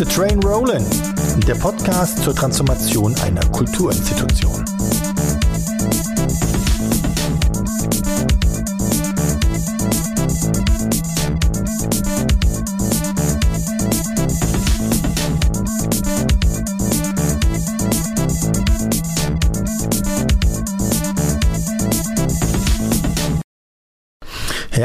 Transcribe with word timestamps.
the 0.00 0.06
Train 0.06 0.42
Rollin', 0.42 0.82
der 1.46 1.56
Podcast 1.56 2.22
zur 2.22 2.34
Transformation 2.34 3.14
einer 3.22 3.42
Kulturinstitution. 3.50 4.59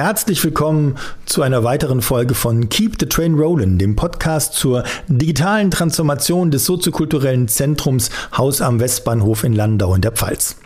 Herzlich 0.06 0.44
willkommen 0.44 1.00
zu 1.26 1.42
einer 1.42 1.64
weiteren 1.64 2.04
Folge 2.04 2.36
von 2.36 2.70
Keep 2.70 2.98
the 3.00 3.08
Train 3.08 3.34
Rollin', 3.34 3.80
dem 3.80 3.96
Podcast 3.96 4.54
zur 4.54 4.84
digitalen 5.08 5.72
Transformation 5.72 6.52
des 6.52 6.64
soziokulturellen 6.66 7.48
Zentrums 7.48 8.12
Haus 8.38 8.62
am 8.62 8.80
Westbahnhof 8.80 9.44
in 9.44 9.54
Landau 9.54 9.96
in 9.96 10.02
der 10.02 10.12
Pfalz. 10.12 10.58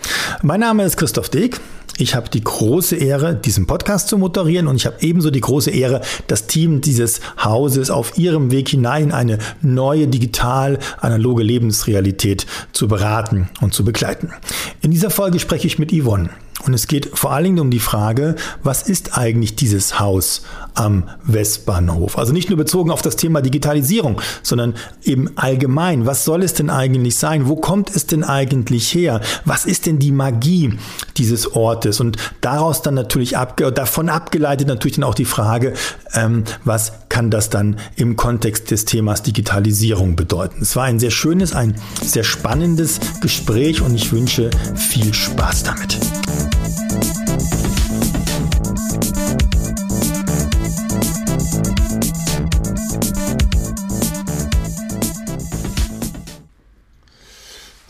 Mein 0.41 0.59
Name 0.59 0.83
ist 0.83 0.97
Christoph 0.97 1.29
Deek. 1.29 1.57
Ich 1.97 2.15
habe 2.15 2.27
die 2.27 2.43
große 2.43 2.97
Ehre, 2.97 3.33
diesen 3.33 3.65
Podcast 3.65 4.09
zu 4.09 4.17
moderieren 4.17 4.67
und 4.67 4.75
ich 4.75 4.85
habe 4.85 4.97
ebenso 4.99 5.31
die 5.31 5.39
große 5.39 5.71
Ehre, 5.71 6.01
das 6.27 6.47
Team 6.47 6.81
dieses 6.81 7.21
Hauses 7.41 7.91
auf 7.91 8.17
ihrem 8.17 8.51
Weg 8.51 8.67
hinein 8.67 9.03
in 9.03 9.11
eine 9.13 9.37
neue 9.61 10.09
digital-analoge 10.09 11.43
Lebensrealität 11.43 12.45
zu 12.73 12.89
beraten 12.89 13.49
und 13.61 13.73
zu 13.73 13.85
begleiten. 13.85 14.33
In 14.81 14.91
dieser 14.91 15.09
Folge 15.09 15.39
spreche 15.39 15.65
ich 15.65 15.79
mit 15.79 15.93
Yvonne. 15.93 16.29
Und 16.65 16.73
es 16.73 16.87
geht 16.87 17.09
vor 17.13 17.31
allen 17.31 17.45
Dingen 17.45 17.59
um 17.59 17.71
die 17.71 17.79
Frage, 17.79 18.35
was 18.63 18.83
ist 18.83 19.17
eigentlich 19.17 19.55
dieses 19.55 19.99
Haus 19.99 20.43
am 20.73 21.09
Westbahnhof? 21.23 22.17
Also 22.17 22.33
nicht 22.33 22.49
nur 22.49 22.57
bezogen 22.57 22.91
auf 22.91 23.01
das 23.01 23.15
Thema 23.15 23.41
Digitalisierung, 23.41 24.21
sondern 24.43 24.75
eben 25.03 25.37
allgemein. 25.37 26.05
Was 26.05 26.25
soll 26.25 26.43
es 26.43 26.53
denn 26.53 26.69
eigentlich 26.69 27.17
sein? 27.17 27.47
Wo 27.47 27.55
kommt 27.55 27.95
es 27.95 28.07
denn 28.07 28.23
eigentlich 28.23 28.93
her? 28.93 29.21
Was 29.45 29.65
ist 29.65 29.85
denn 29.85 29.99
die 29.99 30.11
Magie 30.11 30.77
dieses 31.17 31.53
Ortes? 31.53 31.99
Und 31.99 32.17
daraus 32.41 32.81
dann 32.81 32.93
natürlich 32.93 33.37
abge 33.37 33.71
davon 33.71 34.09
abgeleitet 34.09 34.67
natürlich 34.67 34.95
dann 34.95 35.03
auch 35.03 35.15
die 35.15 35.25
Frage, 35.25 35.73
ähm, 36.13 36.43
was 36.63 36.93
kann 37.09 37.31
das 37.31 37.49
dann 37.49 37.77
im 37.95 38.15
Kontext 38.15 38.71
des 38.71 38.85
Themas 38.85 39.23
Digitalisierung 39.23 40.15
bedeuten? 40.15 40.61
Es 40.61 40.75
war 40.75 40.83
ein 40.83 40.99
sehr 40.99 41.11
schönes, 41.11 41.53
ein 41.53 41.75
sehr 42.01 42.23
spannendes 42.23 42.99
Gespräch 43.21 43.81
und 43.81 43.95
ich 43.95 44.11
wünsche 44.11 44.49
viel 44.75 45.13
Spaß 45.13 45.63
damit. 45.63 45.99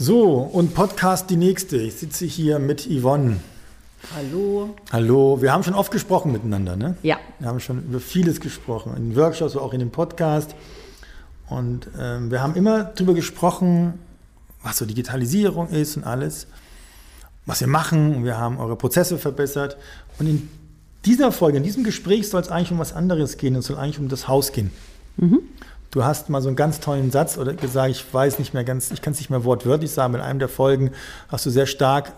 So, 0.02 0.38
und 0.38 0.74
Podcast 0.76 1.30
die 1.30 1.36
nächste. 1.36 1.76
Ich 1.76 1.96
sitze 1.96 2.24
hier 2.24 2.58
mit 2.58 2.88
Yvonne. 2.90 3.42
Hallo. 4.16 4.74
Hallo. 4.94 5.42
Wir 5.42 5.52
haben 5.52 5.62
schon 5.62 5.74
oft 5.74 5.92
gesprochen 5.92 6.32
miteinander, 6.32 6.78
ne? 6.78 6.96
Ja. 7.04 7.18
Wir 7.40 7.50
haben 7.50 7.60
schon 7.60 7.84
über 7.84 8.00
vieles 8.00 8.40
gesprochen, 8.40 8.96
in 8.96 9.18
Workshops, 9.18 9.58
auch 9.58 9.74
in 9.74 9.82
dem 9.82 9.92
Podcast. 9.92 10.56
Und 11.50 11.90
ähm, 12.00 12.32
wir 12.32 12.42
haben 12.42 12.56
immer 12.56 12.86
darüber 12.86 13.14
gesprochen, 13.14 13.96
was 14.64 14.78
so 14.78 14.86
Digitalisierung 14.86 15.68
ist 15.68 15.98
und 15.98 16.06
alles, 16.06 16.48
was 17.46 17.60
wir 17.60 17.68
machen. 17.68 18.24
Wir 18.24 18.38
haben 18.38 18.58
eure 18.58 18.78
Prozesse 18.78 19.18
verbessert. 19.18 19.76
Und 20.18 20.28
in 20.28 20.50
dieser 21.04 21.34
Folge, 21.34 21.58
in 21.58 21.64
diesem 21.64 21.84
Gespräch 21.84 22.30
soll 22.30 22.40
es 22.40 22.48
eigentlich 22.48 22.72
um 22.72 22.80
was 22.80 22.94
anderes 22.94 23.36
gehen. 23.36 23.54
Es 23.56 23.66
soll 23.66 23.76
eigentlich 23.76 24.00
um 24.00 24.08
das 24.08 24.30
Haus 24.30 24.54
gehen. 24.54 24.72
Mhm. 25.18 25.42
Du 25.92 26.04
hast 26.04 26.30
mal 26.30 26.42
so 26.42 26.50
einen 26.50 26.56
ganz 26.56 26.80
tollen 26.80 27.10
Satz 27.12 27.38
oder 27.38 27.54
gesagt, 27.54 27.90
ich 27.90 28.14
weiß 28.14 28.38
nicht 28.40 28.54
mehr 28.54 28.64
ganz, 28.64 28.92
ich 28.92 29.02
kann 29.02 29.14
es 29.14 29.20
nicht 29.20 29.30
mehr 29.30 29.44
wortwörtlich 29.44 29.92
sagen, 29.92 30.14
in 30.14 30.22
einem 30.22 30.40
der 30.40 30.50
Folgen 30.50 30.92
hast 31.30 31.46
du 31.46 31.50
sehr 31.50 31.66
stark 31.66 32.14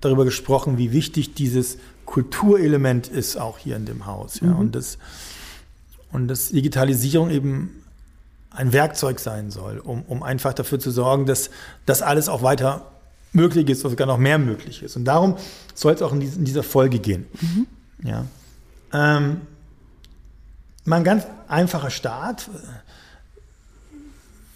darüber 0.00 0.24
gesprochen, 0.24 0.76
wie 0.78 0.92
wichtig 0.92 1.34
dieses 1.34 1.78
Kulturelement 2.04 3.06
ist, 3.08 3.36
auch 3.36 3.58
hier 3.58 3.76
in 3.76 3.86
dem 3.86 4.06
Haus. 4.06 4.40
Ja? 4.40 4.48
Mhm. 4.48 4.58
Und, 4.58 4.74
das, 4.74 4.98
und 6.10 6.28
dass 6.28 6.48
Digitalisierung 6.48 7.30
eben 7.30 7.82
ein 8.50 8.72
Werkzeug 8.72 9.20
sein 9.20 9.50
soll, 9.50 9.78
um, 9.78 10.02
um 10.02 10.22
einfach 10.22 10.52
dafür 10.52 10.78
zu 10.78 10.90
sorgen, 10.90 11.26
dass 11.26 11.50
das 11.86 12.02
alles 12.02 12.28
auch 12.28 12.42
weiter 12.42 12.90
möglich 13.32 13.68
ist 13.70 13.80
oder 13.80 13.90
sogar 13.90 14.06
noch 14.06 14.18
mehr 14.18 14.38
möglich 14.38 14.82
ist. 14.82 14.96
Und 14.96 15.04
darum 15.04 15.36
soll 15.74 15.94
es 15.94 16.02
auch 16.02 16.12
in, 16.12 16.20
dies, 16.20 16.36
in 16.36 16.44
dieser 16.44 16.62
Folge 16.62 16.98
gehen. 16.98 17.26
Mhm. 17.40 17.66
Ja. 18.04 18.26
Ähm, 18.92 19.40
mal 20.84 20.96
ein 20.96 21.04
ganz 21.04 21.26
einfacher 21.48 21.90
Start. 21.90 22.50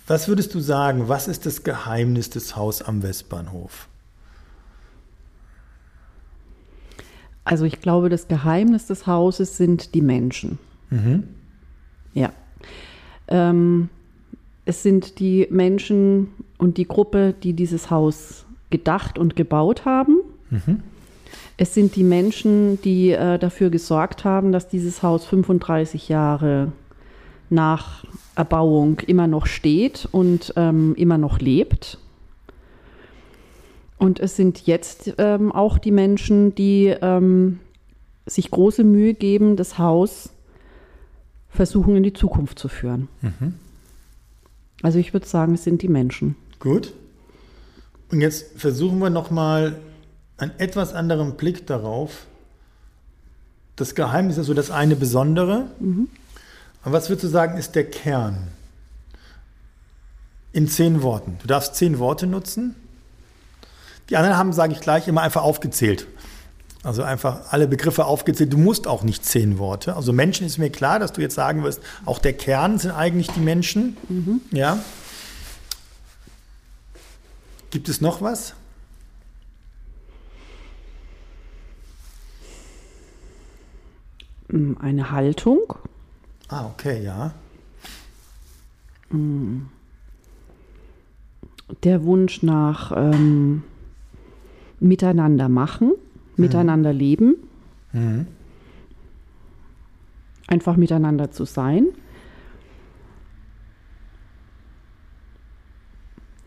Was 0.06 0.28
würdest 0.28 0.54
du 0.54 0.60
sagen, 0.60 1.08
was 1.08 1.26
ist 1.26 1.46
das 1.46 1.64
Geheimnis 1.64 2.30
des 2.30 2.54
Haus 2.54 2.80
am 2.80 3.02
Westbahnhof? 3.02 3.88
Also 7.44 7.64
ich 7.64 7.80
glaube, 7.80 8.08
das 8.08 8.28
Geheimnis 8.28 8.86
des 8.86 9.06
Hauses 9.06 9.56
sind 9.56 9.94
die 9.94 10.02
Menschen. 10.02 10.58
Mhm. 10.90 11.24
Ja. 12.14 12.32
Ähm, 13.28 13.88
es 14.64 14.82
sind 14.82 15.20
die 15.20 15.46
Menschen 15.50 16.28
und 16.58 16.76
die 16.76 16.86
Gruppe, 16.88 17.34
die 17.42 17.52
dieses 17.52 17.90
Haus 17.90 18.46
gedacht 18.70 19.18
und 19.18 19.36
gebaut 19.36 19.84
haben. 19.84 20.18
Mhm. 20.50 20.82
Es 21.56 21.74
sind 21.74 21.96
die 21.96 22.04
Menschen, 22.04 22.80
die 22.82 23.12
äh, 23.12 23.38
dafür 23.38 23.70
gesorgt 23.70 24.24
haben, 24.24 24.52
dass 24.52 24.68
dieses 24.68 25.02
Haus 25.02 25.24
35 25.24 26.08
Jahre 26.08 26.72
nach 27.50 28.04
Erbauung 28.34 29.00
immer 29.00 29.26
noch 29.26 29.46
steht 29.46 30.08
und 30.12 30.52
ähm, 30.56 30.94
immer 30.96 31.18
noch 31.18 31.38
lebt. 31.38 31.98
Und 33.98 34.20
es 34.20 34.36
sind 34.36 34.66
jetzt 34.66 35.14
ähm, 35.18 35.52
auch 35.52 35.78
die 35.78 35.90
Menschen, 35.90 36.54
die 36.54 36.94
ähm, 37.00 37.60
sich 38.26 38.50
große 38.50 38.84
Mühe 38.84 39.14
geben, 39.14 39.56
das 39.56 39.78
Haus 39.78 40.30
versuchen 41.48 41.96
in 41.96 42.02
die 42.02 42.12
Zukunft 42.12 42.58
zu 42.58 42.68
führen. 42.68 43.08
Mhm. 43.22 43.54
Also 44.82 44.98
ich 44.98 45.14
würde 45.14 45.26
sagen, 45.26 45.54
es 45.54 45.64
sind 45.64 45.80
die 45.80 45.88
Menschen. 45.88 46.36
Gut. 46.58 46.92
Und 48.10 48.20
jetzt 48.20 48.58
versuchen 48.60 48.98
wir 48.98 49.10
nochmal 49.10 49.78
einen 50.36 50.52
etwas 50.58 50.92
anderen 50.92 51.36
Blick 51.36 51.66
darauf. 51.66 52.26
Das 53.74 53.94
Geheimnis 53.94 54.36
ist 54.36 54.46
so 54.46 54.54
das 54.54 54.70
eine 54.70 54.96
Besondere. 54.96 55.70
Mhm. 55.80 56.08
Und 56.86 56.92
was 56.92 57.08
würdest 57.08 57.24
du 57.24 57.28
sagen, 57.28 57.58
ist 57.58 57.74
der 57.74 57.90
Kern? 57.90 58.46
In 60.52 60.68
zehn 60.68 61.02
Worten. 61.02 61.36
Du 61.42 61.48
darfst 61.48 61.74
zehn 61.74 61.98
Worte 61.98 62.28
nutzen. 62.28 62.76
Die 64.08 64.16
anderen 64.16 64.36
haben, 64.36 64.52
sage 64.52 64.72
ich 64.72 64.80
gleich, 64.80 65.08
immer 65.08 65.22
einfach 65.22 65.42
aufgezählt. 65.42 66.06
Also 66.84 67.02
einfach 67.02 67.52
alle 67.52 67.66
Begriffe 67.66 68.04
aufgezählt. 68.04 68.52
Du 68.52 68.56
musst 68.56 68.86
auch 68.86 69.02
nicht 69.02 69.24
zehn 69.24 69.58
Worte. 69.58 69.96
Also 69.96 70.12
Menschen 70.12 70.46
ist 70.46 70.58
mir 70.58 70.70
klar, 70.70 71.00
dass 71.00 71.12
du 71.12 71.20
jetzt 71.20 71.34
sagen 71.34 71.64
wirst, 71.64 71.80
auch 72.04 72.20
der 72.20 72.34
Kern 72.34 72.78
sind 72.78 72.92
eigentlich 72.92 73.32
die 73.32 73.40
Menschen. 73.40 73.96
Mhm. 74.08 74.40
Ja. 74.52 74.78
Gibt 77.72 77.88
es 77.88 78.00
noch 78.00 78.22
was? 78.22 78.54
Eine 84.78 85.10
Haltung. 85.10 85.74
Ah, 86.48 86.66
okay, 86.66 87.02
ja. 87.02 87.34
Der 91.82 92.04
Wunsch 92.04 92.42
nach 92.42 92.92
ähm, 92.94 93.62
Miteinander 94.78 95.48
machen, 95.48 95.88
mhm. 95.88 95.96
miteinander 96.36 96.92
leben, 96.92 97.36
mhm. 97.92 98.26
einfach 100.46 100.76
miteinander 100.76 101.30
zu 101.30 101.44
sein. 101.44 101.86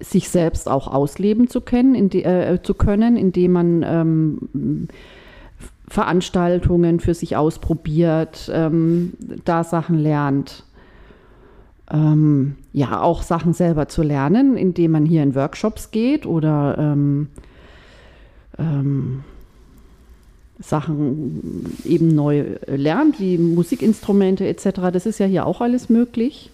sich 0.02 0.30
selbst 0.30 0.70
auch 0.70 0.88
ausleben 0.88 1.50
zu 1.50 1.60
können, 1.60 2.10
die, 2.10 2.24
äh, 2.24 2.62
zu 2.64 2.74
können, 2.74 3.18
indem 3.18 3.52
man 3.52 3.84
ähm, 3.86 4.88
Veranstaltungen 5.90 7.00
für 7.00 7.14
sich 7.14 7.36
ausprobiert, 7.36 8.50
ähm, 8.54 9.14
da 9.44 9.64
Sachen 9.64 9.98
lernt. 9.98 10.64
Ähm, 11.92 12.56
ja, 12.72 13.02
auch 13.02 13.24
Sachen 13.24 13.54
selber 13.54 13.88
zu 13.88 14.04
lernen, 14.04 14.56
indem 14.56 14.92
man 14.92 15.06
hier 15.06 15.24
in 15.24 15.34
Workshops 15.34 15.90
geht 15.92 16.26
oder 16.26 16.78
ähm, 16.78 17.28
ähm 18.58 19.24
Sachen 20.62 21.74
eben 21.86 22.14
neu 22.14 22.58
lernt, 22.68 23.20
wie 23.20 23.38
Musikinstrumente 23.38 24.46
etc. 24.46 24.92
Das 24.92 25.06
ist 25.06 25.18
ja 25.18 25.26
hier 25.26 25.46
auch 25.46 25.62
alles 25.62 25.88
möglich. 25.88 26.52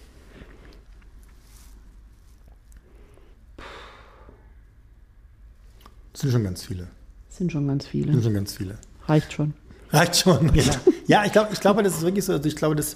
Das 6.13 6.21
sind 6.21 6.31
schon 6.31 6.43
ganz 6.43 6.63
viele. 6.63 6.87
Das 7.27 7.37
sind 7.37 7.51
schon 7.51 7.67
ganz 7.67 7.87
viele. 7.87 8.05
Das 8.05 8.13
sind 8.13 8.23
schon 8.23 8.33
ganz 8.35 8.55
viele. 8.55 8.77
Reicht 9.07 9.33
schon. 9.33 9.53
Reicht 9.91 10.17
schon, 10.17 10.51
ja. 10.55 10.63
ja, 11.07 11.25
ich 11.25 11.31
glaube, 11.31 11.49
ich 11.53 11.59
glaube, 11.59 11.83
das 11.83 11.97
ist 11.97 12.01
wirklich 12.01 12.25
so. 12.25 12.33
Also 12.33 12.47
ich 12.47 12.55
glaube, 12.55 12.75
dass 12.75 12.95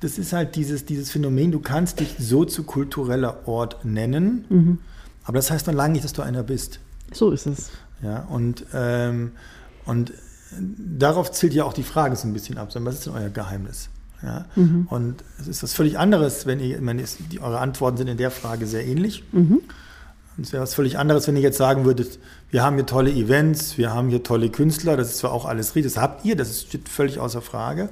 das 0.00 0.18
ist 0.18 0.32
halt 0.32 0.56
dieses, 0.56 0.84
dieses 0.84 1.10
Phänomen, 1.10 1.52
du 1.52 1.60
kannst 1.60 2.00
dich 2.00 2.16
soziokultureller 2.18 3.48
Ort 3.48 3.84
nennen, 3.84 4.44
mhm. 4.48 4.78
aber 5.24 5.38
das 5.38 5.50
heißt 5.50 5.66
noch 5.66 5.74
lange 5.74 5.94
nicht, 5.94 6.04
dass 6.04 6.12
du 6.12 6.22
einer 6.22 6.42
bist. 6.42 6.80
So 7.12 7.30
ist 7.30 7.46
es. 7.46 7.70
Ja, 8.02 8.24
und, 8.24 8.66
ähm, 8.74 9.32
und 9.86 10.12
darauf 10.98 11.30
zielt 11.32 11.54
ja 11.54 11.64
auch 11.64 11.72
die 11.72 11.82
Frage 11.82 12.14
so 12.16 12.28
ein 12.28 12.32
bisschen 12.32 12.58
ab. 12.58 12.68
Was 12.74 12.94
ist 12.96 13.06
denn 13.06 13.14
euer 13.14 13.30
Geheimnis? 13.30 13.88
Ja? 14.22 14.46
Mhm. 14.54 14.86
Und 14.90 15.24
es 15.40 15.48
ist 15.48 15.62
was 15.62 15.72
völlig 15.72 15.98
anderes, 15.98 16.46
wenn 16.46 16.60
ihr, 16.60 16.84
wenn 16.84 16.98
es, 16.98 17.16
die, 17.32 17.40
eure 17.40 17.60
Antworten 17.60 17.96
sind 17.96 18.08
in 18.08 18.18
der 18.18 18.30
Frage 18.30 18.66
sehr 18.66 18.86
ähnlich. 18.86 19.24
Mhm. 19.32 19.62
Und 20.36 20.44
es 20.46 20.52
wäre 20.52 20.62
was 20.62 20.74
völlig 20.74 20.98
anderes, 20.98 21.26
wenn 21.26 21.36
ihr 21.36 21.42
jetzt 21.42 21.58
sagen 21.58 21.84
würdet, 21.84 22.18
wir 22.50 22.62
haben 22.62 22.76
hier 22.76 22.86
tolle 22.86 23.10
Events, 23.10 23.78
wir 23.78 23.94
haben 23.94 24.08
hier 24.08 24.22
tolle 24.22 24.50
Künstler, 24.50 24.96
das 24.96 25.10
ist 25.10 25.18
zwar 25.18 25.32
auch 25.32 25.46
alles 25.46 25.74
richtig, 25.74 25.94
das 25.94 26.02
habt 26.02 26.24
ihr, 26.24 26.36
das 26.36 26.62
steht 26.62 26.88
völlig 26.88 27.18
außer 27.18 27.40
Frage. 27.40 27.88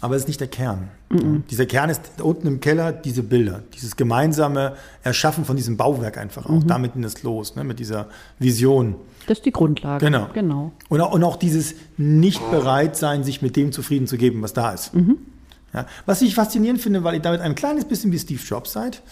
Aber 0.00 0.16
es 0.16 0.22
ist 0.22 0.28
nicht 0.28 0.40
der 0.40 0.48
Kern. 0.48 0.88
Mhm. 1.10 1.44
Dieser 1.48 1.64
Kern 1.64 1.88
ist 1.88 2.20
unten 2.20 2.48
im 2.48 2.58
Keller 2.58 2.90
diese 2.90 3.22
Bilder, 3.22 3.62
dieses 3.72 3.94
gemeinsame 3.94 4.74
Erschaffen 5.04 5.44
von 5.44 5.56
diesem 5.56 5.76
Bauwerk 5.76 6.18
einfach 6.18 6.46
auch. 6.46 6.62
Mhm. 6.62 6.66
Damit 6.66 6.94
ging 6.94 7.04
es 7.04 7.22
los, 7.22 7.54
ne, 7.54 7.62
mit 7.62 7.78
dieser 7.78 8.08
Vision. 8.40 8.96
Das 9.28 9.38
ist 9.38 9.46
die 9.46 9.52
Grundlage. 9.52 10.04
Genau. 10.04 10.28
genau. 10.34 10.72
Und, 10.88 11.00
auch, 11.00 11.12
und 11.12 11.22
auch 11.22 11.36
dieses 11.36 11.76
Nicht-Bereit-Sein, 11.98 13.22
sich 13.22 13.42
mit 13.42 13.54
dem 13.54 13.70
zufrieden 13.70 14.08
zu 14.08 14.16
geben, 14.16 14.42
was 14.42 14.54
da 14.54 14.72
ist. 14.72 14.92
Mhm. 14.92 15.18
Ja, 15.72 15.86
was 16.04 16.20
ich 16.20 16.34
faszinierend 16.34 16.80
finde, 16.80 17.04
weil 17.04 17.14
ihr 17.14 17.20
damit 17.20 17.40
ein 17.40 17.54
kleines 17.54 17.84
bisschen 17.84 18.10
wie 18.10 18.18
Steve 18.18 18.42
Jobs 18.44 18.72
seid. 18.72 19.02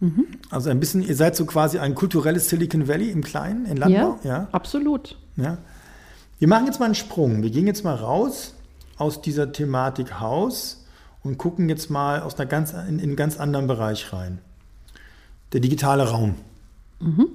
Mhm. 0.00 0.26
Also 0.50 0.70
ein 0.70 0.80
bisschen, 0.80 1.02
ihr 1.02 1.16
seid 1.16 1.34
so 1.34 1.44
quasi 1.44 1.78
ein 1.78 1.94
kulturelles 1.94 2.48
Silicon 2.48 2.86
Valley 2.86 3.10
im 3.10 3.22
Kleinen, 3.22 3.66
in 3.66 3.76
Landau. 3.76 4.18
Ja, 4.22 4.30
ja. 4.30 4.48
absolut. 4.52 5.18
Ja. 5.36 5.58
Wir 6.38 6.48
machen 6.48 6.66
jetzt 6.66 6.78
mal 6.78 6.86
einen 6.86 6.94
Sprung. 6.94 7.42
Wir 7.42 7.50
gehen 7.50 7.66
jetzt 7.66 7.84
mal 7.84 7.94
raus 7.94 8.54
aus 8.96 9.20
dieser 9.20 9.52
Thematik 9.52 10.20
Haus 10.20 10.84
und 11.22 11.36
gucken 11.36 11.68
jetzt 11.68 11.90
mal 11.90 12.22
aus 12.22 12.38
einer 12.38 12.46
ganz, 12.46 12.72
in, 12.72 12.98
in 12.98 13.00
einen 13.00 13.16
ganz 13.16 13.38
anderen 13.38 13.66
Bereich 13.66 14.12
rein. 14.12 14.38
Der 15.52 15.60
digitale 15.60 16.08
Raum. 16.08 16.36
Mhm. 17.00 17.28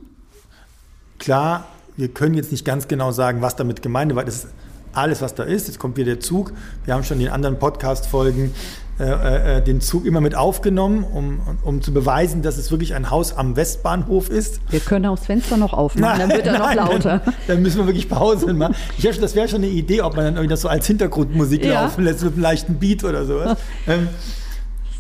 Klar, 1.20 1.68
wir 1.98 2.08
können 2.10 2.36
jetzt 2.36 2.52
nicht 2.52 2.66
ganz 2.66 2.88
genau 2.88 3.12
sagen, 3.12 3.42
was 3.42 3.56
damit 3.56 3.82
gemeint 3.82 4.12
ist, 4.12 4.16
weil 4.16 4.26
das 4.26 4.44
ist 4.46 4.48
alles, 4.94 5.22
was 5.22 5.36
da 5.36 5.44
ist. 5.44 5.68
Jetzt 5.68 5.80
kommt 5.80 5.98
wieder 5.98 6.14
der 6.14 6.20
Zug. 6.20 6.54
Wir 6.86 6.94
haben 6.94 7.04
schon 7.04 7.18
in 7.18 7.26
den 7.26 7.34
anderen 7.34 7.60
Podcast-Folgen 7.60 8.54
äh, 9.00 9.58
äh, 9.58 9.62
den 9.62 9.82
Zug 9.82 10.06
immer 10.06 10.22
mit 10.22 10.36
aufgenommen, 10.36 11.04
um, 11.04 11.42
um 11.64 11.82
zu 11.82 11.94
beweisen, 11.94 12.44
dass 12.44 12.58
es 12.58 12.70
wirklich 12.70 12.94
ein 12.94 13.10
Haus 13.10 13.36
am 13.36 13.56
Westbahnhof 13.56 14.30
ist. 14.30 14.60
Wir 14.70 14.80
können 14.80 15.08
auch 15.08 15.18
das 15.18 15.26
Fenster 15.26 15.58
noch 15.58 15.74
aufmachen, 15.74 16.20
nein, 16.20 16.30
dann 16.30 16.38
wird 16.38 16.48
er 16.48 16.60
noch 16.60 16.74
lauter. 16.76 17.22
Dann, 17.26 17.34
dann, 17.48 17.62
müssen 17.62 17.80
wir 17.80 17.88
wirklich 17.88 18.08
Pause 18.08 18.54
machen. 18.54 18.76
Ich 18.98 19.04
schon, 19.04 19.22
das 19.22 19.36
wäre 19.36 19.48
schon 19.48 19.64
eine 19.64 19.72
Idee, 19.72 20.02
ob 20.02 20.16
man 20.16 20.26
dann 20.26 20.36
irgendwie 20.36 20.50
das 20.50 20.62
so 20.62 20.68
als 20.68 20.86
Hintergrundmusik 20.86 21.66
ja. 21.66 21.84
laufen 21.84 22.04
lässt 22.04 22.24
mit 22.24 22.34
einem 22.34 22.42
leichten 22.44 22.76
Beat 22.76 23.04
oder 23.04 23.26
sowas. 23.26 23.58
ähm, 23.88 24.10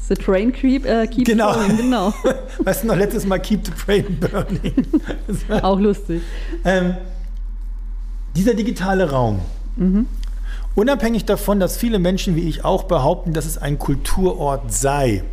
The 0.07 0.15
train 0.15 0.51
creep, 0.51 0.85
äh, 0.85 1.07
keep 1.07 1.25
genau. 1.25 1.53
Going, 1.53 1.77
genau. 1.77 2.13
Weißt 2.59 2.83
du 2.83 2.87
noch, 2.87 2.95
letztes 2.95 3.25
Mal 3.25 3.39
Keep 3.39 3.65
the 3.65 3.71
Train 3.71 4.19
Burning. 4.19 4.85
auch 5.61 5.79
lustig. 5.79 6.21
Ähm, 6.65 6.95
dieser 8.35 8.53
digitale 8.53 9.09
Raum. 9.09 9.39
Mhm. 9.77 10.07
Unabhängig 10.75 11.25
davon, 11.25 11.59
dass 11.59 11.77
viele 11.77 11.99
Menschen 11.99 12.35
wie 12.35 12.47
ich 12.49 12.65
auch 12.65 12.83
behaupten, 12.83 13.33
dass 13.33 13.45
es 13.45 13.57
ein 13.57 13.77
Kulturort 13.77 14.73
sei. 14.73 15.23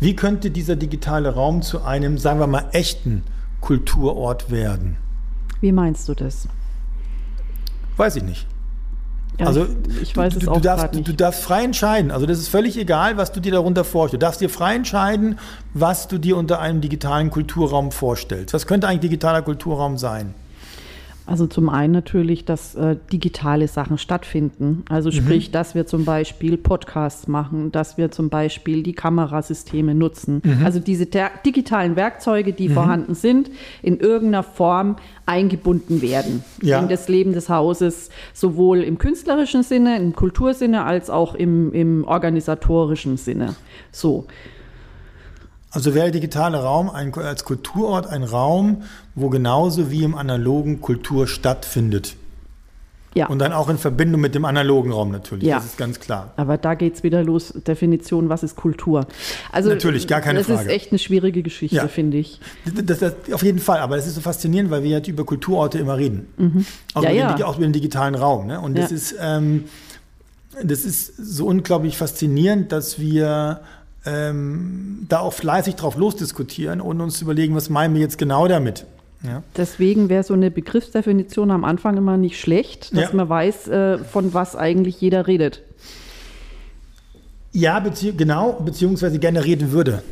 Wie 0.00 0.14
könnte 0.14 0.50
dieser 0.50 0.76
digitale 0.76 1.34
Raum 1.34 1.62
zu 1.62 1.82
einem, 1.82 2.18
sagen 2.18 2.38
wir 2.38 2.46
mal, 2.46 2.68
echten 2.72 3.22
Kulturort 3.60 4.50
werden? 4.50 4.96
Wie 5.60 5.72
meinst 5.72 6.08
du 6.08 6.14
das? 6.14 6.46
Weiß 7.96 8.16
ich 8.16 8.22
nicht. 8.22 8.46
Ja, 9.38 9.46
also 9.46 9.66
ich, 9.88 10.02
ich 10.02 10.16
weiß 10.16 10.34
du, 10.34 10.38
es 10.38 10.44
du, 10.44 10.50
auch 10.52 10.60
darfst, 10.60 10.94
nicht. 10.94 11.08
du 11.08 11.14
darfst 11.14 11.42
frei 11.42 11.64
entscheiden. 11.64 12.12
Also 12.12 12.26
das 12.26 12.38
ist 12.38 12.48
völlig 12.48 12.76
egal, 12.78 13.16
was 13.16 13.32
du 13.32 13.40
dir 13.40 13.52
darunter 13.52 13.82
vorstellst. 13.82 14.22
Du 14.22 14.26
darfst 14.26 14.40
dir 14.40 14.50
frei 14.50 14.76
entscheiden, 14.76 15.38
was 15.72 16.06
du 16.06 16.18
dir 16.18 16.36
unter 16.36 16.60
einem 16.60 16.80
digitalen 16.80 17.30
Kulturraum 17.30 17.90
vorstellst. 17.90 18.54
Was 18.54 18.66
könnte 18.66 18.86
eigentlich 18.86 19.00
digitaler 19.00 19.42
Kulturraum 19.42 19.98
sein? 19.98 20.34
Also 21.26 21.46
zum 21.46 21.70
einen 21.70 21.92
natürlich, 21.92 22.44
dass 22.44 22.74
äh, 22.74 22.96
digitale 23.10 23.66
Sachen 23.66 23.96
stattfinden. 23.96 24.84
Also 24.90 25.08
mhm. 25.08 25.14
sprich, 25.14 25.50
dass 25.50 25.74
wir 25.74 25.86
zum 25.86 26.04
Beispiel 26.04 26.58
Podcasts 26.58 27.28
machen, 27.28 27.72
dass 27.72 27.96
wir 27.96 28.10
zum 28.10 28.28
Beispiel 28.28 28.82
die 28.82 28.92
Kamerasysteme 28.92 29.94
nutzen. 29.94 30.42
Mhm. 30.44 30.64
Also 30.64 30.80
diese 30.80 31.06
digitalen 31.46 31.96
Werkzeuge, 31.96 32.52
die 32.52 32.68
mhm. 32.68 32.74
vorhanden 32.74 33.14
sind, 33.14 33.50
in 33.82 34.00
irgendeiner 34.00 34.42
Form 34.42 34.96
eingebunden 35.24 36.02
werden 36.02 36.44
ja. 36.60 36.78
in 36.80 36.88
das 36.88 37.08
Leben 37.08 37.32
des 37.32 37.48
Hauses, 37.48 38.10
sowohl 38.34 38.82
im 38.82 38.98
künstlerischen 38.98 39.62
Sinne, 39.62 39.96
im 39.96 40.14
Kultursinne, 40.14 40.84
als 40.84 41.08
auch 41.08 41.34
im, 41.34 41.72
im 41.72 42.04
organisatorischen 42.04 43.16
Sinne. 43.16 43.54
So. 43.90 44.26
Also 45.74 45.92
wäre 45.94 46.04
der 46.04 46.12
digitale 46.12 46.58
Raum 46.58 46.88
ein, 46.88 47.12
als 47.14 47.44
Kulturort 47.44 48.06
ein 48.06 48.22
Raum, 48.22 48.82
wo 49.16 49.28
genauso 49.28 49.90
wie 49.90 50.04
im 50.04 50.14
analogen 50.14 50.80
Kultur 50.80 51.26
stattfindet. 51.26 52.16
Ja. 53.14 53.28
Und 53.28 53.38
dann 53.38 53.52
auch 53.52 53.68
in 53.68 53.78
Verbindung 53.78 54.20
mit 54.20 54.34
dem 54.34 54.44
analogen 54.44 54.90
Raum 54.90 55.12
natürlich, 55.12 55.44
ja. 55.44 55.56
das 55.56 55.66
ist 55.66 55.78
ganz 55.78 56.00
klar. 56.00 56.32
Aber 56.36 56.58
da 56.58 56.74
geht 56.74 56.96
es 56.96 57.02
wieder 57.04 57.22
los, 57.22 57.54
Definition, 57.66 58.28
was 58.28 58.42
ist 58.42 58.56
Kultur? 58.56 59.06
Also 59.52 59.68
natürlich, 59.68 60.08
gar 60.08 60.20
keine 60.20 60.40
das 60.40 60.48
Frage. 60.48 60.58
Das 60.58 60.66
ist 60.66 60.72
echt 60.72 60.90
eine 60.90 60.98
schwierige 60.98 61.42
Geschichte, 61.42 61.76
ja. 61.76 61.86
finde 61.86 62.16
ich. 62.16 62.40
Das, 62.84 62.98
das, 62.98 63.14
auf 63.32 63.44
jeden 63.44 63.60
Fall, 63.60 63.78
aber 63.78 63.96
das 63.96 64.08
ist 64.08 64.16
so 64.16 64.20
faszinierend, 64.20 64.70
weil 64.70 64.82
wir 64.82 64.98
ja 64.98 65.06
über 65.06 65.24
Kulturorte 65.24 65.78
immer 65.78 65.96
reden. 65.96 66.26
Mhm. 66.36 66.66
Auch, 66.94 67.02
ja, 67.04 67.10
über 67.10 67.34
den, 67.34 67.42
auch, 67.44 67.56
über 67.56 67.66
den, 67.66 67.72
digitalen 67.72 68.16
Raum. 68.16 68.48
Ne? 68.48 68.60
Und 68.60 68.76
das, 68.76 68.90
ist, 68.90 69.14
ähm, 69.20 69.66
das 70.62 70.84
ist 70.84 71.16
so 71.16 71.46
unglaublich 71.46 71.96
faszinierend, 71.96 72.72
dass 72.72 72.98
wir 72.98 73.60
ähm, 74.06 75.06
da 75.08 75.20
auch 75.20 75.32
fleißig 75.32 75.76
drauf 75.76 75.96
losdiskutieren 75.96 76.80
und 76.80 77.00
uns 77.00 77.20
überlegen, 77.22 77.54
was 77.54 77.70
meinen 77.70 77.94
wir 77.94 78.00
jetzt 78.00 78.18
genau 78.18 78.48
damit. 78.48 78.86
Ja. 79.22 79.42
Deswegen 79.56 80.10
wäre 80.10 80.22
so 80.22 80.34
eine 80.34 80.50
Begriffsdefinition 80.50 81.50
am 81.50 81.64
Anfang 81.64 81.96
immer 81.96 82.16
nicht 82.16 82.38
schlecht, 82.38 82.94
dass 82.94 83.10
ja. 83.10 83.16
man 83.16 83.28
weiß, 83.28 83.68
äh, 83.68 83.98
von 83.98 84.34
was 84.34 84.54
eigentlich 84.54 85.00
jeder 85.00 85.26
redet. 85.26 85.62
Ja, 87.52 87.80
bezieh 87.80 88.12
genau, 88.12 88.52
beziehungsweise 88.52 89.18
gerne 89.18 89.44
reden 89.44 89.72
würde. 89.72 90.02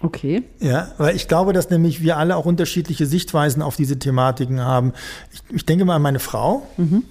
Okay. 0.00 0.44
Ja, 0.60 0.92
weil 0.98 1.16
ich 1.16 1.26
glaube, 1.26 1.52
dass 1.52 1.70
nämlich 1.70 2.02
wir 2.02 2.16
alle 2.16 2.36
auch 2.36 2.44
unterschiedliche 2.44 3.06
Sichtweisen 3.06 3.62
auf 3.62 3.74
diese 3.74 3.98
Thematiken 3.98 4.60
haben. 4.60 4.92
Ich, 5.32 5.56
ich 5.56 5.66
denke 5.66 5.84
mal 5.84 5.96
an 5.96 6.02
meine 6.02 6.20
Frau. 6.20 6.66
Mhm. 6.76 7.02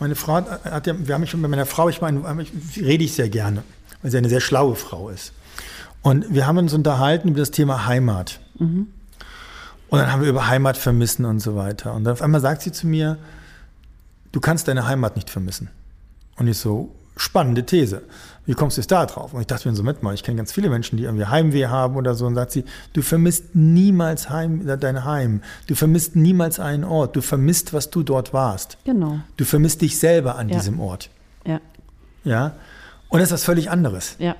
Meine 0.00 0.16
Frau 0.16 0.34
hat 0.34 0.86
ja, 0.86 0.94
wir 0.98 1.14
haben 1.14 1.26
schon 1.26 1.40
bei 1.40 1.48
meiner 1.48 1.64
Frau, 1.64 1.88
ich 1.88 2.02
meine, 2.02 2.22
rede 2.76 3.04
ich 3.04 3.14
sehr 3.14 3.30
gerne, 3.30 3.62
weil 4.02 4.10
sie 4.10 4.18
eine 4.18 4.28
sehr 4.28 4.40
schlaue 4.40 4.74
Frau 4.74 5.08
ist. 5.08 5.32
Und 6.04 6.34
wir 6.34 6.46
haben 6.46 6.58
uns 6.58 6.74
unterhalten 6.74 7.28
über 7.28 7.40
das 7.40 7.50
Thema 7.50 7.86
Heimat. 7.86 8.38
Mhm. 8.58 8.88
Und 9.88 9.98
dann 9.98 10.12
haben 10.12 10.20
wir 10.20 10.28
über 10.28 10.48
Heimat 10.48 10.76
vermissen 10.76 11.24
und 11.24 11.40
so 11.40 11.56
weiter. 11.56 11.94
Und 11.94 12.04
dann 12.04 12.12
auf 12.12 12.20
einmal 12.20 12.42
sagt 12.42 12.60
sie 12.60 12.72
zu 12.72 12.86
mir, 12.86 13.16
du 14.30 14.38
kannst 14.38 14.68
deine 14.68 14.86
Heimat 14.86 15.16
nicht 15.16 15.30
vermissen. 15.30 15.70
Und 16.36 16.46
ich 16.46 16.58
so, 16.58 16.94
spannende 17.16 17.64
These. 17.64 18.02
Wie 18.44 18.52
kommst 18.52 18.76
du 18.76 18.82
jetzt 18.82 18.90
da 18.90 19.06
drauf? 19.06 19.32
Und 19.32 19.40
ich 19.40 19.46
dachte 19.46 19.66
mir 19.66 19.74
so, 19.74 19.82
mit 19.82 20.02
mal, 20.02 20.12
ich 20.12 20.22
kenne 20.22 20.36
ganz 20.36 20.52
viele 20.52 20.68
Menschen, 20.68 20.98
die 20.98 21.04
irgendwie 21.04 21.24
Heimweh 21.24 21.68
haben 21.68 21.96
oder 21.96 22.14
so. 22.14 22.26
Und 22.26 22.34
sagt 22.34 22.50
sie, 22.52 22.64
du 22.92 23.00
vermisst 23.00 23.54
niemals 23.54 24.28
Heim, 24.28 24.66
dein 24.78 25.06
Heim. 25.06 25.40
Du 25.68 25.74
vermisst 25.74 26.16
niemals 26.16 26.60
einen 26.60 26.84
Ort. 26.84 27.16
Du 27.16 27.22
vermisst, 27.22 27.72
was 27.72 27.88
du 27.88 28.02
dort 28.02 28.34
warst. 28.34 28.76
Genau. 28.84 29.20
Du 29.38 29.46
vermisst 29.46 29.80
dich 29.80 29.98
selber 29.98 30.36
an 30.36 30.50
ja. 30.50 30.58
diesem 30.58 30.80
Ort. 30.80 31.08
Ja. 31.46 31.62
Ja. 32.24 32.56
Und 33.08 33.20
das 33.20 33.28
ist 33.28 33.32
was 33.32 33.44
völlig 33.44 33.70
anderes. 33.70 34.16
Ja. 34.18 34.36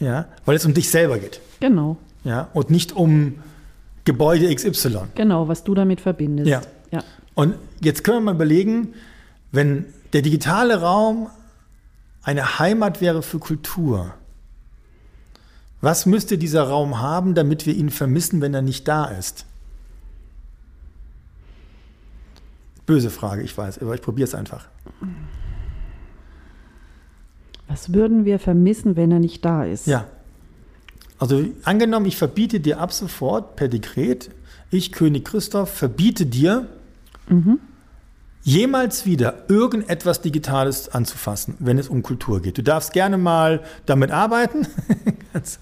Ja, 0.00 0.26
weil 0.44 0.56
es 0.56 0.64
um 0.64 0.74
dich 0.74 0.90
selber 0.90 1.18
geht. 1.18 1.40
Genau. 1.60 1.96
Ja, 2.24 2.48
und 2.52 2.70
nicht 2.70 2.92
um 2.92 3.38
Gebäude 4.04 4.54
XY. 4.54 4.98
Genau, 5.14 5.48
was 5.48 5.64
du 5.64 5.74
damit 5.74 6.00
verbindest. 6.00 6.48
Ja. 6.48 6.62
ja. 6.90 7.02
Und 7.34 7.54
jetzt 7.80 8.04
können 8.04 8.18
wir 8.18 8.32
mal 8.32 8.34
überlegen, 8.34 8.94
wenn 9.52 9.86
der 10.12 10.22
digitale 10.22 10.80
Raum 10.80 11.28
eine 12.22 12.58
Heimat 12.58 13.00
wäre 13.00 13.22
für 13.22 13.38
Kultur, 13.38 14.14
was 15.80 16.06
müsste 16.06 16.38
dieser 16.38 16.62
Raum 16.62 17.00
haben, 17.00 17.34
damit 17.34 17.66
wir 17.66 17.74
ihn 17.74 17.90
vermissen, 17.90 18.40
wenn 18.40 18.54
er 18.54 18.62
nicht 18.62 18.88
da 18.88 19.04
ist? 19.04 19.44
Böse 22.86 23.10
Frage, 23.10 23.42
ich 23.42 23.56
weiß, 23.56 23.80
aber 23.80 23.94
ich 23.94 24.02
probiere 24.02 24.26
es 24.26 24.34
einfach. 24.34 24.66
Was 27.68 27.92
würden 27.92 28.24
wir 28.24 28.38
vermissen, 28.38 28.96
wenn 28.96 29.10
er 29.10 29.18
nicht 29.18 29.44
da 29.44 29.64
ist? 29.64 29.86
Ja. 29.86 30.06
Also 31.18 31.44
angenommen, 31.62 32.06
ich 32.06 32.16
verbiete 32.16 32.60
dir 32.60 32.80
ab 32.80 32.92
sofort 32.92 33.56
per 33.56 33.68
Dekret, 33.68 34.30
ich, 34.70 34.92
König 34.92 35.24
Christoph, 35.24 35.70
verbiete 35.70 36.26
dir, 36.26 36.66
mhm. 37.28 37.60
jemals 38.42 39.06
wieder 39.06 39.44
irgendetwas 39.48 40.20
Digitales 40.20 40.88
anzufassen, 40.88 41.54
wenn 41.60 41.78
es 41.78 41.88
um 41.88 42.02
Kultur 42.02 42.42
geht. 42.42 42.58
Du 42.58 42.62
darfst 42.62 42.92
gerne 42.92 43.16
mal 43.16 43.62
damit 43.86 44.10
arbeiten. 44.10 44.66
also 45.32 45.58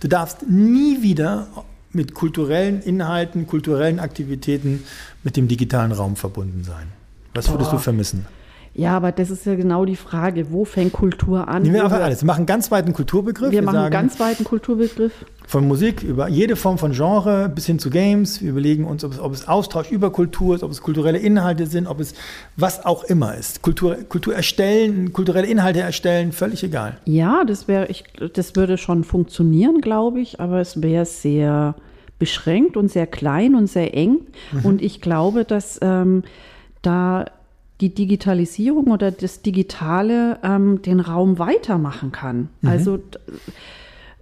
du 0.00 0.08
darfst 0.08 0.48
nie 0.48 1.02
wieder 1.02 1.48
mit 1.92 2.14
kulturellen 2.14 2.80
Inhalten, 2.80 3.46
kulturellen 3.46 3.98
Aktivitäten 3.98 4.84
mit 5.24 5.36
dem 5.36 5.48
digitalen 5.48 5.92
Raum 5.92 6.16
verbunden 6.16 6.62
sein. 6.64 6.86
Was 7.34 7.50
würdest 7.50 7.70
Boah. 7.70 7.76
du 7.76 7.82
vermissen? 7.82 8.26
Ja, 8.72 8.96
aber 8.96 9.10
das 9.10 9.30
ist 9.30 9.46
ja 9.46 9.56
genau 9.56 9.84
die 9.84 9.96
Frage, 9.96 10.52
wo 10.52 10.64
fängt 10.64 10.92
Kultur 10.92 11.48
an? 11.48 11.62
Nehmen 11.62 11.74
wir 11.74 11.84
einfach 11.84 12.00
alles. 12.00 12.22
Wir 12.22 12.26
machen 12.26 12.40
einen 12.40 12.46
ganz 12.46 12.70
weiten 12.70 12.92
Kulturbegriff. 12.92 13.50
Wir 13.50 13.62
machen 13.62 13.78
einen 13.78 13.90
ganz 13.90 14.20
weiten 14.20 14.44
Kulturbegriff. 14.44 15.12
von 15.46 15.66
Musik 15.66 16.04
über 16.04 16.28
jede 16.28 16.54
Form 16.54 16.78
von 16.78 16.92
Genre 16.92 17.48
bis 17.48 17.66
hin 17.66 17.80
zu 17.80 17.90
Games. 17.90 18.40
Wir 18.40 18.50
überlegen 18.50 18.84
uns, 18.84 19.02
ob 19.02 19.12
es, 19.12 19.18
ob 19.18 19.32
es 19.32 19.48
Austausch 19.48 19.90
über 19.90 20.10
Kultur 20.10 20.54
ist, 20.54 20.62
ob 20.62 20.70
es 20.70 20.80
kulturelle 20.82 21.18
Inhalte 21.18 21.66
sind, 21.66 21.88
ob 21.88 21.98
es 21.98 22.14
was 22.56 22.86
auch 22.86 23.02
immer 23.02 23.34
ist. 23.34 23.62
Kultur, 23.62 23.96
Kultur 24.08 24.34
erstellen, 24.34 25.12
kulturelle 25.12 25.48
Inhalte 25.48 25.80
erstellen, 25.80 26.30
völlig 26.30 26.62
egal. 26.62 26.96
Ja, 27.06 27.42
das 27.44 27.66
wäre, 27.66 27.88
ich, 27.88 28.04
das 28.34 28.54
würde 28.54 28.78
schon 28.78 29.02
funktionieren, 29.02 29.80
glaube 29.80 30.20
ich, 30.20 30.38
aber 30.38 30.60
es 30.60 30.80
wäre 30.80 31.06
sehr 31.06 31.74
beschränkt 32.20 32.76
und 32.76 32.88
sehr 32.88 33.08
klein 33.08 33.56
und 33.56 33.66
sehr 33.66 33.96
eng. 33.96 34.18
Und 34.62 34.80
ich 34.80 35.00
glaube, 35.00 35.44
dass 35.44 35.80
ähm, 35.82 36.22
da 36.82 37.24
die 37.80 37.94
Digitalisierung 37.94 38.88
oder 38.88 39.10
das 39.10 39.42
Digitale 39.42 40.38
ähm, 40.42 40.82
den 40.82 41.00
Raum 41.00 41.38
weitermachen 41.38 42.12
kann. 42.12 42.48
Also 42.62 42.98
d- 42.98 43.18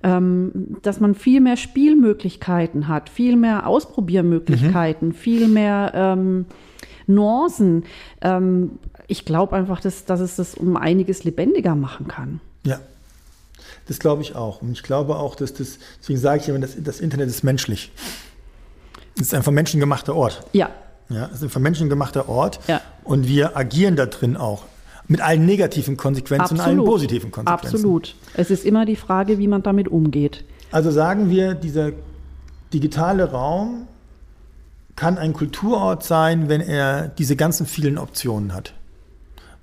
ähm, 0.04 0.76
dass 0.82 1.00
man 1.00 1.14
viel 1.16 1.40
mehr 1.40 1.56
Spielmöglichkeiten 1.56 2.86
hat, 2.86 3.08
viel 3.08 3.34
mehr 3.36 3.66
Ausprobiermöglichkeiten, 3.66 5.12
viel 5.12 5.48
mehr 5.48 5.90
ähm, 5.94 6.46
Nuancen. 7.08 7.84
Ähm, 8.20 8.78
ich 9.08 9.24
glaube 9.24 9.56
einfach, 9.56 9.80
dass, 9.80 10.04
dass 10.04 10.20
es 10.20 10.36
das 10.36 10.54
um 10.54 10.76
einiges 10.76 11.24
lebendiger 11.24 11.74
machen 11.74 12.06
kann. 12.06 12.40
Ja, 12.64 12.78
das 13.88 13.98
glaube 13.98 14.22
ich 14.22 14.36
auch. 14.36 14.62
Und 14.62 14.70
ich 14.72 14.82
glaube 14.84 15.16
auch, 15.16 15.34
dass 15.34 15.52
das, 15.54 15.78
deswegen 16.00 16.18
sage 16.20 16.42
ich 16.42 16.48
immer, 16.48 16.58
das, 16.60 16.76
das 16.78 17.00
Internet 17.00 17.28
ist 17.28 17.42
menschlich. 17.42 17.90
Es 19.16 19.22
ist 19.22 19.34
ein 19.34 19.42
von 19.42 19.54
Menschen 19.54 19.80
gemachter 19.80 20.14
Ort. 20.14 20.44
Ja, 20.52 20.70
Ja, 21.08 21.26
es 21.26 21.38
ist 21.38 21.42
ein 21.42 21.48
von 21.50 21.62
Menschen 21.62 21.88
gemachter 21.88 22.28
Ort. 22.28 22.60
Ja. 22.68 22.80
Und 23.08 23.26
wir 23.26 23.56
agieren 23.56 23.96
da 23.96 24.06
drin 24.06 24.36
auch. 24.36 24.64
Mit 25.06 25.22
allen 25.22 25.46
negativen 25.46 25.96
Konsequenzen 25.96 26.54
und 26.54 26.60
allen 26.60 26.84
positiven 26.84 27.30
Konsequenzen. 27.30 27.76
Absolut. 27.76 28.14
Es 28.34 28.50
ist 28.50 28.66
immer 28.66 28.84
die 28.84 28.96
Frage, 28.96 29.38
wie 29.38 29.48
man 29.48 29.62
damit 29.62 29.88
umgeht. 29.88 30.44
Also 30.70 30.90
sagen 30.90 31.30
wir, 31.30 31.54
dieser 31.54 31.92
digitale 32.74 33.30
Raum 33.30 33.88
kann 34.96 35.16
ein 35.16 35.32
Kulturort 35.32 36.04
sein, 36.04 36.50
wenn 36.50 36.60
er 36.60 37.08
diese 37.08 37.36
ganzen 37.36 37.64
vielen 37.64 37.96
Optionen 37.96 38.52
hat. 38.52 38.74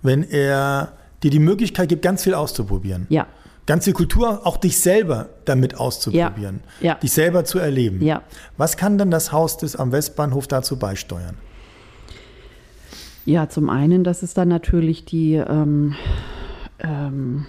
Wenn 0.01 0.23
er 0.23 0.93
dir 1.21 1.29
die 1.29 1.39
Möglichkeit 1.39 1.89
gibt, 1.89 2.01
ganz 2.01 2.23
viel 2.23 2.33
auszuprobieren. 2.33 3.05
Ja, 3.09 3.27
Ganz 3.65 3.85
viel 3.85 3.93
Kultur, 3.93 4.45
auch 4.45 4.57
dich 4.57 4.79
selber 4.79 5.29
damit 5.45 5.75
auszuprobieren. 5.79 6.61
Ja, 6.79 6.89
ja. 6.89 6.95
Dich 6.95 7.11
selber 7.11 7.45
zu 7.45 7.57
erleben. 7.57 8.03
Ja. 8.03 8.21
Was 8.57 8.77
kann 8.77 8.99
dann 8.99 9.09
das 9.09 9.31
Haus 9.31 9.57
des 9.57 9.75
am 9.75 9.91
Westbahnhof 9.91 10.47
dazu 10.47 10.77
beisteuern? 10.77 11.35
Ja, 13.25 13.49
zum 13.49 13.69
einen, 13.69 14.03
dass 14.03 14.23
es 14.23 14.33
dann 14.33 14.47
natürlich 14.47 15.05
die, 15.05 15.33
ähm, 15.33 15.95
ähm, 16.79 17.45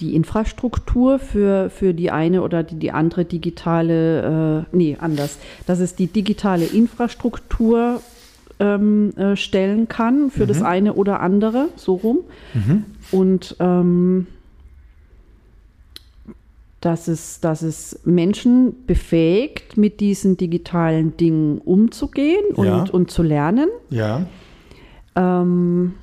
die 0.00 0.14
Infrastruktur 0.14 1.18
für, 1.18 1.68
für 1.70 1.92
die 1.92 2.10
eine 2.10 2.42
oder 2.42 2.62
die, 2.62 2.76
die 2.76 2.92
andere 2.92 3.26
digitale, 3.26 4.64
äh, 4.72 4.76
nee, 4.76 4.96
anders, 4.98 5.38
dass 5.66 5.80
es 5.80 5.94
die 5.94 6.06
digitale 6.06 6.64
Infrastruktur 6.64 8.00
ähm, 8.58 9.14
äh, 9.16 9.36
stellen 9.36 9.88
kann 9.88 10.30
für 10.30 10.46
das 10.46 10.62
eine 10.62 10.94
oder 10.94 11.20
andere, 11.20 11.68
so 11.76 11.94
rum. 11.94 12.18
Und 13.10 13.56
ähm, 13.60 14.26
dass 16.80 17.08
es, 17.08 17.40
dass 17.40 17.62
es 17.62 18.00
Menschen 18.04 18.86
befähigt, 18.86 19.76
mit 19.76 20.00
diesen 20.00 20.36
digitalen 20.36 21.16
Dingen 21.16 21.58
umzugehen 21.58 22.44
und, 22.54 22.64
Ja. 22.66 22.84
und 22.90 23.10
zu 23.10 23.22
lernen. 23.22 23.68
Ja. 23.90 24.26
Ähm, 25.16 25.94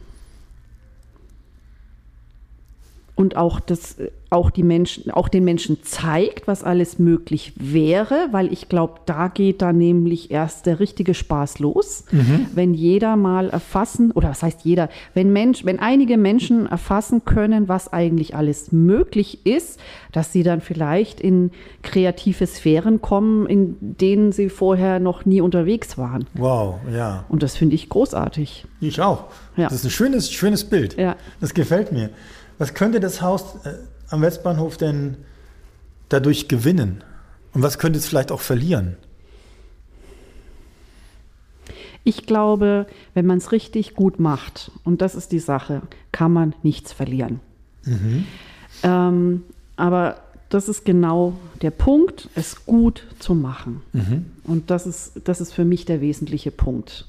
und 3.17 3.35
auch 3.35 3.59
das, 3.59 3.97
auch 4.29 4.51
die 4.51 4.61
Menschen, 4.61 5.09
auch 5.09 5.27
den 5.27 5.43
Menschen 5.43 5.81
zeigt, 5.81 6.47
was 6.47 6.63
alles 6.63 6.99
möglich 6.99 7.53
wäre, 7.55 8.27
weil 8.31 8.53
ich 8.53 8.69
glaube, 8.69 8.99
da 9.07 9.27
geht 9.27 9.63
dann 9.63 9.79
nämlich 9.79 10.29
erst 10.29 10.67
der 10.67 10.79
richtige 10.79 11.15
Spaß 11.15 11.57
los, 11.57 12.05
wenn 12.53 12.75
jeder 12.75 13.15
mal 13.15 13.49
erfassen, 13.49 14.11
oder 14.11 14.29
was 14.29 14.43
heißt 14.43 14.61
jeder, 14.63 14.89
wenn 15.15 15.33
Mensch, 15.33 15.65
wenn 15.65 15.79
einige 15.79 16.15
Menschen 16.15 16.67
erfassen 16.67 17.25
können, 17.25 17.67
was 17.67 17.91
eigentlich 17.91 18.35
alles 18.35 18.71
möglich 18.71 19.47
ist, 19.47 19.79
dass 20.11 20.31
sie 20.31 20.43
dann 20.43 20.61
vielleicht 20.61 21.19
in 21.19 21.49
kreative 21.81 22.45
Sphären 22.45 23.01
kommen, 23.01 23.47
in 23.47 23.77
denen 23.79 24.31
sie 24.31 24.49
vorher 24.49 24.99
noch 24.99 25.25
nie 25.25 25.41
unterwegs 25.41 25.97
waren. 25.97 26.27
Wow, 26.35 26.75
ja. 26.93 27.25
Und 27.29 27.41
das 27.41 27.57
finde 27.57 27.73
ich 27.73 27.89
großartig. 27.89 28.65
Ich 28.79 29.01
auch. 29.01 29.25
Ja. 29.55 29.69
Das 29.69 29.79
ist 29.79 29.85
ein 29.85 29.89
schönes, 29.89 30.31
schönes 30.31 30.65
Bild. 30.65 30.97
Ja. 30.99 31.15
Das 31.41 31.55
gefällt 31.55 31.91
mir. 31.91 32.11
Was 32.57 32.73
könnte 32.73 32.99
das 32.99 33.21
Haus 33.21 33.55
äh, 33.65 33.73
am 34.09 34.21
Westbahnhof 34.21 34.77
denn 34.77 35.17
dadurch 36.09 36.47
gewinnen? 36.47 37.03
Und 37.53 37.61
was 37.63 37.79
könnte 37.79 37.99
es 37.99 38.07
vielleicht 38.07 38.31
auch 38.31 38.41
verlieren? 38.41 38.97
Ich 42.03 42.25
glaube, 42.25 42.87
wenn 43.13 43.25
man 43.25 43.37
es 43.37 43.51
richtig 43.51 43.93
gut 43.93 44.19
macht, 44.19 44.71
und 44.85 45.01
das 45.01 45.13
ist 45.13 45.31
die 45.33 45.39
Sache, 45.39 45.81
kann 46.11 46.31
man 46.31 46.55
nichts 46.63 46.93
verlieren. 46.93 47.41
Ähm, 48.83 49.43
aber 49.75 50.21
das 50.49 50.69
ist 50.69 50.85
genau 50.85 51.33
der 51.61 51.71
Punkt, 51.71 52.29
es 52.35 52.65
gut 52.65 53.05
zu 53.19 53.35
machen. 53.35 53.81
Und 54.45 54.69
das 54.69 54.87
ist, 54.87 55.19
das 55.25 55.41
ist 55.41 55.53
für 55.53 55.65
mich 55.65 55.83
der 55.83 55.99
wesentliche 55.99 56.51
Punkt. 56.51 57.07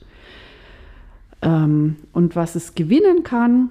Ähm, 1.42 1.96
und 2.12 2.34
was 2.34 2.56
es 2.56 2.74
gewinnen 2.74 3.22
kann, 3.22 3.70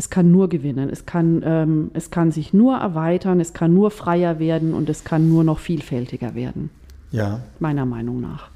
es 0.00 0.08
kann 0.08 0.30
nur 0.30 0.48
gewinnen. 0.48 0.88
Es 0.88 1.04
kann, 1.04 1.42
ähm, 1.44 1.90
es 1.92 2.10
kann 2.10 2.32
sich 2.32 2.54
nur 2.54 2.78
erweitern, 2.78 3.38
es 3.38 3.52
kann 3.52 3.74
nur 3.74 3.90
freier 3.90 4.38
werden 4.38 4.72
und 4.72 4.88
es 4.88 5.04
kann 5.04 5.28
nur 5.28 5.44
noch 5.44 5.58
vielfältiger 5.58 6.34
werden, 6.34 6.70
Ja. 7.12 7.40
meiner 7.58 7.84
Meinung 7.84 8.18
nach. 8.18 8.48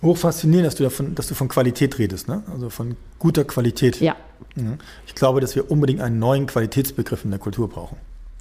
Hoch 0.00 0.16
faszinierend, 0.16 0.68
dass 0.68 0.74
du, 0.76 0.84
davon, 0.84 1.14
dass 1.14 1.26
du 1.26 1.34
von 1.34 1.48
Qualität 1.48 1.98
redest, 1.98 2.28
ne? 2.28 2.42
also 2.50 2.70
von 2.70 2.96
guter 3.18 3.44
Qualität. 3.44 4.00
Ja, 4.00 4.16
Mhm. 4.54 4.78
Ich 5.06 5.14
glaube, 5.14 5.40
dass 5.42 5.54
wir 5.54 5.70
unbedingt 5.70 6.00
einen 6.00 6.18
neuen 6.18 6.46
Qualitätsbegriff 6.46 7.24
in 7.24 7.30
der 7.30 7.38
Kultur 7.38 7.68
brauchen, 7.68 7.98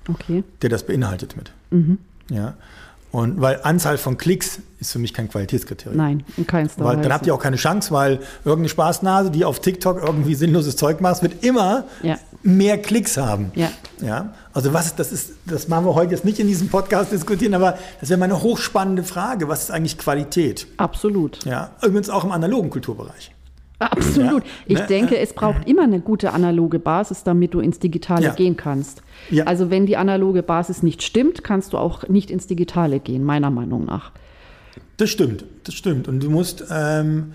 okay. 0.10 0.44
der 0.62 0.70
das 0.70 0.86
beinhaltet 0.86 1.36
mit. 1.36 1.52
Mhm. 1.72 1.98
Ja. 2.30 2.56
Und 3.16 3.40
weil 3.40 3.62
Anzahl 3.64 3.98
von 3.98 4.18
Klicks 4.18 4.60
ist 4.80 4.92
für 4.92 5.00
mich 5.00 5.14
kein 5.14 5.30
Qualitätskriterium. 5.30 5.96
Nein, 5.98 6.24
in 6.36 6.46
keinster 6.46 6.84
Weil 6.84 6.94
Weise. 6.98 7.04
dann 7.04 7.14
habt 7.14 7.26
ihr 7.26 7.34
auch 7.34 7.40
keine 7.42 7.56
Chance, 7.56 7.92
weil 7.92 8.20
irgendeine 8.44 8.68
Spaßnase, 8.70 9.32
die 9.32 9.46
auf 9.46 9.60
TikTok 9.62 10.04
irgendwie 10.04 10.36
sinnloses 10.36 10.76
Zeug 10.76 11.00
macht, 11.00 11.24
wird 11.24 11.44
immer 11.46 11.86
Ja. 12.04 12.18
mehr 12.44 12.78
Klicks 12.82 13.16
haben. 13.18 13.52
Ja. 13.56 13.70
Ja. 14.02 14.34
Also 14.54 14.74
was 14.74 14.96
das 14.96 15.12
ist, 15.14 15.32
das 15.46 15.68
machen 15.70 15.86
wir 15.86 15.96
heute 15.96 16.12
jetzt 16.12 16.26
nicht 16.26 16.40
in 16.40 16.48
diesem 16.48 16.68
Podcast 16.68 17.12
diskutieren, 17.14 17.54
aber 17.54 17.78
das 18.02 18.10
wäre 18.10 18.20
mal 18.20 18.26
eine 18.26 18.42
hochspannende 18.42 19.04
Frage. 19.04 19.48
Was 19.48 19.64
ist 19.64 19.72
eigentlich 19.72 19.98
Qualität? 19.98 20.68
Absolut. 20.78 21.46
Ja. 21.46 21.70
Übrigens 21.84 22.10
auch 22.10 22.24
im 22.26 22.32
analogen 22.32 22.70
Kulturbereich. 22.70 23.32
Absolut. 23.80 24.44
Ja, 24.44 24.50
ich 24.68 24.80
ne? 24.80 24.88
denke, 24.88 25.18
es 25.18 25.34
braucht 25.34 25.68
immer 25.68 25.84
eine 25.84 26.00
gute 26.00 26.32
analoge 26.32 26.80
Basis, 26.80 27.24
damit 27.24 27.54
du 27.54 27.60
ins 27.60 27.80
Digitale 27.80 28.26
Ja. 28.26 28.34
gehen 28.34 28.56
kannst. 28.56 29.02
Ja. 29.30 29.46
Also 29.46 29.70
wenn 29.70 29.86
die 29.86 29.98
analoge 29.98 30.44
Basis 30.44 30.82
nicht 30.84 31.04
stimmt, 31.04 31.44
kannst 31.44 31.74
du 31.74 31.78
auch 31.78 32.08
nicht 32.08 32.32
ins 32.32 32.48
Digitale 32.48 33.00
gehen, 33.00 33.24
meiner 33.24 33.50
Meinung 33.50 33.86
nach. 33.86 34.12
Das 34.98 35.10
stimmt, 35.10 35.44
das 35.66 35.76
stimmt. 35.76 36.08
Und 36.08 36.22
du 36.24 36.30
musst, 36.30 36.64
ähm, 36.72 37.34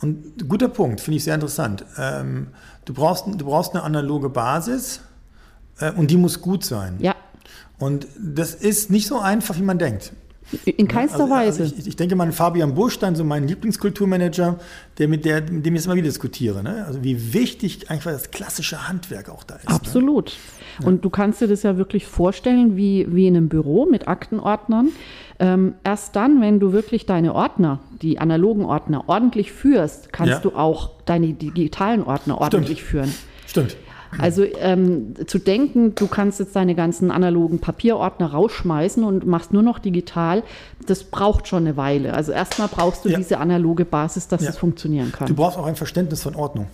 und 0.00 0.48
guter 0.48 0.68
Punkt, 0.68 1.00
finde 1.00 1.16
ich 1.18 1.24
sehr 1.24 1.34
interessant. 1.34 1.84
Ähm, 1.96 2.48
du, 2.84 2.92
brauchst, 2.92 3.26
du 3.26 3.44
brauchst 3.44 3.74
eine 3.74 3.84
analoge 3.84 4.28
Basis 4.30 5.00
äh, 5.78 5.92
und 5.92 6.10
die 6.10 6.16
muss 6.16 6.40
gut 6.40 6.64
sein. 6.64 6.96
Ja, 6.98 7.14
Und 7.78 8.08
das 8.18 8.54
ist 8.54 8.90
nicht 8.90 9.06
so 9.06 9.20
einfach, 9.20 9.56
wie 9.56 9.62
man 9.62 9.78
denkt. 9.78 10.12
In 10.64 10.88
keinster 10.88 11.20
also, 11.20 11.34
Weise. 11.34 11.62
Also 11.64 11.74
ich, 11.78 11.88
ich 11.88 11.96
denke 11.96 12.16
mal 12.16 12.24
an 12.24 12.32
Fabian 12.32 12.74
Buschstein, 12.74 13.14
so 13.14 13.24
mein 13.24 13.46
Lieblingskulturmanager, 13.46 14.58
der 14.98 15.08
mit, 15.08 15.24
der, 15.24 15.42
mit 15.42 15.66
dem 15.66 15.74
ich 15.74 15.80
jetzt 15.80 15.86
immer 15.86 15.96
wieder 15.96 16.06
diskutiere. 16.06 16.62
Ne? 16.62 16.84
Also 16.86 17.04
wie 17.04 17.34
wichtig 17.34 17.90
einfach 17.90 18.10
das 18.10 18.30
klassische 18.30 18.88
Handwerk 18.88 19.28
auch 19.28 19.44
da 19.44 19.56
ist. 19.56 19.68
Ne? 19.68 19.74
Absolut. 19.74 20.32
Und 20.84 21.04
du 21.04 21.10
kannst 21.10 21.40
dir 21.40 21.48
das 21.48 21.64
ja 21.64 21.76
wirklich 21.76 22.06
vorstellen, 22.06 22.76
wie, 22.76 23.06
wie 23.10 23.26
in 23.26 23.36
einem 23.36 23.48
Büro 23.48 23.86
mit 23.86 24.08
Aktenordnern. 24.08 24.88
Ähm, 25.40 25.74
erst 25.84 26.16
dann, 26.16 26.40
wenn 26.40 26.60
du 26.60 26.72
wirklich 26.72 27.06
deine 27.06 27.34
Ordner, 27.34 27.80
die 28.02 28.18
analogen 28.18 28.64
Ordner, 28.64 29.08
ordentlich 29.08 29.52
führst, 29.52 30.12
kannst 30.12 30.32
Ja. 30.32 30.38
du 30.40 30.54
auch 30.54 30.90
deine 31.04 31.32
digitalen 31.32 32.02
Ordner 32.02 32.40
ordentlich 32.40 32.82
führen. 32.82 33.12
Stimmt. 33.46 33.76
Also 34.18 34.42
ähm, 34.60 35.14
zu 35.26 35.38
denken, 35.38 35.94
du 35.94 36.06
kannst 36.06 36.40
jetzt 36.40 36.56
deine 36.56 36.74
ganzen 36.74 37.10
analogen 37.10 37.58
Papierordner 37.58 38.30
rausschmeißen 38.32 39.04
und 39.04 39.26
machst 39.26 39.52
nur 39.52 39.62
noch 39.62 39.78
digital, 39.78 40.42
das 40.86 41.04
braucht 41.04 41.46
schon 41.48 41.64
eine 41.66 41.76
Weile. 41.76 42.14
Also 42.14 42.32
erstmal 42.32 42.68
brauchst 42.68 43.04
du 43.04 43.10
Ja. 43.10 43.18
diese 43.18 43.38
analoge 43.38 43.84
Basis, 43.84 44.28
dass 44.28 44.42
Ja. 44.42 44.50
es 44.50 44.56
funktionieren 44.58 45.10
Du 45.12 45.18
kann. 45.18 45.34
brauchst 45.34 45.58
auch 45.58 45.66
ein 45.66 45.76
Verständnis 45.76 46.22
von 46.22 46.34
Ordnung. 46.36 46.66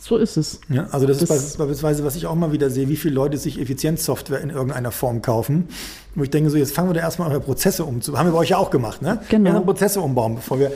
So 0.00 0.16
ist 0.16 0.36
es. 0.36 0.60
Ja, 0.70 0.88
also 0.90 1.06
das, 1.06 1.18
Das- 1.18 1.30
ist 1.30 1.58
beispielsweise, 1.58 2.04
was 2.04 2.16
ich 2.16 2.26
auch 2.26 2.34
mal 2.34 2.52
wieder 2.52 2.70
sehe, 2.70 2.88
wie 2.88 2.96
viele 2.96 3.14
Leute 3.14 3.36
sich 3.36 3.60
Effizienzsoftware 3.60 4.40
in 4.40 4.50
irgendeiner 4.50 4.90
Form 4.90 5.22
kaufen. 5.22 5.68
Wo 6.14 6.24
ich 6.24 6.30
denke, 6.30 6.50
so 6.50 6.56
jetzt 6.56 6.74
fangen 6.74 6.88
wir 6.88 6.94
da 6.94 7.00
erstmal 7.00 7.30
eure 7.30 7.40
Prozesse 7.40 7.84
um. 7.84 8.00
Haben 8.00 8.28
wir 8.28 8.32
bei 8.32 8.38
euch 8.38 8.48
ja 8.48 8.56
auch 8.56 8.70
gemacht, 8.70 9.02
ne? 9.02 9.20
Genau. 9.28 9.44
Wir 9.50 9.52
haben 9.54 9.64
Prozesse 9.66 10.00
umbauen, 10.00 10.34
bevor 10.36 10.58
wir 10.58 10.72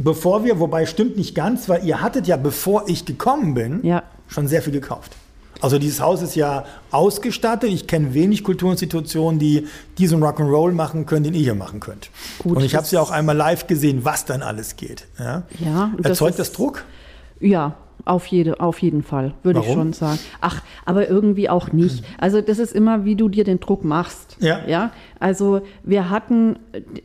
bevor 0.00 0.44
wir, 0.44 0.60
wobei 0.60 0.86
stimmt 0.86 1.16
nicht 1.16 1.34
ganz, 1.34 1.68
weil 1.68 1.84
ihr 1.84 2.00
hattet 2.00 2.28
ja, 2.28 2.36
bevor 2.36 2.84
ich 2.88 3.04
gekommen 3.04 3.54
bin, 3.54 3.80
Ja. 3.84 4.04
schon 4.28 4.46
sehr 4.46 4.62
viel 4.62 4.72
gekauft. 4.72 5.16
Also 5.60 5.78
dieses 5.78 6.00
Haus 6.00 6.22
ist 6.22 6.34
ja 6.36 6.64
ausgestattet. 6.90 7.70
Ich 7.70 7.86
kenne 7.86 8.14
wenig 8.14 8.44
Kulturinstitutionen, 8.44 9.38
die 9.38 9.66
diesen 9.98 10.22
Rock'n'Roll 10.22 10.72
machen 10.72 11.06
können, 11.06 11.24
den 11.24 11.34
ihr 11.34 11.40
hier 11.42 11.54
machen 11.54 11.80
könnt. 11.80 12.10
Gut, 12.38 12.56
und 12.58 12.64
ich 12.64 12.74
habe 12.74 12.84
es 12.84 12.90
ja 12.92 13.00
auch 13.00 13.10
einmal 13.10 13.36
live 13.36 13.66
gesehen, 13.66 14.04
was 14.04 14.24
dann 14.24 14.42
alles 14.42 14.76
geht. 14.76 15.06
Ja? 15.18 15.42
Ja, 15.58 15.92
das 15.98 16.10
Erzeugt 16.10 16.30
ist- 16.32 16.38
das 16.38 16.52
Druck? 16.52 16.84
Ja, 17.40 17.76
auf, 18.04 18.26
jede, 18.26 18.60
auf 18.60 18.80
jeden 18.80 19.02
Fall, 19.02 19.34
würde 19.42 19.60
ich 19.60 19.72
schon 19.72 19.92
sagen. 19.92 20.18
Ach, 20.40 20.62
aber 20.84 21.08
irgendwie 21.08 21.48
auch 21.48 21.72
nicht. 21.72 22.04
Also 22.18 22.40
das 22.40 22.58
ist 22.58 22.74
immer, 22.74 23.04
wie 23.04 23.16
du 23.16 23.28
dir 23.28 23.44
den 23.44 23.60
Druck 23.60 23.84
machst. 23.84 24.36
Ja. 24.40 24.60
ja? 24.66 24.90
Also 25.20 25.60
wir 25.82 26.10
hatten, 26.10 26.58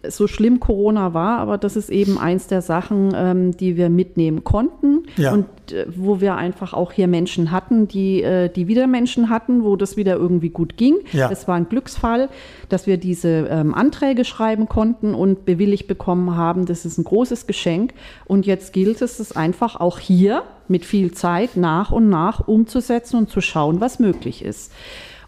so 0.08 0.28
schlimm 0.28 0.60
Corona 0.60 1.14
war, 1.14 1.40
aber 1.40 1.58
das 1.58 1.76
ist 1.76 1.90
eben 1.90 2.18
eins 2.18 2.48
der 2.48 2.62
Sachen, 2.62 3.14
ähm, 3.16 3.58
die 3.58 3.76
wir 3.76 3.90
mitnehmen 3.90 4.44
konnten. 4.44 5.04
Ja. 5.18 5.34
Und 5.34 5.48
äh, 5.72 5.86
wo 5.96 6.22
wir 6.22 6.36
einfach 6.36 6.74
auch 6.74 6.92
hier 6.92 7.08
Menschen 7.08 7.52
hatten, 7.52 7.88
die, 7.88 8.22
äh, 8.22 8.50
die 8.50 8.68
wieder 8.68 8.88
Menschen 8.88 9.30
hatten, 9.30 9.64
wo 9.64 9.76
das 9.76 9.98
wieder 9.98 10.16
irgendwie 10.16 10.50
gut 10.50 10.78
ging. 10.78 10.98
Ja. 11.12 11.30
Es 11.32 11.48
war 11.48 11.56
ein 11.56 11.68
Glücksfall, 11.70 12.30
dass 12.70 12.88
wir 12.88 12.98
diese 12.98 13.48
ähm, 13.50 13.74
Anträge 13.74 14.26
schreiben 14.26 14.70
konnten 14.70 15.14
und 15.16 15.46
bewilligt 15.46 15.88
bekommen 15.88 16.36
haben. 16.36 16.66
Das 16.66 16.86
ist 16.86 16.98
ein 16.98 17.04
großes 17.04 17.48
Geschenk. 17.48 17.94
Und 18.26 18.46
jetzt 18.46 18.74
gilt 18.74 19.02
es, 19.02 19.20
es 19.20 19.36
einfach 19.36 19.80
auch 19.80 20.00
hier 20.00 20.44
mit 20.68 20.86
viel 20.86 21.12
Zeit 21.12 21.56
nach 21.58 21.92
und 21.92 22.10
nach 22.10 22.48
umzusetzen 22.48 23.18
und 23.18 23.30
zu 23.30 23.42
schauen, 23.42 23.82
was 23.82 24.00
möglich 24.00 24.44
ist. 24.44 24.72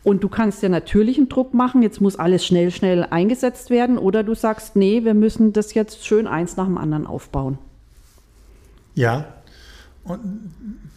Und 0.03 0.23
du 0.23 0.29
kannst 0.29 0.61
ja 0.61 0.69
natürlich 0.69 1.17
einen 1.17 1.29
Druck 1.29 1.53
machen, 1.55 1.81
jetzt 1.81 1.99
muss 1.99 2.15
alles 2.17 2.45
schnell, 2.45 2.69
schnell 2.71 3.07
eingesetzt 3.09 3.69
werden. 3.71 3.97
Oder 3.97 4.23
du 4.23 4.35
sagst, 4.35 4.75
nee, 4.75 5.03
wir 5.03 5.15
müssen 5.15 5.51
das 5.51 5.73
jetzt 5.73 6.05
schön 6.05 6.27
eins 6.27 6.57
nach 6.57 6.65
dem 6.65 6.77
anderen 6.77 7.07
aufbauen. 7.07 7.57
Ja. 8.93 9.25
Und 10.03 10.19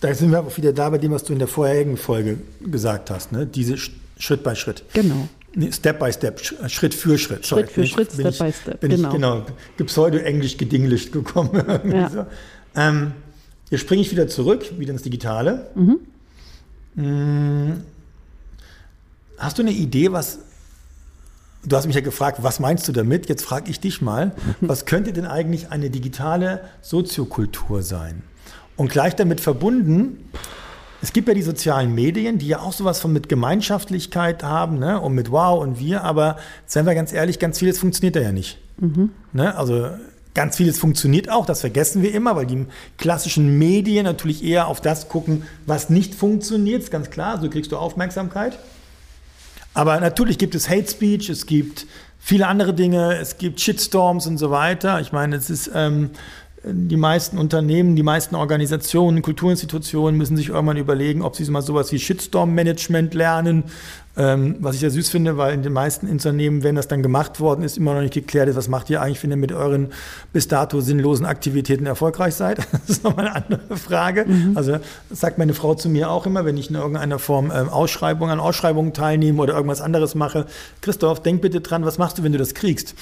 da 0.01 0.13
sind 0.15 0.31
wir 0.31 0.41
auch 0.41 0.57
wieder 0.57 0.73
da 0.73 0.91
bei 0.91 0.99
dem, 0.99 1.13
was 1.13 1.25
du 1.25 1.33
in 1.33 1.39
der 1.39 1.49
vorherigen 1.49 1.97
Folge 1.97 2.39
gesagt 2.61 3.11
hast. 3.11 3.33
Ne? 3.33 3.47
Diese 3.47 3.75
Sch- 3.75 3.93
Schritt 4.19 4.43
by 4.45 4.55
Schritt. 4.55 4.85
Genau. 4.93 5.29
Step 5.71 5.99
by 5.99 6.13
Step, 6.13 6.39
Sch- 6.41 6.69
Schritt 6.69 6.95
für 6.95 7.17
Schritt. 7.17 7.47
Sorry, 7.47 7.63
Schritt 7.63 7.71
für 7.71 7.75
bin 7.81 7.85
ich- 7.85 7.93
Schritt, 7.93 8.17
bin 8.17 8.33
Step 8.33 8.33
ich, 8.33 8.39
by 8.39 8.53
Step, 8.53 8.81
genau. 8.83 9.09
ich, 9.09 9.15
genau, 9.15 9.43
gepseudo-englisch 9.79 10.59
gedinglicht 10.59 11.13
gekommen. 11.13 11.63
Ja. 11.91 12.11
so. 12.11 12.27
ähm, 12.77 13.13
jetzt 13.71 13.81
springe 13.81 14.03
ich 14.03 14.11
wieder 14.11 14.29
zurück, 14.29 14.79
wieder 14.79 14.93
ins 14.93 15.03
Digitale. 15.03 15.71
Mhm. 15.75 15.99
Mm, 16.95 17.73
Hast 19.39 19.57
du 19.57 19.63
eine 19.63 19.71
Idee, 19.71 20.11
was, 20.11 20.41
du 21.65 21.77
hast 21.77 21.87
mich 21.87 21.95
ja 21.95 22.03
gefragt, 22.03 22.39
was 22.43 22.59
meinst 22.59 22.89
du 22.89 22.93
damit? 22.93 23.29
Jetzt 23.29 23.45
frage 23.45 23.71
ich 23.71 23.79
dich 23.79 24.03
mal, 24.03 24.33
was 24.61 24.85
könnte 24.85 25.13
denn 25.13 25.27
eigentlich 25.27 25.71
eine 25.71 25.91
digitale 25.91 26.61
Soziokultur 26.83 27.83
sein? 27.83 28.23
Und 28.77 28.91
gleich 28.91 29.15
damit 29.15 29.41
verbunden, 29.41 30.29
es 31.01 31.13
gibt 31.13 31.29
ja 31.29 31.35
die 31.35 31.43
sozialen 31.43 31.95
Medien, 31.95 32.39
die 32.39 32.49
ja 32.49 32.59
auch 32.59 32.73
sowas 32.73 33.01
von 33.01 33.13
mit 33.13 33.29
Gemeinschaftlichkeit 33.29 34.43
haben 34.43 34.81
ne? 34.81 35.01
und 35.01 35.15
mit 35.15 35.31
Wow 35.31 35.63
und 35.63 35.79
wir, 35.79 36.03
aber 36.03 36.37
seien 36.67 36.87
wir 36.87 36.95
ganz 36.97 37.13
ehrlich, 37.13 37.39
ganz 37.39 37.61
vieles 37.61 37.79
funktioniert 37.79 38.17
da 38.17 38.21
ja 38.21 38.33
nicht. 38.33 38.59
Ne? 39.33 39.57
Also 39.57 39.91
ganz 40.35 40.57
vieles 40.57 40.79
funktioniert 40.79 41.31
auch, 41.31 41.47
das 41.47 41.61
vergessen 41.61 42.03
wir 42.03 42.15
immer, 42.15 42.37
weil 42.37 42.47
die 42.47 42.67
klassischen 42.97 43.59
Medien 43.59 44.05
natürlich 44.05 44.45
eher 44.45 44.69
auf 44.69 44.81
das 44.81 45.09
gucken, 45.09 45.45
was 45.67 45.91
nicht 45.91 46.15
funktioniert, 46.15 46.83
ist 46.83 46.91
ganz 46.91 47.11
klar, 47.11 47.41
so 47.41 47.49
kriegst 47.49 47.73
du 47.73 47.77
Aufmerksamkeit. 47.77 48.59
Aber 49.75 50.01
natürlich 50.01 50.39
gibt 50.39 50.55
es 50.55 50.69
Hate 50.69 50.89
Speech, 50.89 51.29
es 51.29 51.47
gibt 51.47 51.87
viele 52.19 52.47
andere 52.47 52.75
Dinge, 52.75 53.17
es 53.19 53.39
gibt 53.39 53.61
Shitstorms 53.61 54.27
und 54.27 54.39
so 54.39 54.51
weiter. 54.51 55.01
Ich 55.01 55.13
meine, 55.13 55.37
es 55.37 55.51
ist 55.51 55.71
ähm, 55.75 56.11
die 56.65 56.97
meisten 56.97 57.39
Unternehmen, 57.39 57.95
die 57.95 58.03
meisten 58.03 58.35
Organisationen, 58.35 59.23
Kulturinstitutionen 59.23 60.17
müssen 60.17 60.37
sich 60.37 60.49
irgendwann 60.49 60.77
überlegen, 60.77 61.23
ob 61.23 61.37
sie 61.37 61.49
mal 61.51 61.63
sowas 61.63 61.93
wie 61.93 61.99
Shitstorm-Management 61.99 63.15
lernen. 63.15 63.65
Ähm, 64.17 64.57
was 64.59 64.75
ich 64.75 64.81
ja 64.81 64.91
süß 64.91 65.11
finde, 65.11 65.37
weil 65.37 65.55
in 65.55 65.63
den 65.63 65.73
meisten 65.73 66.09
Unternehmen, 66.09 66.65
wenn 66.65 66.75
das 66.75 66.89
dann 66.89 67.05
gemacht 67.05 67.39
worden 67.39 67.63
ist, 67.63 67.77
immer 67.77 67.95
noch 67.95 68.01
nicht 68.01 68.15
geklärt 68.15 68.49
ist, 68.49 68.57
was 68.57 68.67
macht 68.67 68.91
ihr 68.91 69.01
eigentlich, 69.01 69.23
wenn 69.23 69.31
ihr 69.31 69.37
mit 69.37 69.53
euren 69.53 69.93
bis 70.33 70.49
dato 70.49 70.81
sinnlosen 70.81 71.25
Aktivitäten 71.25 71.87
erfolgreich 71.87 72.35
seid. 72.35 72.59
Das 72.73 72.97
ist 72.97 73.05
nochmal 73.05 73.29
eine 73.29 73.37
andere 73.37 73.77
Frage. 73.77 74.27
Also 74.55 74.79
das 75.09 75.21
sagt 75.21 75.39
meine 75.39 75.55
Frau 75.55 75.75
zu 75.75 75.89
mir 75.89 76.11
auch 76.11 76.27
immer, 76.27 76.45
wenn 76.45 76.57
ich 76.57 76.71
in 76.71 76.77
irgendeiner 76.77 77.21
Form 77.21 77.53
ähm, 77.55 77.69
Ausschreibung, 77.69 78.31
an 78.31 78.41
Ausschreibungen 78.41 78.93
teilnehme 78.93 79.41
oder 79.41 79.55
irgendwas 79.55 79.81
anderes 79.81 80.17
mache. 80.17 80.47
Christoph, 80.81 81.23
denk 81.23 81.41
bitte 81.41 81.61
dran, 81.61 81.85
was 81.85 81.99
machst 81.99 82.19
du, 82.19 82.25
wenn 82.25 82.33
du 82.33 82.39
das 82.39 82.55
kriegst? 82.55 82.95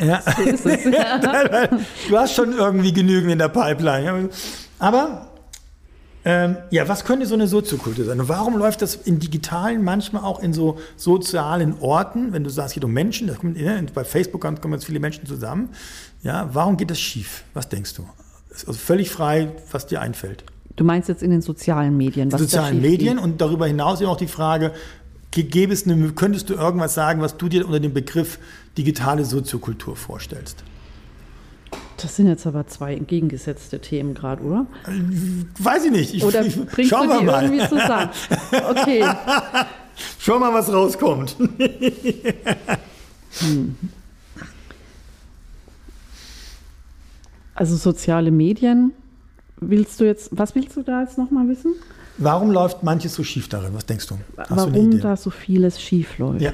Ja. 0.00 0.22
du 2.08 2.18
hast 2.18 2.34
schon 2.34 2.52
irgendwie 2.52 2.92
genügend 2.92 3.32
in 3.32 3.38
der 3.38 3.48
Pipeline. 3.48 4.04
Ja. 4.22 4.28
Aber 4.78 5.28
ähm, 6.24 6.56
ja, 6.70 6.86
was 6.88 7.04
könnte 7.04 7.26
so 7.26 7.34
eine 7.34 7.46
Soziokultur 7.46 8.04
sein? 8.04 8.20
Und 8.20 8.28
warum 8.28 8.56
läuft 8.58 8.82
das 8.82 8.96
in 8.96 9.18
digitalen 9.18 9.82
manchmal 9.82 10.22
auch 10.24 10.40
in 10.42 10.52
so 10.52 10.78
sozialen 10.96 11.78
Orten, 11.80 12.32
wenn 12.32 12.44
du 12.44 12.50
sagst, 12.50 12.70
es 12.70 12.74
geht 12.74 12.84
um 12.84 12.92
Menschen, 12.92 13.28
das 13.28 13.38
kommt, 13.38 13.56
bei 13.94 14.04
Facebook 14.04 14.40
kommen 14.40 14.74
jetzt 14.74 14.84
viele 14.84 15.00
Menschen 15.00 15.26
zusammen. 15.26 15.70
Ja, 16.22 16.50
warum 16.52 16.76
geht 16.76 16.90
das 16.90 16.98
schief? 17.00 17.44
Was 17.54 17.68
denkst 17.68 17.94
du? 17.94 18.04
Ist 18.50 18.66
also 18.66 18.78
völlig 18.78 19.10
frei, 19.10 19.52
was 19.70 19.86
dir 19.86 20.00
einfällt. 20.00 20.44
Du 20.74 20.84
meinst 20.84 21.08
jetzt 21.08 21.22
in 21.24 21.30
den 21.30 21.42
sozialen 21.42 21.96
Medien, 21.96 22.30
was 22.30 22.40
sozialen 22.40 22.80
Medien 22.80 23.16
geht? 23.16 23.24
und 23.24 23.40
darüber 23.40 23.66
hinaus 23.66 24.00
eben 24.00 24.10
auch 24.10 24.16
die 24.16 24.28
Frage, 24.28 24.70
ge- 24.70 24.78
gäbe 25.30 25.72
es 25.72 25.86
eine, 25.86 26.12
könntest 26.12 26.50
du 26.50 26.54
irgendwas 26.54 26.94
sagen, 26.94 27.20
was 27.20 27.36
du 27.36 27.48
dir 27.48 27.66
unter 27.66 27.80
dem 27.80 27.92
Begriff 27.92 28.38
digitale 28.76 29.24
Soziokultur 29.24 29.96
vorstellst? 29.96 30.64
Das 31.98 32.14
sind 32.14 32.28
jetzt 32.28 32.46
aber 32.46 32.66
zwei 32.68 32.94
entgegengesetzte 32.94 33.80
Themen 33.80 34.14
gerade, 34.14 34.42
oder? 34.42 34.66
Weiß 35.58 35.84
ich 35.84 35.90
nicht. 35.90 36.14
Ich, 36.14 36.24
Oder 36.24 36.44
bringst 36.44 36.90
schauen 36.90 37.08
du 37.08 37.14
wir 37.14 37.18
die 37.20 37.26
mal. 37.26 37.42
irgendwie 37.44 37.68
zusammen? 37.68 38.10
Okay. 38.70 39.04
Schau 40.18 40.38
mal, 40.38 40.54
was 40.54 40.72
rauskommt. 40.72 41.36
Also 47.54 47.74
soziale 47.76 48.30
Medien. 48.30 48.92
Willst 49.60 49.98
du 49.98 50.04
jetzt, 50.04 50.28
was 50.30 50.54
willst 50.54 50.76
du 50.76 50.82
da 50.82 51.00
jetzt 51.02 51.18
nochmal 51.18 51.48
wissen? 51.48 51.74
Warum 52.18 52.50
läuft 52.50 52.82
manches 52.82 53.14
so 53.14 53.22
schief 53.22 53.48
darin? 53.48 53.74
Was 53.74 53.86
denkst 53.86 54.08
du? 54.08 54.18
Hast 54.36 54.50
du 54.50 54.56
Warum 54.56 54.74
Idee? 54.90 54.98
da 55.00 55.16
so 55.16 55.30
vieles 55.30 55.80
schief 55.80 56.18
läuft? 56.18 56.40
Ja. 56.40 56.52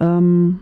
Ähm, 0.00 0.60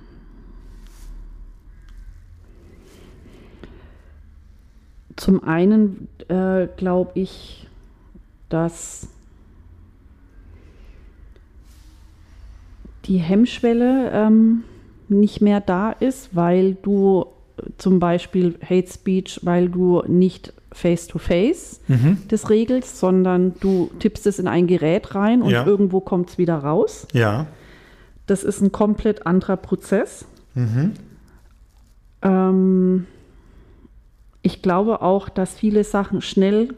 zum 5.17 5.45
einen 5.45 6.09
äh, 6.29 6.67
glaube 6.77 7.13
ich, 7.15 7.69
dass 8.49 9.09
die 13.05 13.19
Hemmschwelle 13.19 14.11
ähm, 14.13 14.65
nicht 15.09 15.41
mehr 15.41 15.61
da 15.61 15.93
ist, 15.93 16.35
weil 16.35 16.75
du 16.75 17.27
zum 17.79 17.99
Beispiel 18.01 18.59
Hate 18.63 18.91
Speech, 18.91 19.41
weil 19.43 19.69
du 19.69 20.03
nicht 20.07 20.53
face-to-face 20.73 21.81
Mhm. 21.89 22.19
das 22.29 22.49
regelst, 22.51 22.99
sondern 22.99 23.55
du 23.61 23.91
tippst 23.99 24.27
es 24.27 24.39
in 24.39 24.47
ein 24.49 24.67
Gerät 24.67 25.15
rein 25.15 25.43
und 25.43 25.51
Ja. 25.51 25.67
irgendwo 25.67 26.01
kommt 26.01 26.31
es 26.31 26.39
wieder 26.39 26.57
raus. 26.59 27.07
Ja. 27.13 27.47
Das 28.27 28.45
ist 28.45 28.61
ein 28.61 28.71
komplett 28.73 29.27
anderer 29.27 29.57
Prozess. 29.57 30.25
Mhm. 30.55 30.93
Ähm, 32.23 33.07
ich 34.43 34.63
glaube 34.63 35.03
auch, 35.03 35.29
dass 35.29 35.55
viele 35.55 35.85
Sachen 35.85 36.23
schnell 36.23 36.75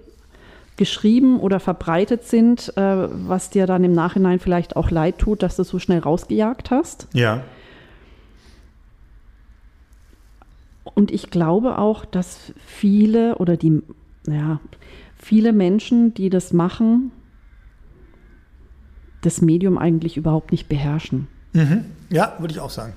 geschrieben 0.76 1.38
oder 1.38 1.61
verbreitet 1.61 2.24
sind, 2.24 2.72
äh, 2.76 2.81
was 3.28 3.50
dir 3.50 3.66
dann 3.66 3.85
im 3.85 3.92
Nachhinein 3.92 4.38
vielleicht 4.40 4.74
auch 4.76 4.90
leid 4.90 5.18
tut, 5.18 5.42
dass 5.42 5.57
du 5.57 5.64
so 5.64 5.78
schnell 5.78 5.98
rausgejagt 6.00 6.70
hast. 6.70 7.09
Ja. 7.12 7.42
Und 10.94 11.11
ich 11.11 11.31
glaube 11.31 11.78
auch, 11.78 12.05
dass 12.05 12.52
viele 12.64 13.37
oder 13.37 13.57
die, 13.57 13.83
ja, 14.26 14.61
viele 15.16 15.52
Menschen, 15.52 16.14
die 16.14 16.31
das 16.31 16.52
machen, 16.52 17.12
das 19.22 19.40
Medium 19.40 19.78
eigentlich 19.78 20.16
überhaupt 20.16 20.52
nicht 20.52 20.68
beherrschen. 20.68 21.28
Mhm. 21.52 21.85
Ja, 22.11 22.35
würde 22.38 22.52
ich 22.52 22.61
auch 22.61 22.70
sagen. 22.70 22.92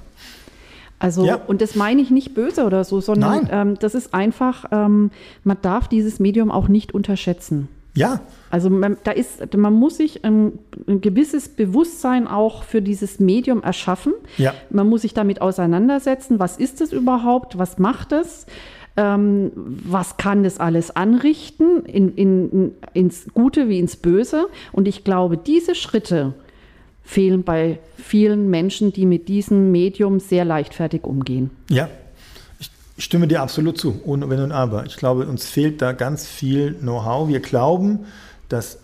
Also, 0.97 1.25
Ja. 1.25 1.36
und 1.36 1.62
das 1.62 1.75
meine 1.75 2.01
ich 2.01 2.10
nicht 2.10 2.34
böse 2.34 2.65
oder 2.65 2.84
so, 2.84 3.01
sondern 3.01 3.47
ähm, 3.51 3.75
das 3.79 3.95
ist 3.95 4.13
einfach, 4.13 4.65
ähm, 4.71 5.12
man 5.43 5.58
darf 5.62 5.88
dieses 5.88 6.19
Medium 6.19 6.51
auch 6.51 6.67
nicht 6.67 6.93
unterschätzen. 6.93 7.67
Ja. 7.95 8.21
Also 8.49 8.69
man, 8.69 8.97
da 9.03 9.12
ist, 9.12 9.55
man 9.55 9.73
muss 9.73 9.97
sich 9.97 10.23
ein, 10.25 10.60
ein 10.88 11.01
gewisses 11.01 11.49
Bewusstsein 11.49 12.27
auch 12.27 12.63
für 12.63 12.81
dieses 12.81 13.19
Medium 13.19 13.63
erschaffen. 13.63 14.13
Ja. 14.38 14.53
Man 14.69 14.88
muss 14.88 15.01
sich 15.01 15.13
damit 15.13 15.41
auseinandersetzen, 15.41 16.39
was 16.39 16.58
ist 16.58 16.81
es 16.81 16.91
überhaupt, 16.91 17.58
was 17.58 17.77
macht 17.79 18.12
es, 18.12 18.45
ähm, 18.97 19.51
was 19.55 20.17
kann 20.17 20.43
das 20.43 20.60
alles 20.60 20.95
anrichten, 20.95 21.86
in, 21.86 22.15
in, 22.15 22.71
ins 22.93 23.27
Gute 23.34 23.69
wie 23.69 23.79
ins 23.79 23.95
Böse. 23.95 24.47
Und 24.71 24.88
ich 24.88 25.03
glaube, 25.03 25.38
diese 25.38 25.75
Schritte 25.75 26.34
fehlen 27.03 27.43
bei 27.43 27.79
vielen 27.97 28.49
Menschen, 28.49 28.91
die 28.91 29.05
mit 29.05 29.27
diesem 29.27 29.71
Medium 29.71 30.19
sehr 30.19 30.43
leichtfertig 30.43 31.03
umgehen. 31.03 31.51
Ja, 31.69 31.89
ich 32.97 33.03
stimme 33.05 33.27
dir 33.27 33.41
absolut 33.41 33.77
zu, 33.77 33.99
ohne 34.05 34.29
Wenn 34.29 34.41
und 34.41 34.51
Aber. 34.51 34.86
Ich 34.86 34.95
glaube, 34.97 35.25
uns 35.27 35.45
fehlt 35.45 35.81
da 35.81 35.91
ganz 35.91 36.25
viel 36.27 36.73
Know-how. 36.75 37.27
Wir 37.27 37.39
glauben, 37.41 38.05
dass 38.49 38.79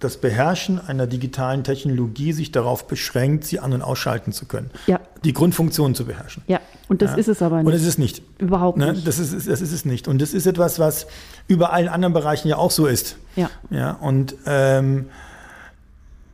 das 0.00 0.16
Beherrschen 0.18 0.78
einer 0.86 1.08
digitalen 1.08 1.64
Technologie 1.64 2.32
sich 2.32 2.52
darauf 2.52 2.86
beschränkt, 2.86 3.44
sie 3.44 3.58
an- 3.58 3.72
und 3.72 3.82
ausschalten 3.82 4.32
zu 4.32 4.44
können. 4.46 4.70
Ja. 4.86 5.00
Die 5.24 5.32
Grundfunktion 5.32 5.94
zu 5.96 6.04
beherrschen. 6.04 6.44
Ja, 6.46 6.60
und 6.88 7.02
das 7.02 7.12
Ja. 7.12 7.16
ist 7.16 7.26
es 7.28 7.42
aber 7.42 7.56
nicht. 7.58 7.66
Und 7.66 7.72
es 7.72 7.84
ist 7.84 7.98
nicht. 7.98 8.22
Überhaupt 8.38 8.78
Ne? 8.78 8.92
nicht. 8.92 9.06
Das, 9.08 9.18
ist, 9.18 9.32
das 9.48 9.60
ist 9.60 9.72
es 9.72 9.84
nicht. 9.84 10.06
Und 10.06 10.22
das 10.22 10.34
ist 10.34 10.46
etwas, 10.46 10.78
was 10.78 11.08
über 11.48 11.72
allen 11.72 11.88
anderen 11.88 12.12
Bereichen 12.12 12.46
ja 12.46 12.58
auch 12.58 12.70
so 12.70 12.86
ist. 12.86 13.16
Ja. 13.34 13.50
Ja, 13.70 13.92
und 13.92 14.36
ähm, 14.46 15.06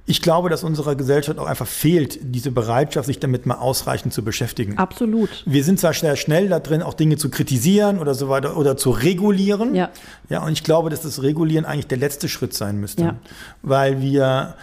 ich 0.06 0.20
glaube, 0.20 0.50
dass 0.50 0.64
unserer 0.64 0.96
Gesellschaft 0.96 1.38
auch 1.38 1.46
einfach 1.46 1.66
fehlt, 1.66 2.18
diese 2.20 2.50
Bereitschaft, 2.50 3.06
sich 3.06 3.20
damit 3.20 3.46
mal 3.46 3.54
ausreichend 3.54 4.12
zu 4.12 4.22
beschäftigen. 4.22 4.76
Absolut. 4.76 5.30
Wir 5.46 5.64
sind 5.64 5.80
zwar 5.80 5.94
sehr 5.94 6.16
schnell 6.16 6.48
da 6.50 6.60
drin, 6.60 6.82
auch 6.82 6.92
Dinge 6.92 7.16
zu 7.16 7.30
kritisieren 7.30 7.98
oder 7.98 8.14
so 8.14 8.28
weiter 8.28 8.56
oder 8.58 8.76
zu 8.76 8.90
regulieren. 8.90 9.74
Ja. 9.74 9.88
Ja, 10.28 10.44
und 10.44 10.52
ich 10.52 10.62
glaube, 10.62 10.90
dass 10.90 11.00
das 11.02 11.22
Regulieren 11.22 11.64
eigentlich 11.64 11.86
der 11.86 11.96
letzte 11.98 12.28
Schritt 12.28 12.52
sein 12.52 12.78
müsste. 12.80 13.02
Ja. 13.02 13.16
Weil 13.62 14.02
wir, 14.02 14.56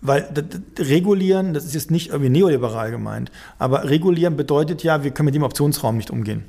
weil 0.00 0.22
d- 0.30 0.42
d- 0.42 0.82
regulieren, 0.82 1.54
das 1.54 1.64
ist 1.64 1.74
jetzt 1.74 1.90
nicht 1.90 2.10
irgendwie 2.10 2.30
neoliberal 2.30 2.92
gemeint, 2.92 3.32
aber 3.58 3.88
regulieren 3.90 4.36
bedeutet 4.36 4.84
ja, 4.84 5.02
wir 5.02 5.10
können 5.10 5.26
mit 5.26 5.34
dem 5.34 5.42
Optionsraum 5.42 5.96
nicht 5.96 6.10
umgehen. 6.10 6.44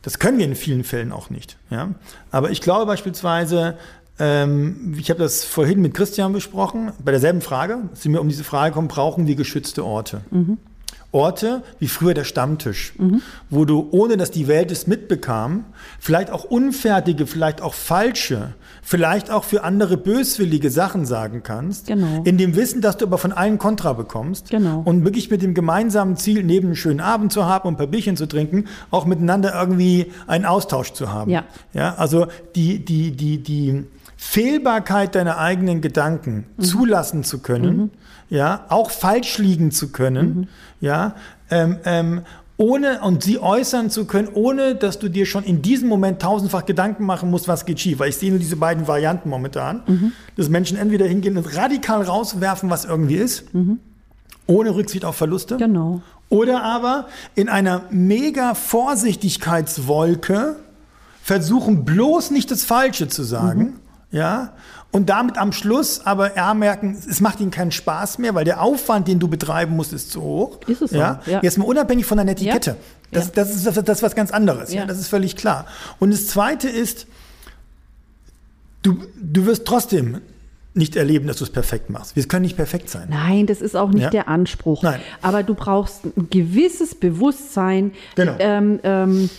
Das 0.00 0.18
können 0.18 0.38
wir 0.38 0.46
in 0.46 0.54
vielen 0.54 0.84
Fällen 0.84 1.12
auch 1.12 1.28
nicht. 1.28 1.58
Ja? 1.68 1.90
Aber 2.30 2.50
ich 2.50 2.62
glaube 2.62 2.86
beispielsweise, 2.86 3.76
ähm, 4.18 4.94
ich 4.98 5.10
habe 5.10 5.20
das 5.20 5.44
vorhin 5.44 5.80
mit 5.82 5.94
Christian 5.94 6.32
besprochen, 6.32 6.92
bei 7.04 7.10
derselben 7.12 7.40
Frage, 7.42 7.78
sie 7.94 8.08
mir 8.08 8.20
um 8.20 8.28
diese 8.28 8.44
Frage 8.44 8.74
kommen, 8.74 8.88
brauchen 8.88 9.26
wir 9.26 9.34
geschützte 9.36 9.84
Orte? 9.84 10.20
Orte 11.12 11.62
wie 11.78 11.88
früher 11.88 12.12
der 12.14 12.24
Stammtisch, 12.24 12.92
wo 13.48 13.64
du, 13.64 13.88
ohne 13.92 14.16
dass 14.18 14.30
die 14.32 14.48
Welt 14.48 14.70
es 14.70 14.86
mitbekam, 14.86 15.64
vielleicht 15.98 16.30
auch 16.30 16.44
unfertige, 16.44 17.26
vielleicht 17.26 17.62
auch 17.62 17.72
falsche, 17.74 18.54
vielleicht 18.82 19.30
auch 19.30 19.44
für 19.44 19.64
andere 19.64 19.96
böswillige 19.96 20.70
Sachen 20.70 21.06
sagen 21.06 21.42
kannst, 21.42 21.86
Genau. 21.86 22.22
in 22.24 22.36
dem 22.36 22.54
Wissen, 22.54 22.80
dass 22.82 22.98
du 22.98 23.06
aber 23.06 23.16
von 23.18 23.32
allen 23.32 23.56
Kontra 23.58 23.94
bekommst 23.94 24.50
Genau. 24.50 24.82
und 24.84 25.04
wirklich 25.04 25.30
mit 25.30 25.40
dem 25.42 25.54
gemeinsamen 25.54 26.16
Ziel, 26.16 26.42
neben 26.42 26.66
einem 26.68 26.76
schönen 26.76 27.00
Abend 27.00 27.32
zu 27.32 27.46
haben 27.46 27.68
und 27.68 27.74
ein 27.74 27.78
paar 27.78 27.86
Bierchen 27.86 28.16
zu 28.16 28.26
trinken, 28.26 28.64
auch 28.90 29.06
miteinander 29.06 29.58
irgendwie 29.58 30.12
einen 30.26 30.44
Austausch 30.44 30.92
zu 30.92 31.12
haben. 31.12 31.30
Ja. 31.30 31.44
Ja, 31.72 31.94
also 31.94 32.26
die, 32.56 32.84
die, 32.84 33.12
die, 33.12 33.38
die 33.38 33.84
Fehlbarkeit 34.16 35.14
deiner 35.14 35.38
eigenen 35.38 35.80
Gedanken 35.80 36.46
zulassen 36.58 37.22
zu 37.22 37.38
können, 37.40 37.92
ja, 38.28 38.64
auch 38.68 38.90
falsch 38.90 39.38
liegen 39.38 39.70
zu 39.70 39.92
können, 39.92 40.48
ja, 40.80 41.14
ähm, 41.50 41.78
ähm, 41.84 42.22
ohne 42.58 43.02
und 43.02 43.22
sie 43.22 43.38
äußern 43.38 43.90
zu 43.90 44.06
können, 44.06 44.28
ohne 44.32 44.74
dass 44.74 44.98
du 44.98 45.10
dir 45.10 45.26
schon 45.26 45.44
in 45.44 45.60
diesem 45.60 45.90
Moment 45.90 46.22
tausendfach 46.22 46.64
Gedanken 46.64 47.04
machen 47.04 47.30
musst, 47.30 47.48
was 47.48 47.66
geht 47.66 47.80
schief. 47.80 47.98
Weil 47.98 48.08
ich 48.08 48.16
sehe 48.16 48.30
nur 48.30 48.38
diese 48.38 48.56
beiden 48.56 48.88
Varianten 48.88 49.28
momentan, 49.28 50.14
dass 50.36 50.48
Menschen 50.48 50.78
entweder 50.78 51.04
hingehen 51.06 51.36
und 51.36 51.54
radikal 51.54 52.00
rauswerfen, 52.00 52.70
was 52.70 52.86
irgendwie 52.86 53.16
ist, 53.16 53.44
ohne 54.46 54.74
Rücksicht 54.74 55.04
auf 55.04 55.16
Verluste. 55.16 55.58
Genau. 55.58 56.00
Oder 56.30 56.62
aber 56.62 57.08
in 57.34 57.50
einer 57.50 57.82
mega 57.90 58.54
Vorsichtigkeitswolke 58.54 60.56
versuchen 61.22 61.84
bloß 61.84 62.30
nicht 62.30 62.50
das 62.50 62.64
Falsche 62.64 63.08
zu 63.08 63.22
sagen, 63.22 63.74
ja, 64.16 64.52
und 64.92 65.08
damit 65.10 65.36
am 65.36 65.52
Schluss 65.52 66.06
aber 66.06 66.36
ja, 66.36 66.54
merken, 66.54 66.96
es 67.08 67.20
macht 67.20 67.40
ihnen 67.40 67.50
keinen 67.50 67.70
Spaß 67.72 68.18
mehr, 68.18 68.34
weil 68.34 68.44
der 68.44 68.62
Aufwand, 68.62 69.08
den 69.08 69.18
du 69.18 69.28
betreiben 69.28 69.76
musst, 69.76 69.92
ist 69.92 70.10
zu 70.10 70.22
hoch. 70.22 70.58
Ist 70.66 70.80
es 70.82 70.90
so, 70.92 70.96
ja? 70.96 71.20
ja. 71.26 71.40
Jetzt 71.42 71.58
mal 71.58 71.64
unabhängig 71.64 72.06
von 72.06 72.16
deiner 72.18 72.32
Etikette. 72.32 72.76
Das, 73.12 73.26
Ja. 73.26 73.32
das, 73.34 73.50
ist, 73.54 73.66
das, 73.66 73.74
das 73.74 73.98
ist 73.98 74.02
was 74.02 74.14
ganz 74.14 74.30
anderes, 74.30 74.72
ja. 74.72 74.86
Das 74.86 74.98
ist 74.98 75.08
völlig 75.08 75.36
klar. 75.36 75.66
Und 75.98 76.12
das 76.12 76.26
Zweite 76.28 76.68
ist, 76.68 77.06
du, 78.82 78.96
du 79.20 79.46
wirst 79.46 79.64
trotzdem 79.66 80.20
nicht 80.74 80.94
erleben, 80.96 81.26
dass 81.26 81.38
du 81.38 81.44
es 81.44 81.50
perfekt 81.50 81.88
machst. 81.90 82.16
Wir 82.16 82.24
können 82.28 82.42
nicht 82.42 82.56
perfekt 82.56 82.90
sein. 82.90 83.08
Nein, 83.08 83.46
das 83.46 83.60
ist 83.62 83.74
auch 83.76 83.90
nicht 83.90 84.02
Ja. 84.02 84.10
der 84.10 84.28
Anspruch. 84.28 84.82
Nein. 84.82 85.00
Aber 85.22 85.42
du 85.42 85.54
brauchst 85.54 86.04
ein 86.04 86.28
gewisses 86.30 86.94
Bewusstsein, 86.94 87.92
Genau. 88.14 88.34
ähm, 88.38 88.80
ähm, 88.82 89.30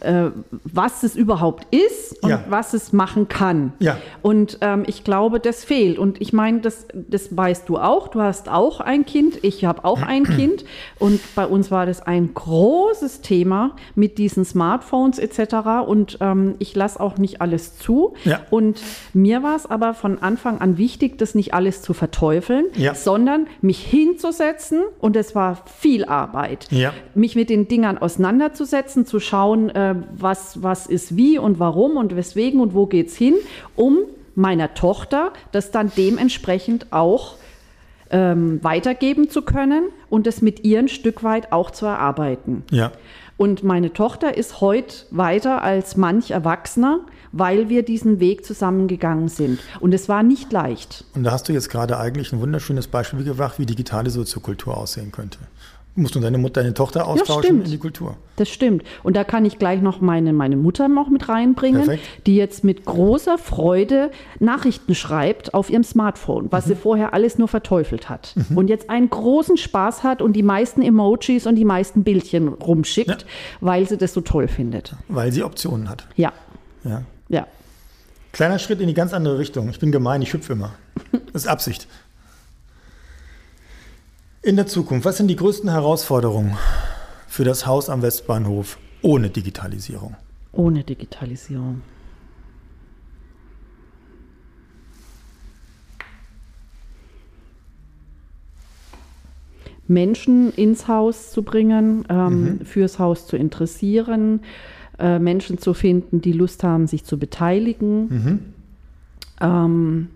äh, 0.00 0.30
was 0.64 1.02
es 1.02 1.16
überhaupt 1.16 1.66
ist 1.74 2.22
und 2.22 2.30
Ja. 2.30 2.44
was 2.48 2.74
es 2.74 2.92
machen 2.92 3.28
kann. 3.28 3.72
Ja. 3.80 3.96
Und 4.22 4.58
ähm, 4.60 4.84
ich 4.86 5.04
glaube, 5.04 5.40
das 5.40 5.64
fehlt. 5.64 5.98
Und 5.98 6.20
ich 6.20 6.32
meine, 6.32 6.60
das, 6.60 6.86
das 6.94 7.36
weißt 7.36 7.68
du 7.68 7.78
auch. 7.78 8.08
Du 8.08 8.20
hast 8.20 8.48
auch 8.48 8.80
ein 8.80 9.04
Kind. 9.04 9.38
Ich 9.42 9.64
habe 9.64 9.84
auch 9.84 10.02
ein 10.02 10.24
Kind. 10.36 10.64
Und 10.98 11.20
bei 11.34 11.46
uns 11.46 11.70
war 11.70 11.86
das 11.86 12.00
ein 12.02 12.32
großes 12.34 13.20
Thema 13.22 13.76
mit 13.94 14.18
diesen 14.18 14.44
Smartphones 14.44 15.18
etc. 15.18 15.86
Und 15.86 16.18
ähm, 16.20 16.54
ich 16.58 16.74
lasse 16.74 17.00
auch 17.00 17.18
nicht 17.18 17.40
alles 17.40 17.78
zu. 17.78 18.14
Ja. 18.24 18.40
Und 18.50 18.80
mir 19.12 19.42
war 19.42 19.56
es 19.56 19.66
aber 19.66 19.94
von 19.94 20.18
Anfang 20.22 20.60
an 20.60 20.78
wichtig, 20.78 21.18
das 21.18 21.34
nicht 21.34 21.54
alles 21.54 21.82
zu 21.82 21.94
verteufeln, 21.94 22.66
Ja. 22.76 22.94
sondern 22.94 23.46
mich 23.60 23.80
hinzusetzen. 23.84 24.82
Und 25.00 25.16
es 25.16 25.34
war 25.34 25.58
viel 25.78 26.04
Arbeit. 26.04 26.68
Ja. 26.70 26.92
Mich 27.14 27.34
mit 27.36 27.50
den 27.50 27.68
Dingern 27.68 27.98
auseinanderzusetzen, 27.98 29.06
zu 29.06 29.18
schauen, 29.20 29.31
äh, 29.32 29.94
was, 30.16 30.62
was 30.62 30.86
ist 30.86 31.16
wie 31.16 31.38
und 31.38 31.58
warum 31.58 31.96
und 31.96 32.14
weswegen 32.16 32.60
und 32.60 32.74
wo 32.74 32.86
geht's 32.86 33.16
hin, 33.16 33.34
um 33.76 33.98
meiner 34.34 34.74
Tochter 34.74 35.32
das 35.52 35.70
dann 35.70 35.90
dementsprechend 35.96 36.92
auch 36.92 37.36
ähm, 38.10 38.62
weitergeben 38.62 39.30
zu 39.30 39.42
können 39.42 39.84
und 40.10 40.26
es 40.26 40.42
mit 40.42 40.64
ihr 40.64 40.78
ein 40.78 40.88
Stück 40.88 41.22
weit 41.22 41.52
auch 41.52 41.70
zu 41.70 41.86
erarbeiten. 41.86 42.62
Ja. 42.70 42.92
Und 43.38 43.64
meine 43.64 43.92
Tochter 43.92 44.36
ist 44.36 44.60
heute 44.60 44.94
weiter 45.10 45.62
als 45.62 45.96
manch 45.96 46.30
Erwachsener, 46.30 47.00
weil 47.32 47.68
wir 47.68 47.82
diesen 47.82 48.20
Weg 48.20 48.44
zusammengegangen 48.44 49.28
sind. 49.28 49.58
Und 49.80 49.94
es 49.94 50.08
war 50.08 50.22
nicht 50.22 50.52
leicht. 50.52 51.04
Und 51.14 51.24
da 51.24 51.32
hast 51.32 51.48
du 51.48 51.52
jetzt 51.52 51.70
gerade 51.70 51.98
eigentlich 51.98 52.32
ein 52.32 52.40
wunderschönes 52.40 52.86
Beispiel 52.86 53.24
gebracht, 53.24 53.58
wie 53.58 53.66
digitale 53.66 54.10
Soziokultur 54.10 54.76
aussehen 54.76 55.10
könnte. 55.10 55.38
Du 55.94 56.00
musst 56.00 56.14
nur 56.14 56.22
deine 56.22 56.38
Mutter, 56.38 56.62
deine 56.62 56.72
Tochter 56.72 57.06
austauschen 57.06 57.62
in 57.64 57.70
die 57.70 57.76
Kultur. 57.76 58.16
Das 58.36 58.48
stimmt. 58.48 58.82
Und 59.02 59.14
da 59.14 59.24
kann 59.24 59.44
ich 59.44 59.58
gleich 59.58 59.82
noch 59.82 60.00
meine, 60.00 60.32
meine 60.32 60.56
Mutter 60.56 60.88
noch 60.88 61.10
mit 61.10 61.28
reinbringen, 61.28 61.82
Perfekt. 61.84 62.04
die 62.26 62.34
jetzt 62.36 62.64
mit 62.64 62.86
großer 62.86 63.36
Freude 63.36 64.10
Nachrichten 64.40 64.94
schreibt 64.94 65.52
auf 65.52 65.68
ihrem 65.68 65.84
Smartphone, 65.84 66.46
was 66.50 66.64
Mhm. 66.64 66.70
sie 66.70 66.76
vorher 66.76 67.12
alles 67.12 67.36
nur 67.36 67.46
verteufelt 67.46 68.08
hat. 68.08 68.34
Und 68.54 68.68
jetzt 68.68 68.88
einen 68.88 69.10
großen 69.10 69.58
Spaß 69.58 70.02
hat 70.02 70.22
und 70.22 70.32
die 70.32 70.42
meisten 70.42 70.80
Emojis 70.80 71.46
und 71.46 71.56
die 71.56 71.66
meisten 71.66 72.04
Bildchen 72.04 72.48
rumschickt, 72.48 73.08
Ja. 73.10 73.16
weil 73.60 73.86
sie 73.86 73.98
das 73.98 74.14
so 74.14 74.22
toll 74.22 74.48
findet. 74.48 74.94
Weil 75.08 75.30
sie 75.30 75.42
Optionen 75.44 75.90
hat. 75.90 76.06
Ja, 76.16 76.32
Ja. 76.84 77.02
ja. 77.28 77.46
Kleiner 78.32 78.58
Schritt 78.58 78.80
in 78.80 78.86
die 78.88 78.94
ganz 78.94 79.12
andere 79.12 79.38
Richtung. 79.38 79.68
Ich 79.68 79.78
bin 79.78 79.92
gemein, 79.92 80.22
ich 80.22 80.32
hüpfe 80.32 80.54
immer. 80.54 80.72
Das 81.34 81.42
ist 81.44 81.48
Absicht. 81.48 81.86
In 84.44 84.56
der 84.56 84.66
Zukunft, 84.66 85.04
was 85.04 85.18
sind 85.18 85.28
die 85.28 85.36
größten 85.36 85.70
Herausforderungen 85.70 86.56
für 87.28 87.44
das 87.44 87.64
Haus 87.64 87.88
am 87.88 88.02
Westbahnhof 88.02 88.76
ohne 89.00 89.30
Digitalisierung? 89.30 90.16
Ohne 90.50 90.82
Digitalisierung. 90.82 91.82
Menschen 99.86 100.52
ins 100.54 100.88
Haus 100.88 101.30
zu 101.30 101.44
bringen, 101.44 102.04
ähm, 102.08 102.60
fürs 102.64 102.98
Haus 102.98 103.28
zu 103.28 103.36
interessieren, 103.36 104.40
äh, 104.98 105.20
Menschen 105.20 105.58
zu 105.58 105.72
finden, 105.72 106.20
die 106.20 106.32
Lust 106.32 106.64
haben, 106.64 106.88
sich 106.88 107.04
zu 107.04 107.16
beteiligen, 107.16 108.54
ähm, 109.40 110.08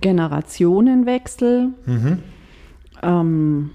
Generationenwechsel, 0.00 1.68
ähm, 3.02 3.70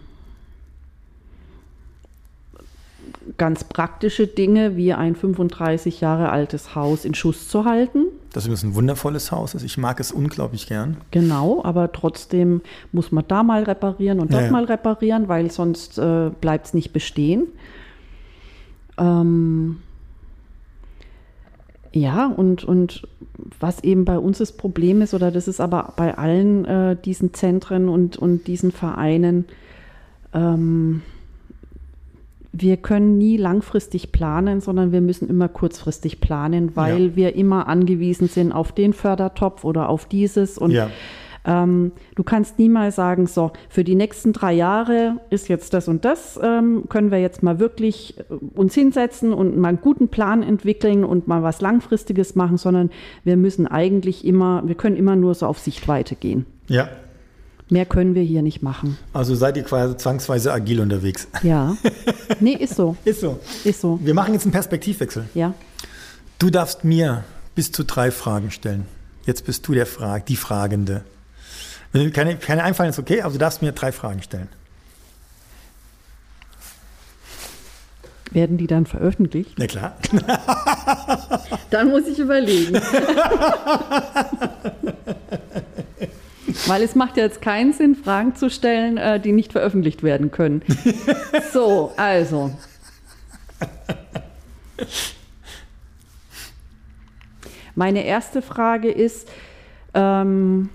ganz 3.37 3.63
praktische 3.63 4.27
Dinge 4.27 4.75
wie 4.75 4.93
ein 4.93 5.15
35 5.15 6.01
Jahre 6.01 6.29
altes 6.29 6.75
Haus 6.75 7.05
in 7.05 7.13
Schuss 7.13 7.47
zu 7.47 7.65
halten. 7.65 8.05
Das 8.33 8.45
ist 8.47 8.63
ein 8.63 8.75
wundervolles 8.75 9.31
Haus. 9.31 9.53
ist. 9.53 9.63
Ich 9.63 9.77
mag 9.77 9.99
es 9.99 10.11
unglaublich 10.11 10.67
gern. 10.67 10.97
Genau, 11.11 11.61
aber 11.63 11.91
trotzdem 11.91 12.61
muss 12.91 13.11
man 13.11 13.23
da 13.27 13.43
mal 13.43 13.63
reparieren 13.63 14.19
und 14.19 14.31
dort 14.33 14.41
Ja, 14.41 14.45
ja. 14.47 14.51
mal 14.51 14.65
reparieren, 14.65 15.27
weil 15.27 15.51
sonst 15.51 15.97
äh, 15.97 16.31
bleibt 16.41 16.67
es 16.67 16.73
nicht 16.73 16.91
bestehen. 16.93 17.47
Ähm, 18.97 19.77
ja, 21.93 22.27
und, 22.27 22.63
und 22.63 23.07
was 23.59 23.83
eben 23.83 24.03
bei 24.05 24.17
uns 24.17 24.39
das 24.39 24.51
Problem 24.51 25.01
ist, 25.01 25.13
oder 25.13 25.31
das 25.31 25.47
ist 25.47 25.59
aber 25.61 25.93
bei 25.95 26.17
allen 26.17 26.65
äh, 26.65 26.95
diesen 26.95 27.33
Zentren 27.33 27.87
und, 27.89 28.17
und 28.17 28.47
diesen 28.47 28.71
Vereinen, 28.71 29.45
ähm, 30.33 31.01
wir 32.51 32.77
können 32.77 33.17
nie 33.17 33.37
langfristig 33.37 34.11
planen, 34.11 34.61
sondern 34.61 34.91
wir 34.91 35.01
müssen 35.01 35.27
immer 35.27 35.47
kurzfristig 35.47 36.21
planen, 36.21 36.75
weil 36.75 37.07
Ja. 37.07 37.15
wir 37.15 37.35
immer 37.35 37.67
angewiesen 37.67 38.27
sind 38.27 38.51
auf 38.51 38.71
den 38.71 38.93
Fördertopf 38.93 39.63
oder 39.63 39.89
auf 39.89 40.05
dieses. 40.05 40.59
Und 40.59 40.71
Ja. 40.71 40.89
Ähm, 41.45 41.91
du 42.15 42.23
kannst 42.23 42.59
niemals 42.59 42.95
sagen, 42.95 43.27
so, 43.27 43.51
für 43.69 43.83
die 43.83 43.95
nächsten 43.95 44.33
drei 44.33 44.53
Jahre 44.53 45.17
ist 45.29 45.49
jetzt 45.49 45.73
das 45.73 45.87
und 45.87 46.05
das, 46.05 46.39
ähm, 46.41 46.85
können 46.89 47.11
wir 47.11 47.19
jetzt 47.19 47.43
mal 47.43 47.59
wirklich 47.59 48.17
äh, 48.17 48.23
uns 48.55 48.73
hinsetzen 48.73 49.33
und 49.33 49.57
mal 49.57 49.69
einen 49.69 49.81
guten 49.81 50.07
Plan 50.07 50.43
entwickeln 50.43 51.03
und 51.03 51.27
mal 51.27 51.43
was 51.43 51.61
Langfristiges 51.61 52.35
machen, 52.35 52.57
sondern 52.57 52.91
wir 53.23 53.37
müssen 53.37 53.67
eigentlich 53.67 54.25
immer, 54.25 54.63
wir 54.65 54.75
können 54.75 54.95
immer 54.95 55.15
nur 55.15 55.35
so 55.35 55.47
auf 55.47 55.59
Sichtweite 55.59 56.15
gehen. 56.15 56.45
Ja. 56.67 56.89
Mehr 57.69 57.85
können 57.85 58.13
wir 58.13 58.21
hier 58.21 58.41
nicht 58.41 58.61
machen. 58.61 58.97
Also 59.13 59.35
seid 59.35 59.57
ihr 59.57 59.63
quasi 59.63 59.97
zwangsweise 59.97 60.53
agil 60.53 60.79
unterwegs. 60.79 61.27
Ja. 61.41 61.75
Nee, 62.39 62.53
ist 62.53 62.75
so. 62.75 62.95
Ist 63.05 63.21
so. 63.21 63.39
Ist 63.63 63.81
so. 63.81 63.99
Wir 64.03 64.13
machen 64.13 64.33
jetzt 64.33 64.43
einen 64.43 64.51
Perspektivwechsel. 64.51 65.25
Ja. 65.33 65.53
Du 66.39 66.49
darfst 66.49 66.83
mir 66.83 67.23
bis 67.55 67.71
zu 67.71 67.83
drei 67.83 68.11
Fragen 68.11 68.51
stellen. 68.51 68.85
Jetzt 69.25 69.45
bist 69.45 69.67
du 69.67 69.73
der 69.73 69.85
Frag 69.85 70.25
die 70.25 70.35
Fragende. 70.35 71.03
Wenn 71.93 72.03
dir 72.03 72.11
keine, 72.11 72.35
keine 72.37 72.63
einfallen, 72.63 72.89
ist 72.89 72.99
okay, 72.99 73.21
aber 73.21 73.31
du 73.33 73.39
darfst 73.39 73.61
mir 73.61 73.71
drei 73.71 73.91
Fragen 73.91 74.21
stellen. 74.23 74.49
Werden 78.31 78.57
die 78.57 78.65
dann 78.65 78.87
veröffentlicht? 78.87 79.53
Na 79.57 79.67
klar. 79.67 79.95
Dann 81.69 81.89
muss 81.89 82.07
ich 82.07 82.17
überlegen. 82.17 82.73
Weil 86.65 86.81
es 86.81 86.95
macht 86.95 87.17
ja 87.17 87.25
jetzt 87.25 87.43
keinen 87.43 87.73
Sinn, 87.73 87.95
Fragen 87.95 88.35
zu 88.35 88.49
stellen, 88.49 88.97
äh, 88.97 89.19
die 89.19 89.33
nicht 89.33 89.51
veröffentlicht 89.51 90.01
werden 90.01 90.31
können. 90.31 90.63
So, 91.51 91.93
also. 91.97 92.51
Meine 97.75 98.03
erste 98.03 98.41
Frage 98.41 98.89
ist, 98.91 99.29
ähm, 99.93 100.69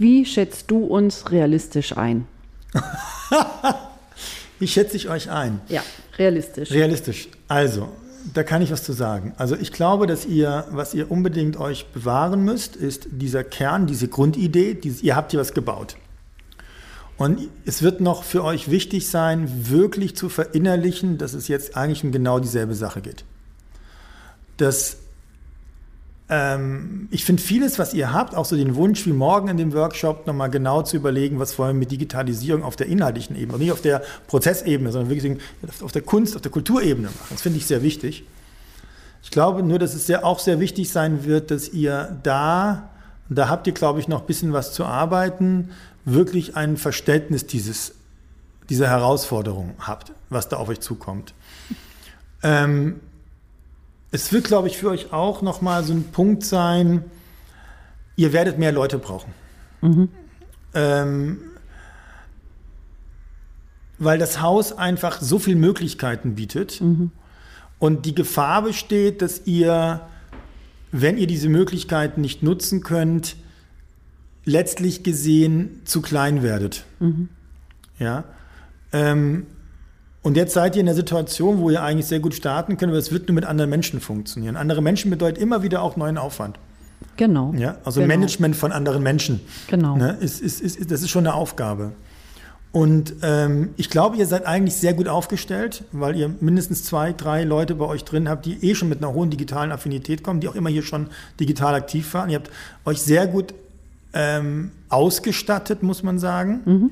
wie 0.00 0.24
schätzt 0.24 0.70
du 0.70 0.84
uns 0.84 1.30
realistisch 1.30 1.96
ein? 1.96 2.26
Wie 4.58 4.68
schätze 4.68 4.94
ich 4.94 5.08
euch 5.08 5.30
ein? 5.30 5.60
Ja, 5.68 5.82
realistisch. 6.18 6.70
Realistisch. 6.70 7.28
Also, 7.48 7.88
da 8.34 8.42
kann 8.42 8.60
ich 8.60 8.70
was 8.70 8.82
zu 8.82 8.92
sagen. 8.92 9.32
Also 9.38 9.56
ich 9.56 9.72
glaube, 9.72 10.06
dass 10.06 10.26
ihr, 10.26 10.66
was 10.70 10.92
ihr 10.92 11.10
unbedingt 11.10 11.58
euch 11.58 11.86
bewahren 11.86 12.44
müsst, 12.44 12.76
ist 12.76 13.08
dieser 13.10 13.42
Kern, 13.42 13.86
diese 13.86 14.08
Grundidee, 14.08 14.74
dieses, 14.74 15.02
ihr 15.02 15.16
habt 15.16 15.30
hier 15.30 15.40
was 15.40 15.54
gebaut. 15.54 15.96
Und 17.16 17.48
es 17.64 17.82
wird 17.82 18.00
noch 18.00 18.22
für 18.22 18.44
euch 18.44 18.70
wichtig 18.70 19.08
sein, 19.08 19.70
wirklich 19.70 20.14
zu 20.14 20.28
verinnerlichen, 20.28 21.16
dass 21.16 21.32
es 21.32 21.48
jetzt 21.48 21.76
eigentlich 21.76 22.04
um 22.04 22.12
genau 22.12 22.38
dieselbe 22.38 22.74
Sache 22.74 23.00
geht. 23.00 23.24
Dass 24.58 24.98
ähm, 26.32 27.08
ich 27.10 27.24
finde 27.24 27.42
vieles, 27.42 27.80
was 27.80 27.92
ihr 27.92 28.12
habt, 28.12 28.36
auch 28.36 28.44
so 28.44 28.54
den 28.54 28.76
Wunsch, 28.76 29.04
wie 29.04 29.12
morgen 29.12 29.48
in 29.48 29.56
dem 29.56 29.72
Workshop 29.72 30.28
nochmal 30.28 30.48
genau 30.48 30.82
zu 30.82 30.96
überlegen, 30.96 31.40
was 31.40 31.58
wollen 31.58 31.74
wir 31.74 31.80
mit 31.80 31.90
Digitalisierung 31.90 32.62
auf 32.62 32.76
der 32.76 32.86
inhaltlichen 32.86 33.34
Ebene, 33.34 33.58
nicht 33.58 33.72
auf 33.72 33.82
der 33.82 34.00
Prozessebene, 34.28 34.92
sondern 34.92 35.10
wirklich 35.10 35.38
auf 35.82 35.90
der 35.90 36.02
Kunst, 36.02 36.36
auf 36.36 36.42
der 36.42 36.52
Kulturebene 36.52 37.08
machen. 37.08 37.26
Das 37.30 37.42
finde 37.42 37.58
ich 37.58 37.66
sehr 37.66 37.82
wichtig. 37.82 38.22
Ich 39.24 39.32
glaube 39.32 39.64
nur, 39.64 39.80
dass 39.80 39.94
es 39.94 40.06
sehr, 40.06 40.24
auch 40.24 40.38
sehr 40.38 40.60
wichtig 40.60 40.90
sein 40.90 41.24
wird, 41.24 41.50
dass 41.50 41.68
ihr 41.68 42.16
da, 42.22 42.90
da 43.28 43.48
habt 43.48 43.66
ihr, 43.66 43.72
glaube 43.72 43.98
ich, 43.98 44.06
noch 44.06 44.20
ein 44.20 44.26
bisschen 44.26 44.52
was 44.52 44.72
zu 44.72 44.84
arbeiten, 44.84 45.70
wirklich 46.04 46.56
ein 46.56 46.76
Verständnis 46.76 47.46
dieses, 47.46 47.94
dieser 48.68 48.86
Herausforderung 48.86 49.74
habt, 49.80 50.12
was 50.28 50.48
da 50.48 50.58
auf 50.58 50.68
euch 50.68 50.80
zukommt. 50.80 51.34
Ähm, 52.44 53.00
es 54.10 54.32
wird, 54.32 54.44
glaube 54.44 54.68
ich, 54.68 54.76
für 54.76 54.90
euch 54.90 55.12
auch 55.12 55.42
nochmal 55.42 55.84
so 55.84 55.92
ein 55.92 56.04
Punkt 56.04 56.44
sein, 56.44 57.04
ihr 58.16 58.32
werdet 58.32 58.58
mehr 58.58 58.72
Leute 58.72 58.98
brauchen. 58.98 59.32
Mhm. 59.80 60.08
Ähm, 60.74 61.38
weil 63.98 64.18
das 64.18 64.40
Haus 64.40 64.72
einfach 64.72 65.20
so 65.20 65.38
viele 65.38 65.56
Möglichkeiten 65.56 66.34
bietet 66.34 66.80
mhm. 66.80 67.10
und 67.78 68.06
die 68.06 68.14
Gefahr 68.14 68.62
besteht, 68.62 69.22
dass 69.22 69.46
ihr, 69.46 70.00
wenn 70.90 71.18
ihr 71.18 71.26
diese 71.26 71.48
Möglichkeiten 71.48 72.20
nicht 72.20 72.42
nutzen 72.42 72.82
könnt, 72.82 73.36
letztlich 74.44 75.02
gesehen 75.02 75.82
zu 75.84 76.00
klein 76.02 76.42
werdet. 76.42 76.84
Mhm. 76.98 77.28
Ja. 77.98 78.24
Ähm, 78.92 79.46
und 80.22 80.36
jetzt 80.36 80.52
seid 80.52 80.76
ihr 80.76 80.80
in 80.80 80.86
der 80.86 80.94
Situation, 80.94 81.60
wo 81.60 81.70
ihr 81.70 81.82
eigentlich 81.82 82.06
sehr 82.06 82.20
gut 82.20 82.34
starten 82.34 82.76
könnt, 82.76 82.90
aber 82.90 82.98
es 82.98 83.10
wird 83.10 83.28
nur 83.28 83.34
mit 83.34 83.44
anderen 83.44 83.70
Menschen 83.70 84.00
funktionieren. 84.00 84.56
Andere 84.56 84.82
Menschen 84.82 85.10
bedeutet 85.10 85.42
immer 85.42 85.62
wieder 85.62 85.82
auch 85.82 85.96
neuen 85.96 86.18
Aufwand. 86.18 86.58
Genau. 87.16 87.54
Ja, 87.56 87.78
also 87.84 88.00
genau. 88.00 88.14
Management 88.14 88.56
von 88.56 88.72
anderen 88.72 89.02
Menschen. 89.02 89.40
Genau. 89.68 89.96
Ne, 89.96 90.16
ist, 90.20 90.40
ist, 90.40 90.60
ist, 90.60 90.90
das 90.90 91.02
ist 91.02 91.08
schon 91.08 91.26
eine 91.26 91.34
Aufgabe. 91.34 91.92
Und 92.72 93.14
ähm, 93.22 93.70
ich 93.76 93.90
glaube, 93.90 94.16
ihr 94.16 94.26
seid 94.26 94.46
eigentlich 94.46 94.76
sehr 94.76 94.94
gut 94.94 95.08
aufgestellt, 95.08 95.84
weil 95.90 96.16
ihr 96.16 96.30
mindestens 96.40 96.84
zwei, 96.84 97.12
drei 97.12 97.42
Leute 97.42 97.74
bei 97.74 97.84
euch 97.86 98.04
drin 98.04 98.28
habt, 98.28 98.46
die 98.46 98.64
eh 98.64 98.74
schon 98.74 98.88
mit 98.88 98.98
einer 98.98 99.12
hohen 99.12 99.30
digitalen 99.30 99.72
Affinität 99.72 100.22
kommen, 100.22 100.40
die 100.40 100.48
auch 100.48 100.54
immer 100.54 100.70
hier 100.70 100.82
schon 100.82 101.08
digital 101.40 101.74
aktiv 101.74 102.12
waren. 102.14 102.30
Ihr 102.30 102.36
habt 102.36 102.50
euch 102.84 103.00
sehr 103.00 103.26
gut 103.26 103.54
ähm, 104.12 104.70
ausgestattet, 104.88 105.82
muss 105.82 106.02
man 106.02 106.18
sagen. 106.18 106.60
Mhm. 106.64 106.90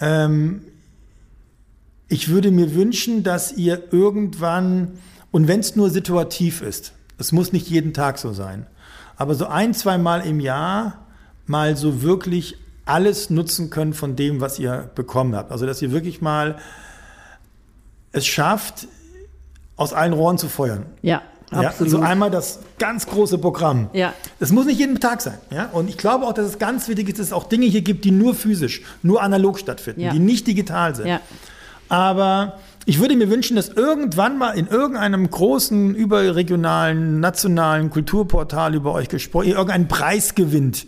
Ähm, 0.00 0.60
ich 2.08 2.28
würde 2.28 2.50
mir 2.50 2.74
wünschen, 2.74 3.22
dass 3.22 3.52
ihr 3.52 3.82
irgendwann, 3.92 4.98
und 5.30 5.46
wenn 5.48 5.60
es 5.60 5.76
nur 5.76 5.90
situativ 5.90 6.62
ist, 6.62 6.92
es 7.18 7.32
muss 7.32 7.52
nicht 7.52 7.68
jeden 7.68 7.92
Tag 7.92 8.18
so 8.18 8.32
sein, 8.32 8.66
aber 9.16 9.34
so 9.34 9.46
ein, 9.46 9.74
zwei 9.74 9.98
Mal 9.98 10.20
im 10.26 10.40
Jahr 10.40 11.04
mal 11.46 11.76
so 11.76 12.02
wirklich 12.02 12.56
alles 12.86 13.28
nutzen 13.30 13.68
könnt 13.70 13.96
von 13.96 14.16
dem, 14.16 14.40
was 14.40 14.58
ihr 14.58 14.90
bekommen 14.94 15.34
habt. 15.34 15.50
Also 15.52 15.66
dass 15.66 15.82
ihr 15.82 15.92
wirklich 15.92 16.22
mal 16.22 16.58
es 18.12 18.26
schafft, 18.26 18.86
aus 19.76 19.92
allen 19.92 20.12
Rohren 20.12 20.38
zu 20.38 20.48
feuern. 20.48 20.86
Ja. 21.02 21.22
Ja, 21.50 21.60
Absolut. 21.68 21.94
also 21.94 22.04
einmal 22.04 22.30
das 22.30 22.58
ganz 22.78 23.06
große 23.06 23.38
Programm. 23.38 23.88
Ja. 23.94 24.12
Das 24.38 24.50
muss 24.52 24.66
nicht 24.66 24.78
jeden 24.78 25.00
Tag 25.00 25.22
sein. 25.22 25.38
Ja? 25.50 25.66
Und 25.72 25.88
ich 25.88 25.96
glaube 25.96 26.26
auch, 26.26 26.34
dass 26.34 26.46
es 26.46 26.58
ganz 26.58 26.88
wichtig 26.88 27.08
ist, 27.08 27.18
dass 27.18 27.26
es 27.28 27.32
auch 27.32 27.44
Dinge 27.44 27.64
hier 27.66 27.80
gibt, 27.80 28.04
die 28.04 28.10
nur 28.10 28.34
physisch, 28.34 28.82
nur 29.02 29.22
analog 29.22 29.58
stattfinden, 29.58 30.02
Ja. 30.02 30.12
die 30.12 30.18
nicht 30.18 30.46
digital 30.46 30.94
sind. 30.94 31.06
Ja. 31.06 31.20
Aber 31.88 32.58
ich 32.84 33.00
würde 33.00 33.16
mir 33.16 33.30
wünschen, 33.30 33.56
dass 33.56 33.68
irgendwann 33.68 34.38
mal 34.38 34.52
in 34.52 34.66
irgendeinem 34.66 35.28
großen, 35.30 35.94
überregionalen, 35.94 37.20
nationalen 37.20 37.90
Kulturportal 37.90 38.74
über 38.74 38.92
euch 38.92 39.08
gesprochen, 39.08 39.48
ihr 39.48 39.54
irgendeinen 39.54 39.88
Preis 39.88 40.34
gewinnt 40.34 40.86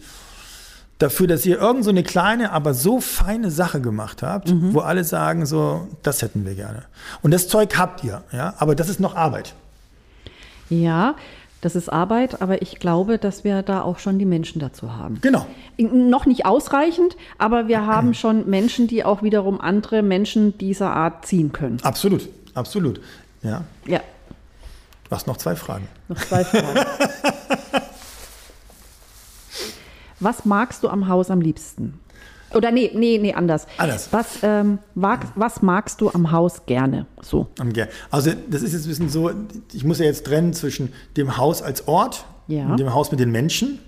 dafür, 1.01 1.27
dass 1.27 1.45
ihr 1.47 1.59
irgend 1.59 1.85
so 1.85 1.91
eine 1.91 2.03
kleine, 2.03 2.53
aber 2.53 2.75
so 2.75 3.01
feine 3.01 3.51
Sache 3.51 3.81
gemacht 3.81 4.23
habt, 4.23 4.53
wo 4.73 4.81
alle 4.81 5.03
sagen 5.03 5.47
so, 5.47 5.89
das 6.03 6.23
hätten 6.23 6.45
wir 6.45 6.55
gerne. 6.55 6.85
Und 7.23 7.33
das 7.33 7.49
Zeug 7.49 7.77
habt 7.77 8.05
ihr, 8.05 8.23
ja, 8.33 8.55
aber 8.59 8.75
das 8.75 8.89
ist 8.89 9.01
noch 9.01 9.17
Arbeit. 9.17 9.55
Ja, 10.69 11.17
das 11.61 11.77
ist 11.77 11.89
Arbeit, 11.91 12.41
aber 12.41 12.63
ich 12.63 12.79
glaube, 12.79 13.19
dass 13.19 13.45
wir 13.45 13.63
da 13.63 13.83
auch 13.83 13.99
schon 13.99 14.19
die 14.19 14.25
Menschen 14.25 14.61
dazu 14.61 14.95
haben. 14.97 15.21
Genau. 15.21 15.47
Noch 15.79 16.25
nicht 16.27 16.47
ausreichend, 16.47 17.17
aber 17.39 17.69
wir 17.69 17.87
haben 17.87 18.15
schon 18.15 18.49
Menschen, 18.49 18.87
die 18.87 19.05
auch 19.05 19.23
wiederum 19.23 19.61
andere 19.61 20.03
Menschen 20.03 20.57
dieser 20.57 20.91
Art 20.93 21.27
ziehen 21.27 21.53
können. 21.53 21.79
Absolut, 21.83 22.29
absolut. 22.55 23.01
Ja, 23.43 23.65
Ja, 23.87 24.01
du 25.05 25.11
hast 25.11 25.27
noch 25.27 25.37
zwei 25.37 25.55
Fragen. 25.57 25.87
noch 26.09 26.19
zwei 26.19 26.45
Fragen. 26.45 26.81
Was 30.21 30.45
magst 30.45 30.83
du 30.83 30.89
am 30.89 31.09
Haus 31.09 31.31
am 31.31 31.41
liebsten? 31.41 31.99
Oder 32.55 32.71
nee, 32.71 32.91
nee, 32.95 33.19
nee, 33.19 33.33
anders. 33.35 33.67
Anders. 33.77 34.09
Was, 34.13 34.39
ähm, 34.43 34.79
mag, 34.95 35.27
was 35.35 35.63
magst 35.63 36.01
du 36.01 36.11
am 36.11 36.33
Haus 36.33 36.67
gerne? 36.67 37.07
So. 37.23 37.47
Also 38.11 38.33
das 38.49 38.63
ist 38.63 38.73
jetzt 38.73 38.85
ein 38.87 38.89
bisschen 38.89 39.09
so, 39.09 39.31
ich 39.73 39.85
muss 39.85 39.99
ja 39.99 40.07
jetzt 40.07 40.27
trennen 40.27 40.53
zwischen 40.53 40.93
dem 41.17 41.37
Haus 41.37 41.63
als 41.63 41.87
Ort 41.89 42.25
Ja. 42.49 42.67
und 42.67 42.81
dem 42.81 42.93
Haus 42.93 43.11
mit 43.11 43.21
den 43.21 43.31
Menschen. 43.31 43.79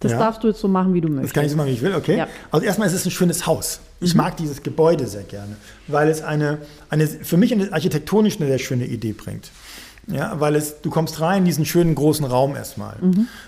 Das 0.00 0.12
ja. 0.12 0.18
darfst 0.18 0.42
du 0.44 0.48
jetzt 0.48 0.60
so 0.60 0.68
machen, 0.68 0.92
wie 0.92 1.00
du 1.00 1.08
Das 1.08 1.14
möchtest. 1.16 1.34
kann 1.34 1.44
ich 1.46 1.50
so 1.50 1.56
machen, 1.56 1.68
wie 1.68 1.72
ich 1.72 1.82
will, 1.82 1.94
okay? 1.94 2.18
Ja. 2.18 2.28
Also 2.50 2.66
erstmal 2.66 2.86
ist 2.86 2.94
es 2.94 3.04
ein 3.06 3.10
schönes 3.10 3.46
Haus. 3.46 3.80
Ich 4.00 4.14
mag 4.14 4.36
dieses 4.36 4.62
Gebäude 4.62 5.06
sehr 5.06 5.22
gerne, 5.22 5.56
weil 5.88 6.08
es 6.08 6.22
eine, 6.22 6.58
eine 6.90 7.06
für 7.06 7.38
mich 7.38 7.52
eine 7.52 7.72
architektonisch 7.72 8.36
eine 8.38 8.46
sehr 8.46 8.58
schöne 8.58 8.84
Idee 8.86 9.12
bringt. 9.12 9.50
Ja, 10.06 10.38
weil 10.38 10.54
es, 10.54 10.82
du 10.82 10.90
kommst 10.90 11.20
rein 11.20 11.38
in 11.38 11.44
diesen 11.46 11.64
schönen 11.64 11.94
großen 11.94 12.24
Raum 12.26 12.54
erstmal. 12.54 12.94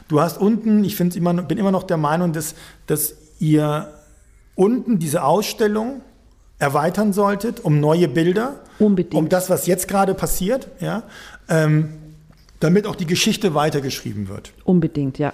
Du 0.08 0.20
hast 0.20 0.38
unten, 0.40 0.82
ich 0.84 0.96
finde 0.96 1.16
immer, 1.16 1.34
bin 1.34 1.56
immer 1.58 1.70
noch 1.70 1.84
der 1.84 1.98
Meinung, 1.98 2.32
dass, 2.32 2.54
dass 2.86 3.14
ihr 3.38 3.92
unten 4.58 4.98
diese 4.98 5.22
Ausstellung 5.22 6.00
erweitern 6.58 7.12
solltet 7.12 7.60
um 7.60 7.78
neue 7.78 8.08
Bilder, 8.08 8.56
Unbedingt. 8.80 9.14
um 9.14 9.28
das, 9.28 9.48
was 9.48 9.66
jetzt 9.66 9.86
gerade 9.86 10.14
passiert, 10.14 10.66
ja, 10.80 11.04
ähm, 11.48 11.90
damit 12.58 12.86
auch 12.86 12.96
die 12.96 13.06
Geschichte 13.06 13.54
weitergeschrieben 13.54 14.28
wird. 14.28 14.52
Unbedingt, 14.64 15.18
ja. 15.18 15.32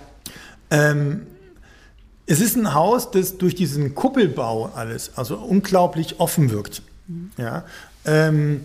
Ähm, 0.70 1.26
es 2.26 2.40
ist 2.40 2.56
ein 2.56 2.74
Haus, 2.74 3.10
das 3.10 3.38
durch 3.38 3.54
diesen 3.54 3.94
Kuppelbau 3.94 4.70
alles, 4.74 5.12
also 5.16 5.36
unglaublich 5.36 6.20
offen 6.20 6.50
wirkt. 6.50 6.82
Ja? 7.38 7.64
Ähm, 8.04 8.60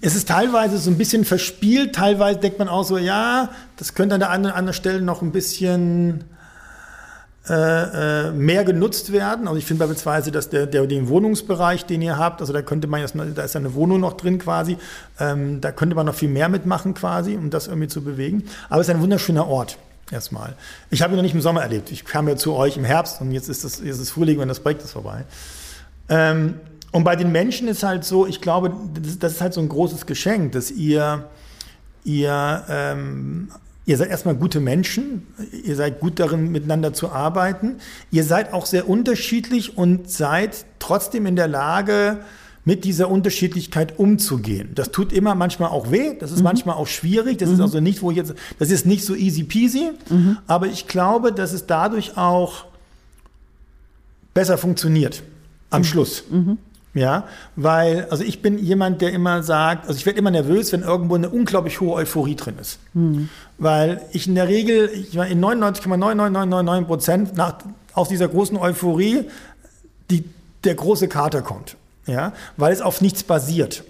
es 0.00 0.14
ist 0.14 0.28
teilweise 0.28 0.78
so 0.78 0.90
ein 0.90 0.98
bisschen 0.98 1.24
verspielt, 1.24 1.96
teilweise 1.96 2.38
denkt 2.38 2.60
man 2.60 2.68
auch 2.68 2.84
so, 2.84 2.96
ja, 2.96 3.50
das 3.76 3.94
könnte 3.94 4.14
an 4.14 4.20
der 4.20 4.30
einen 4.30 4.46
oder 4.46 4.54
anderen 4.54 4.74
Stelle 4.74 5.02
noch 5.02 5.20
ein 5.20 5.32
bisschen 5.32 6.24
äh, 7.48 8.28
äh, 8.28 8.32
mehr 8.32 8.64
genutzt 8.64 9.12
werden. 9.12 9.46
Also 9.46 9.58
ich 9.58 9.66
finde 9.66 9.80
beispielsweise, 9.80 10.32
dass 10.32 10.48
der, 10.48 10.66
der 10.66 10.86
den 10.86 11.08
Wohnungsbereich, 11.08 11.86
den 11.86 12.02
ihr 12.02 12.18
habt, 12.18 12.40
also 12.40 12.52
da 12.52 12.60
könnte 12.62 12.88
man 12.88 13.00
jetzt, 13.00 13.14
da 13.16 13.42
ist 13.42 13.54
ja 13.54 13.60
eine 13.60 13.74
Wohnung 13.74 14.00
noch 14.00 14.14
drin 14.14 14.38
quasi, 14.38 14.78
ähm, 15.20 15.60
da 15.60 15.70
könnte 15.70 15.94
man 15.94 16.06
noch 16.06 16.14
viel 16.14 16.28
mehr 16.28 16.48
mitmachen 16.48 16.94
quasi, 16.94 17.36
um 17.36 17.50
das 17.50 17.68
irgendwie 17.68 17.88
zu 17.88 18.02
bewegen. 18.02 18.44
Aber 18.68 18.80
es 18.80 18.88
ist 18.88 18.94
ein 18.94 19.00
wunderschöner 19.00 19.46
Ort 19.46 19.78
erstmal. 20.10 20.54
Ich 20.90 21.02
habe 21.02 21.12
ihn 21.12 21.16
noch 21.16 21.22
nicht 21.22 21.34
im 21.34 21.40
Sommer 21.40 21.62
erlebt. 21.62 21.92
Ich 21.92 22.04
kam 22.04 22.28
ja 22.28 22.36
zu 22.36 22.54
euch 22.54 22.76
im 22.76 22.84
Herbst 22.84 23.20
und 23.20 23.30
jetzt 23.30 23.48
ist 23.48 23.64
es 23.64 23.80
jetzt 23.80 24.00
ist 24.00 24.10
Frühling 24.10 24.40
und 24.40 24.48
das 24.48 24.60
Projekt 24.60 24.82
ist 24.82 24.92
vorbei. 24.92 25.24
Ähm, 26.08 26.54
und 26.90 27.04
bei 27.04 27.14
den 27.14 27.30
Menschen 27.30 27.68
ist 27.68 27.82
halt 27.82 28.04
so, 28.04 28.26
ich 28.26 28.40
glaube, 28.40 28.72
das, 29.00 29.18
das 29.18 29.32
ist 29.34 29.40
halt 29.40 29.54
so 29.54 29.60
ein 29.60 29.68
großes 29.68 30.06
Geschenk, 30.06 30.52
dass 30.52 30.70
ihr, 30.70 31.24
ihr, 32.04 32.64
ähm, 32.68 33.50
ihr 33.86 33.96
seid 33.96 34.10
erstmal 34.10 34.34
gute 34.34 34.60
Menschen, 34.60 35.26
ihr 35.64 35.76
seid 35.76 36.00
gut 36.00 36.18
darin, 36.18 36.50
miteinander 36.50 36.92
zu 36.92 37.10
arbeiten. 37.10 37.76
Ihr 38.10 38.24
seid 38.24 38.52
auch 38.52 38.66
sehr 38.66 38.88
unterschiedlich 38.88 39.78
und 39.78 40.10
seid 40.10 40.66
trotzdem 40.78 41.26
in 41.26 41.36
der 41.36 41.48
Lage, 41.48 42.18
mit 42.66 42.84
dieser 42.84 43.08
Unterschiedlichkeit 43.08 43.96
umzugehen. 43.96 44.72
Das 44.74 44.90
tut 44.90 45.12
immer 45.12 45.36
manchmal 45.36 45.70
auch 45.70 45.92
weh, 45.92 46.14
das 46.18 46.32
ist 46.32 46.38
mhm. 46.38 46.44
manchmal 46.44 46.74
auch 46.74 46.88
schwierig, 46.88 47.38
das 47.38 47.48
mhm. 47.48 47.54
ist 47.54 47.60
also 47.60 47.80
nicht, 47.80 48.02
wo 48.02 48.10
jetzt, 48.10 48.34
das 48.58 48.70
ist 48.72 48.86
nicht 48.86 49.04
so 49.04 49.14
easy 49.14 49.44
peasy, 49.44 49.92
mhm. 50.10 50.38
aber 50.48 50.66
ich 50.66 50.88
glaube, 50.88 51.32
dass 51.32 51.52
es 51.52 51.66
dadurch 51.66 52.16
auch 52.18 52.64
besser 54.34 54.58
funktioniert 54.58 55.22
am 55.70 55.82
mhm. 55.82 55.84
Schluss. 55.84 56.24
Mhm. 56.28 56.58
Ja, 56.96 57.24
weil, 57.56 58.06
also 58.08 58.24
ich 58.24 58.40
bin 58.40 58.56
jemand, 58.56 59.02
der 59.02 59.12
immer 59.12 59.42
sagt, 59.42 59.86
also 59.86 59.98
ich 59.98 60.06
werde 60.06 60.18
immer 60.18 60.30
nervös, 60.30 60.72
wenn 60.72 60.80
irgendwo 60.80 61.14
eine 61.14 61.28
unglaublich 61.28 61.78
hohe 61.78 61.92
Euphorie 61.92 62.36
drin 62.36 62.54
ist. 62.58 62.78
Mhm. 62.94 63.28
Weil 63.58 64.00
ich 64.12 64.26
in 64.26 64.34
der 64.34 64.48
Regel, 64.48 64.88
ich 64.94 65.14
war 65.14 65.26
in 65.26 65.44
99,99999 65.44 66.84
Prozent 66.86 67.32
aus 67.92 68.08
dieser 68.08 68.28
großen 68.28 68.56
Euphorie 68.56 69.26
die, 70.10 70.24
der 70.64 70.74
große 70.74 71.06
Kater 71.08 71.42
kommt. 71.42 71.76
Ja, 72.06 72.32
weil 72.56 72.72
es 72.72 72.80
auf 72.80 73.02
nichts 73.02 73.22
basiert. 73.24 73.84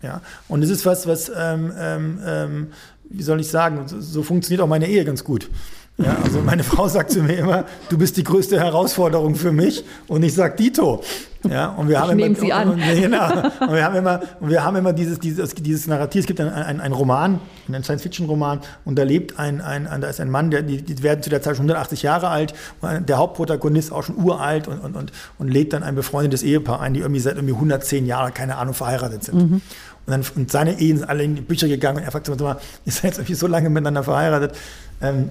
Ja, 0.00 0.20
und 0.46 0.62
es 0.62 0.70
ist 0.70 0.86
was, 0.86 1.08
was, 1.08 1.32
ähm, 1.36 1.72
ähm, 1.76 2.20
ähm 2.24 2.66
wie 3.10 3.22
soll 3.22 3.40
ich 3.40 3.48
sagen, 3.48 3.86
so, 3.86 4.00
so 4.00 4.22
funktioniert 4.22 4.62
auch 4.62 4.68
meine 4.68 4.88
Ehe 4.88 5.04
ganz 5.04 5.24
gut. 5.24 5.50
Ja, 5.96 6.16
also 6.24 6.40
meine 6.40 6.64
Frau 6.64 6.88
sagt 6.88 7.10
zu 7.12 7.20
mir 7.22 7.38
immer, 7.38 7.64
du 7.88 7.98
bist 7.98 8.16
die 8.16 8.24
größte 8.24 8.58
Herausforderung 8.58 9.34
für 9.36 9.52
mich. 9.52 9.84
Und 10.08 10.22
ich 10.22 10.34
sage 10.34 10.56
Dito. 10.56 11.02
Ja, 11.48 11.68
und 11.68 11.88
wir 11.88 12.00
haben 12.00 12.18
ich 12.18 12.24
immer, 12.24 12.36
sie 12.36 12.52
an. 12.52 12.70
Und, 12.70 12.78
genau, 12.78 13.26
und 13.60 13.74
wir 13.74 13.84
haben 13.84 13.96
immer, 13.96 14.20
und 14.40 14.48
wir 14.48 14.64
haben 14.64 14.76
immer 14.76 14.92
dieses, 14.92 15.18
dieses, 15.18 15.54
dieses 15.54 15.86
Narrativ. 15.86 16.22
Es 16.22 16.26
gibt 16.26 16.40
einen, 16.40 16.50
einen, 16.50 16.80
einen 16.80 16.94
Roman, 16.94 17.38
einen 17.68 17.84
Science-Fiction-Roman, 17.84 18.60
und 18.86 18.98
da 18.98 19.02
lebt 19.02 19.38
ein, 19.38 19.60
ein, 19.60 19.86
ein, 19.86 20.00
da 20.00 20.08
ist 20.08 20.20
ein 20.20 20.30
Mann, 20.30 20.50
der, 20.50 20.62
die, 20.62 20.80
die 20.80 21.02
werden 21.02 21.22
zu 21.22 21.28
der 21.28 21.42
Zeit 21.42 21.56
schon 21.56 21.66
180 21.66 22.02
Jahre 22.02 22.28
alt, 22.28 22.54
und 22.80 23.08
der 23.08 23.18
Hauptprotagonist 23.18 23.92
auch 23.92 24.04
schon 24.04 24.16
uralt 24.16 24.68
und, 24.68 24.78
und, 24.78 24.96
und, 24.96 25.12
und 25.38 25.48
lädt 25.48 25.74
dann 25.74 25.82
ein 25.82 25.94
befreundetes 25.94 26.42
Ehepaar 26.42 26.80
ein, 26.80 26.94
die 26.94 27.00
irgendwie 27.00 27.20
seit 27.20 27.36
irgendwie 27.36 27.54
110 27.54 28.06
Jahren, 28.06 28.32
keine 28.32 28.56
Ahnung, 28.56 28.72
verheiratet 28.72 29.24
sind. 29.24 29.34
Mhm. 29.34 29.60
Und, 30.06 30.10
dann, 30.10 30.24
und 30.36 30.50
seine 30.50 30.80
Ehen 30.80 30.98
sind 30.98 31.08
alle 31.08 31.24
in 31.24 31.34
die 31.34 31.42
Bücher 31.42 31.68
gegangen 31.68 31.98
und 31.98 32.04
er 32.04 32.10
fragt 32.10 32.26
immer, 32.28 32.58
ihr 32.86 32.92
seid 32.92 33.04
jetzt 33.04 33.18
irgendwie 33.18 33.34
so 33.34 33.46
lange 33.46 33.68
miteinander 33.68 34.02
verheiratet. 34.02 34.52
Ähm, 35.02 35.28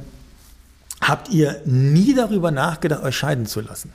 habt 1.07 1.29
ihr 1.29 1.61
nie 1.65 2.13
darüber 2.13 2.51
nachgedacht, 2.51 3.03
euch 3.03 3.15
scheiden 3.15 3.45
zu 3.45 3.61
lassen? 3.61 3.91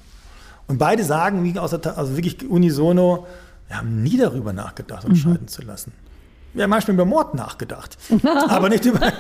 Und 0.67 0.79
beide 0.79 1.03
sagen, 1.05 1.45
wie 1.45 1.59
aus 1.59 1.71
der, 1.71 1.99
also 1.99 2.17
wirklich 2.17 2.49
unisono, 2.49 3.27
wir 3.69 3.79
haben 3.79 4.03
nie 4.03 4.17
darüber 4.17 4.53
nachgedacht, 4.53 5.05
uns 5.05 5.25
mhm. 5.25 5.31
scheiden 5.31 5.49
zu 5.49 5.63
lassen. 5.63 5.93
Wir 6.55 6.65
haben 6.65 6.71
manchmal 6.71 6.95
über 6.95 7.05
Mord 7.05 7.35
nachgedacht, 7.35 7.99
aber 8.49 8.69
nicht 8.69 8.85
über, 8.85 9.01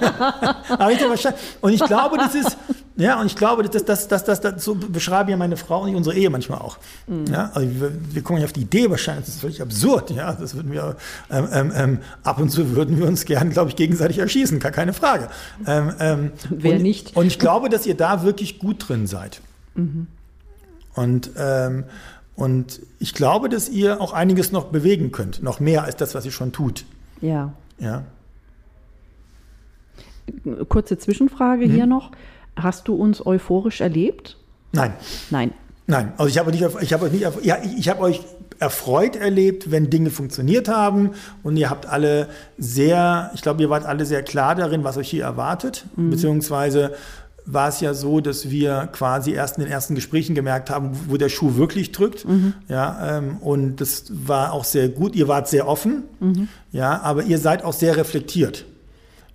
aber 0.69 0.89
nicht 0.89 1.03
über 1.03 1.35
Und 1.61 1.73
ich 1.73 1.85
glaube, 1.85 2.17
das 2.17 2.35
ist, 2.35 2.57
ja, 2.97 3.21
und 3.21 3.27
ich 3.27 3.37
glaube, 3.37 3.63
das, 3.69 3.85
das, 3.85 4.09
das, 4.09 4.25
das, 4.25 4.41
das 4.41 4.65
so 4.65 4.75
beschreibe 4.75 5.31
ja 5.31 5.37
meine 5.37 5.57
Frau 5.57 5.83
und 5.83 5.95
unsere 5.95 6.17
Ehe 6.17 6.31
manchmal 6.31 6.59
auch. 6.59 6.79
Mhm. 7.07 7.27
Ja, 7.27 7.51
also 7.55 7.69
wir, 7.81 7.93
wir, 8.15 8.23
kommen 8.23 8.41
ja 8.41 8.47
auf 8.47 8.53
die 8.53 8.63
Idee 8.63 8.91
wahrscheinlich, 8.91 9.27
das 9.27 9.35
ist 9.35 9.41
völlig 9.41 9.61
absurd, 9.61 10.11
ja, 10.11 10.33
das 10.33 10.55
würden 10.55 10.73
wir, 10.73 10.97
ähm, 11.31 11.49
ähm, 11.53 11.73
ähm 11.77 11.99
ab 12.25 12.41
und 12.41 12.49
zu 12.49 12.75
würden 12.75 12.99
wir 12.99 13.07
uns 13.07 13.25
gern, 13.25 13.51
glaube 13.51 13.71
ich, 13.71 13.77
gegenseitig 13.77 14.19
erschießen, 14.19 14.59
gar 14.59 14.73
keine 14.73 14.95
Frage. 14.95 15.29
Ähm, 15.67 15.93
ähm, 16.01 16.33
Wer 16.51 16.77
und, 16.77 16.83
nicht? 16.83 17.15
Und 17.15 17.27
ich 17.27 17.39
glaube, 17.39 17.69
dass 17.69 17.87
ihr 17.87 17.95
da 17.95 18.23
wirklich 18.23 18.59
gut 18.59 18.89
drin 18.89 19.07
seid. 19.07 19.43
Mhm. 19.75 20.07
Und, 20.95 21.31
ähm, 21.37 21.85
und 22.35 22.81
ich 22.99 23.15
glaube, 23.15 23.49
dass 23.49 23.69
ihr 23.69 24.01
auch 24.01 24.13
einiges 24.13 24.51
noch 24.51 24.65
bewegen 24.65 25.13
könnt, 25.13 25.43
noch 25.43 25.61
mehr 25.61 25.85
als 25.85 25.97
das, 25.97 26.15
was 26.15 26.25
ihr 26.25 26.33
schon 26.33 26.53
tut. 26.53 26.85
Ja. 27.21 27.53
Ja. 27.79 28.05
Kurze 30.69 30.99
Zwischenfrage 30.99 31.65
hm. 31.65 31.73
hier 31.73 31.87
noch. 31.87 32.13
Hast 32.57 32.89
du 32.89 32.95
uns 32.95 33.25
euphorisch 33.25 33.81
erlebt? 33.81 34.37
Nein. 34.73 34.93
Nein. 35.31 35.53
Nein, 35.91 36.13
also 36.19 36.29
ich 36.29 36.37
habe 36.37 36.51
nicht, 36.51 36.63
ich 36.83 36.93
habe 36.93 37.07
euch 37.07 37.13
nicht, 37.13 37.25
ja, 37.45 37.57
ich 37.79 37.89
habe 37.89 38.03
euch 38.03 38.21
erfreut 38.59 39.17
erlebt, 39.17 39.71
wenn 39.71 39.89
Dinge 39.89 40.11
funktioniert 40.11 40.69
haben 40.69 41.13
und 41.43 41.57
ihr 41.57 41.71
habt 41.71 41.87
alle 41.87 42.29
sehr, 42.59 43.31
ich 43.35 43.41
glaube, 43.41 43.63
ihr 43.63 43.71
wart 43.71 43.87
alle 43.87 44.05
sehr 44.05 44.23
klar 44.23 44.55
darin, 44.55 44.85
was 44.85 44.99
euch 44.99 45.09
hier 45.09 45.25
erwartet, 45.25 45.87
mhm. 45.97 46.11
beziehungsweise 46.11 46.93
war 47.51 47.69
es 47.69 47.81
ja 47.81 47.95
so, 47.95 48.21
dass 48.21 48.51
wir 48.51 48.89
quasi 48.93 49.33
erst 49.33 49.57
in 49.57 49.65
den 49.65 49.73
ersten 49.73 49.95
Gesprächen 49.95 50.35
gemerkt 50.35 50.69
haben, 50.69 50.91
wo 51.09 51.17
der 51.17 51.31
Schuh 51.31 51.57
wirklich 51.57 51.93
drückt. 51.93 52.29
Mhm. 52.29 52.53
Ja, 52.69 53.19
ähm, 53.19 53.39
und 53.39 53.77
das 53.77 54.05
war 54.11 54.53
auch 54.53 54.65
sehr 54.65 54.89
gut. 54.89 55.17
Ihr 55.17 55.29
wart 55.29 55.49
sehr 55.49 55.67
offen, 55.67 56.05
mhm. 56.21 56.49
ja, 56.73 57.01
aber 57.01 57.23
ihr 57.23 57.39
seid 57.39 57.65
auch 57.65 57.73
sehr 57.73 57.97
reflektiert. 57.97 58.67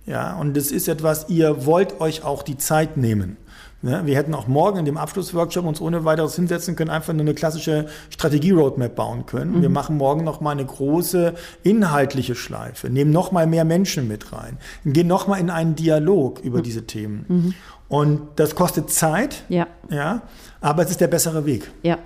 Ja, 0.06 0.36
und 0.36 0.56
das 0.56 0.70
ist 0.70 0.86
etwas, 0.86 1.28
ihr 1.28 1.66
wollt 1.66 2.00
euch 2.00 2.24
auch 2.24 2.42
die 2.42 2.58
Zeit 2.58 2.96
nehmen. 2.96 3.36
Ja, 3.84 4.06
wir 4.06 4.16
hätten 4.16 4.32
auch 4.32 4.46
morgen 4.46 4.78
in 4.78 4.86
dem 4.86 4.96
Abschlussworkshop 4.96 5.66
uns 5.66 5.78
ohne 5.78 6.06
weiteres 6.06 6.36
hinsetzen 6.36 6.74
können, 6.74 6.88
einfach 6.88 7.12
nur 7.12 7.20
eine 7.20 7.34
klassische 7.34 7.86
Strategie-Roadmap 8.08 8.96
bauen 8.96 9.26
können. 9.26 9.58
Mhm. 9.58 9.62
Wir 9.62 9.68
machen 9.68 9.98
morgen 9.98 10.24
noch 10.24 10.40
mal 10.40 10.52
eine 10.52 10.64
große 10.64 11.34
inhaltliche 11.64 12.34
Schleife, 12.34 12.88
nehmen 12.88 13.10
noch 13.10 13.30
mal 13.30 13.46
mehr 13.46 13.66
Menschen 13.66 14.08
mit 14.08 14.32
rein, 14.32 14.56
gehen 14.86 15.06
noch 15.06 15.26
mal 15.26 15.36
in 15.36 15.50
einen 15.50 15.74
Dialog 15.74 16.40
über 16.40 16.58
mhm. 16.58 16.62
diese 16.62 16.86
Themen. 16.86 17.24
Mhm. 17.28 17.54
Und 17.88 18.20
das 18.36 18.54
kostet 18.54 18.90
Zeit, 18.90 19.44
ja. 19.48 19.66
Ja, 19.90 20.22
aber 20.60 20.82
es 20.82 20.90
ist 20.90 21.00
der 21.00 21.08
bessere 21.08 21.44
Weg. 21.44 21.70
Ja, 21.82 21.98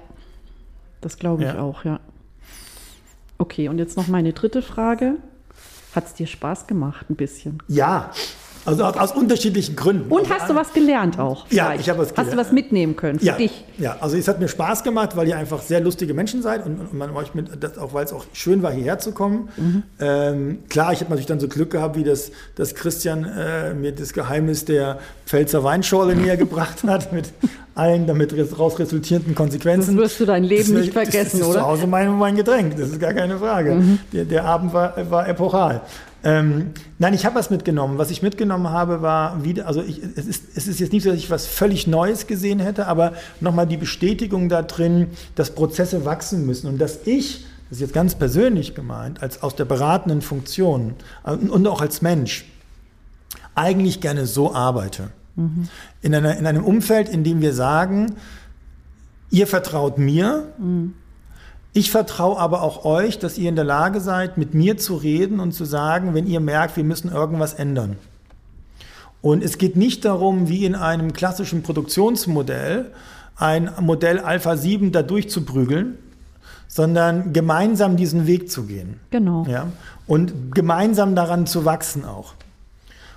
das 1.00 1.18
glaube 1.18 1.44
ich 1.44 1.52
ja. 1.52 1.60
auch, 1.60 1.84
ja. 1.84 2.00
Okay, 3.38 3.68
und 3.68 3.78
jetzt 3.78 3.96
noch 3.96 4.08
meine 4.08 4.32
dritte 4.32 4.62
Frage. 4.62 5.14
Hat 5.94 6.06
es 6.06 6.14
dir 6.14 6.26
Spaß 6.26 6.66
gemacht, 6.66 7.08
ein 7.08 7.16
bisschen? 7.16 7.62
Ja, 7.66 8.10
also 8.68 8.84
aus 8.84 9.12
unterschiedlichen 9.12 9.76
Gründen. 9.76 10.10
Und 10.10 10.28
hast 10.28 10.50
du 10.50 10.54
was 10.54 10.72
gelernt 10.72 11.18
auch? 11.18 11.46
Ja, 11.50 11.74
ich 11.74 11.88
habe 11.88 12.00
was 12.00 12.10
gelernt. 12.10 12.18
Hast 12.18 12.32
du 12.32 12.36
was 12.36 12.52
mitnehmen 12.52 12.96
können 12.96 13.18
für 13.18 13.26
ja, 13.26 13.36
dich? 13.36 13.64
Ja, 13.78 13.96
also 14.00 14.16
es 14.16 14.28
hat 14.28 14.40
mir 14.40 14.48
Spaß 14.48 14.82
gemacht, 14.84 15.16
weil 15.16 15.28
ihr 15.28 15.36
einfach 15.36 15.62
sehr 15.62 15.80
lustige 15.80 16.14
Menschen 16.14 16.42
seid 16.42 16.66
und, 16.66 16.80
und 16.80 16.94
man 16.94 17.14
euch 17.16 17.34
mit, 17.34 17.48
das 17.62 17.78
auch, 17.78 17.94
weil 17.94 18.04
es 18.04 18.12
auch 18.12 18.24
schön 18.32 18.62
war, 18.62 18.72
hierher 18.72 18.98
zu 18.98 19.12
kommen. 19.12 19.48
Mhm. 19.56 19.82
Ähm, 20.00 20.58
klar, 20.68 20.92
ich 20.92 21.00
habe 21.00 21.10
natürlich 21.10 21.26
dann 21.26 21.40
so 21.40 21.48
Glück 21.48 21.70
gehabt, 21.70 21.96
wie 21.96 22.04
das, 22.04 22.30
dass 22.56 22.74
Christian 22.74 23.24
äh, 23.24 23.74
mir 23.74 23.92
das 23.92 24.12
Geheimnis 24.12 24.64
der 24.64 24.98
Pfälzer 25.26 25.64
Weinschorle 25.64 26.14
näher 26.14 26.36
gebracht 26.48 26.84
hat, 26.84 27.12
mit 27.12 27.32
allen 27.74 28.06
damit 28.06 28.32
daraus 28.36 28.78
resultierenden 28.78 29.34
Konsequenzen. 29.34 29.96
Das 29.96 30.04
wirst 30.04 30.20
du 30.20 30.26
dein 30.26 30.44
Leben 30.44 30.74
das, 30.74 30.82
nicht 30.82 30.92
vergessen, 30.92 31.38
das 31.38 31.40
ist 31.40 31.46
oder? 31.46 31.60
Zu 31.60 31.66
Hause 31.66 31.86
mein, 31.86 32.18
mein 32.18 32.36
Getränk, 32.36 32.76
das 32.76 32.90
ist 32.90 33.00
gar 33.00 33.14
keine 33.14 33.38
Frage. 33.38 33.76
Mhm. 33.76 33.98
Der, 34.12 34.24
der 34.24 34.44
Abend 34.44 34.72
war, 34.72 34.94
war 35.10 35.28
epochal. 35.28 35.82
Ähm, 36.28 36.72
nein, 36.98 37.14
ich 37.14 37.24
habe 37.24 37.36
was 37.36 37.48
mitgenommen. 37.48 37.96
Was 37.96 38.10
ich 38.10 38.22
mitgenommen 38.22 38.68
habe, 38.68 39.00
war 39.00 39.44
wieder, 39.44 39.66
also 39.66 39.82
ich, 39.82 40.02
es, 40.02 40.26
ist, 40.26 40.44
es 40.54 40.68
ist 40.68 40.78
jetzt 40.78 40.92
nicht 40.92 41.02
so, 41.02 41.10
dass 41.10 41.18
ich 41.18 41.30
was 41.30 41.46
völlig 41.46 41.86
Neues 41.86 42.26
gesehen 42.26 42.60
hätte, 42.60 42.86
aber 42.86 43.14
nochmal 43.40 43.66
die 43.66 43.78
Bestätigung 43.78 44.50
da 44.50 44.60
drin, 44.60 45.08
dass 45.36 45.54
Prozesse 45.54 46.04
wachsen 46.04 46.44
müssen 46.44 46.66
und 46.68 46.78
dass 46.78 47.06
ich, 47.06 47.46
das 47.70 47.78
ist 47.78 47.80
jetzt 47.80 47.94
ganz 47.94 48.14
persönlich 48.14 48.74
gemeint, 48.74 49.22
als 49.22 49.42
aus 49.42 49.56
der 49.56 49.64
beratenden 49.64 50.20
Funktion 50.20 50.94
äh, 51.24 51.32
und 51.32 51.66
auch 51.66 51.80
als 51.80 52.02
Mensch, 52.02 52.44
eigentlich 53.54 54.00
gerne 54.02 54.26
so 54.26 54.54
arbeite. 54.54 55.08
Mhm. 55.34 55.68
In, 56.02 56.14
einer, 56.14 56.36
in 56.36 56.46
einem 56.46 56.64
Umfeld, 56.64 57.08
in 57.08 57.24
dem 57.24 57.40
wir 57.40 57.54
sagen, 57.54 58.16
ihr 59.30 59.46
vertraut 59.46 59.96
mir, 59.96 60.52
mhm 60.58 60.94
ich 61.78 61.92
vertraue 61.92 62.38
aber 62.38 62.62
auch 62.62 62.84
euch, 62.84 63.20
dass 63.20 63.38
ihr 63.38 63.48
in 63.48 63.54
der 63.54 63.64
Lage 63.64 64.00
seid, 64.00 64.36
mit 64.36 64.52
mir 64.52 64.78
zu 64.78 64.96
reden 64.96 65.38
und 65.38 65.52
zu 65.52 65.64
sagen, 65.64 66.12
wenn 66.12 66.26
ihr 66.26 66.40
merkt, 66.40 66.76
wir 66.76 66.82
müssen 66.82 67.08
irgendwas 67.08 67.54
ändern. 67.54 67.96
Und 69.22 69.44
es 69.44 69.58
geht 69.58 69.76
nicht 69.76 70.04
darum, 70.04 70.48
wie 70.48 70.64
in 70.64 70.74
einem 70.74 71.12
klassischen 71.12 71.62
Produktionsmodell 71.62 72.90
ein 73.36 73.70
Modell 73.80 74.18
Alpha 74.18 74.56
7 74.56 74.90
da 74.90 75.02
durchzuprügeln, 75.02 75.96
sondern 76.66 77.32
gemeinsam 77.32 77.96
diesen 77.96 78.26
Weg 78.26 78.50
zu 78.50 78.64
gehen. 78.64 78.98
Genau. 79.10 79.46
Ja? 79.48 79.68
Und 80.08 80.52
gemeinsam 80.52 81.14
daran 81.14 81.46
zu 81.46 81.64
wachsen 81.64 82.04
auch. 82.04 82.34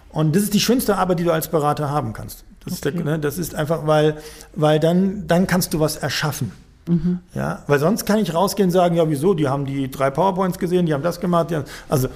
Und 0.10 0.36
das 0.36 0.44
ist 0.44 0.54
die 0.54 0.60
schönste 0.60 0.98
Arbeit, 0.98 1.18
die 1.18 1.24
du 1.24 1.32
als 1.32 1.48
Berater 1.48 1.90
haben 1.90 2.14
kannst. 2.14 2.44
Das, 2.64 2.74
okay. 2.78 2.90
ist, 2.90 2.98
der, 2.98 3.06
ne, 3.06 3.20
das 3.20 3.40
ist 3.40 3.56
einfach, 3.56 3.88
weil, 3.88 4.18
weil 4.56 4.80
dann, 4.80 5.26
dann 5.26 5.48
kannst 5.48 5.74
du 5.74 5.80
was 5.80 5.96
erschaffen. 5.96 6.52
Mhm. 6.88 7.20
Ja, 7.34 7.64
weil 7.68 7.80
sonst 7.80 8.06
kann 8.06 8.20
ich 8.20 8.34
rausgehen 8.34 8.70
und 8.70 8.74
sagen, 8.74 8.96
ja, 8.96 9.10
wieso, 9.10 9.34
die 9.34 9.48
haben 9.48 9.66
die 9.66 9.90
drei 9.90 10.10
PowerPoints 10.10 10.58
gesehen, 10.58 10.86
die 10.86 10.94
haben 10.94 11.04
das 11.04 11.20
gemacht, 11.20 11.52
haben, 11.52 11.66
also 11.90 12.10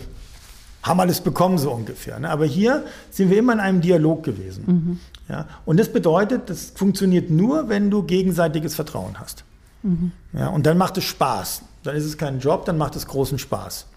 haben 0.84 1.00
alles 1.00 1.22
bekommen 1.22 1.58
so 1.58 1.72
ungefähr. 1.72 2.20
Ne? 2.20 2.30
Aber 2.30 2.46
hier 2.46 2.84
sind 3.10 3.32
wir 3.32 3.40
immer 3.40 3.54
in 3.54 3.60
einem 3.60 3.82
Dialog 3.82 4.24
gewesen. 4.24 4.64
Mhm. 4.68 5.00
Ja? 5.28 5.48
Und 5.66 5.80
das 5.80 5.92
bedeutet, 5.92 6.50
das 6.50 6.72
funktioniert 6.76 7.30
nur, 7.30 7.70
wenn 7.70 7.90
du 7.90 8.04
gegenseitiges 8.04 8.76
Vertrauen 8.76 9.20
hast. 9.20 9.44
Mhm. 9.82 10.12
Ja? 10.34 10.50
Und 10.50 10.66
dann 10.66 10.78
macht 10.78 10.98
es 10.98 11.04
Spaß. 11.06 11.64
Dann 11.84 11.96
ist 11.96 12.06
es 12.06 12.18
kein 12.18 12.40
Job, 12.40 12.66
dann 12.66 12.78
macht 12.78 12.96
es 12.96 13.08
großen 13.08 13.40
Spaß. 13.40 13.88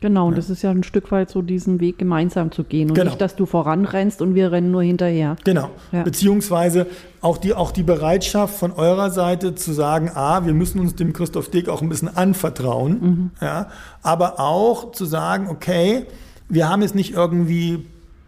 Genau, 0.00 0.26
und 0.26 0.32
ja. 0.32 0.36
das 0.36 0.50
ist 0.50 0.62
ja 0.62 0.70
ein 0.70 0.82
Stück 0.82 1.10
weit 1.10 1.30
so 1.30 1.40
diesen 1.40 1.80
Weg 1.80 1.98
gemeinsam 1.98 2.52
zu 2.52 2.64
gehen 2.64 2.90
und 2.90 2.94
genau. 2.94 3.10
nicht, 3.10 3.20
dass 3.20 3.34
du 3.34 3.46
voranrennst 3.46 4.20
und 4.20 4.34
wir 4.34 4.52
rennen 4.52 4.70
nur 4.70 4.82
hinterher. 4.82 5.36
Genau. 5.44 5.70
Ja. 5.90 6.02
Beziehungsweise 6.02 6.86
auch 7.22 7.38
die, 7.38 7.54
auch 7.54 7.70
die 7.70 7.82
Bereitschaft 7.82 8.56
von 8.56 8.72
eurer 8.72 9.10
Seite 9.10 9.54
zu 9.54 9.72
sagen, 9.72 10.10
ah, 10.14 10.44
wir 10.44 10.52
müssen 10.52 10.80
uns 10.80 10.96
dem 10.96 11.14
Christoph 11.14 11.50
Dick 11.50 11.70
auch 11.70 11.80
ein 11.80 11.88
bisschen 11.88 12.14
anvertrauen, 12.14 13.00
mhm. 13.00 13.30
ja, 13.40 13.68
aber 14.02 14.38
auch 14.38 14.92
zu 14.92 15.06
sagen, 15.06 15.48
okay, 15.48 16.04
wir 16.48 16.68
haben 16.68 16.82
jetzt 16.82 16.94
nicht 16.94 17.14
irgendwie 17.14 17.86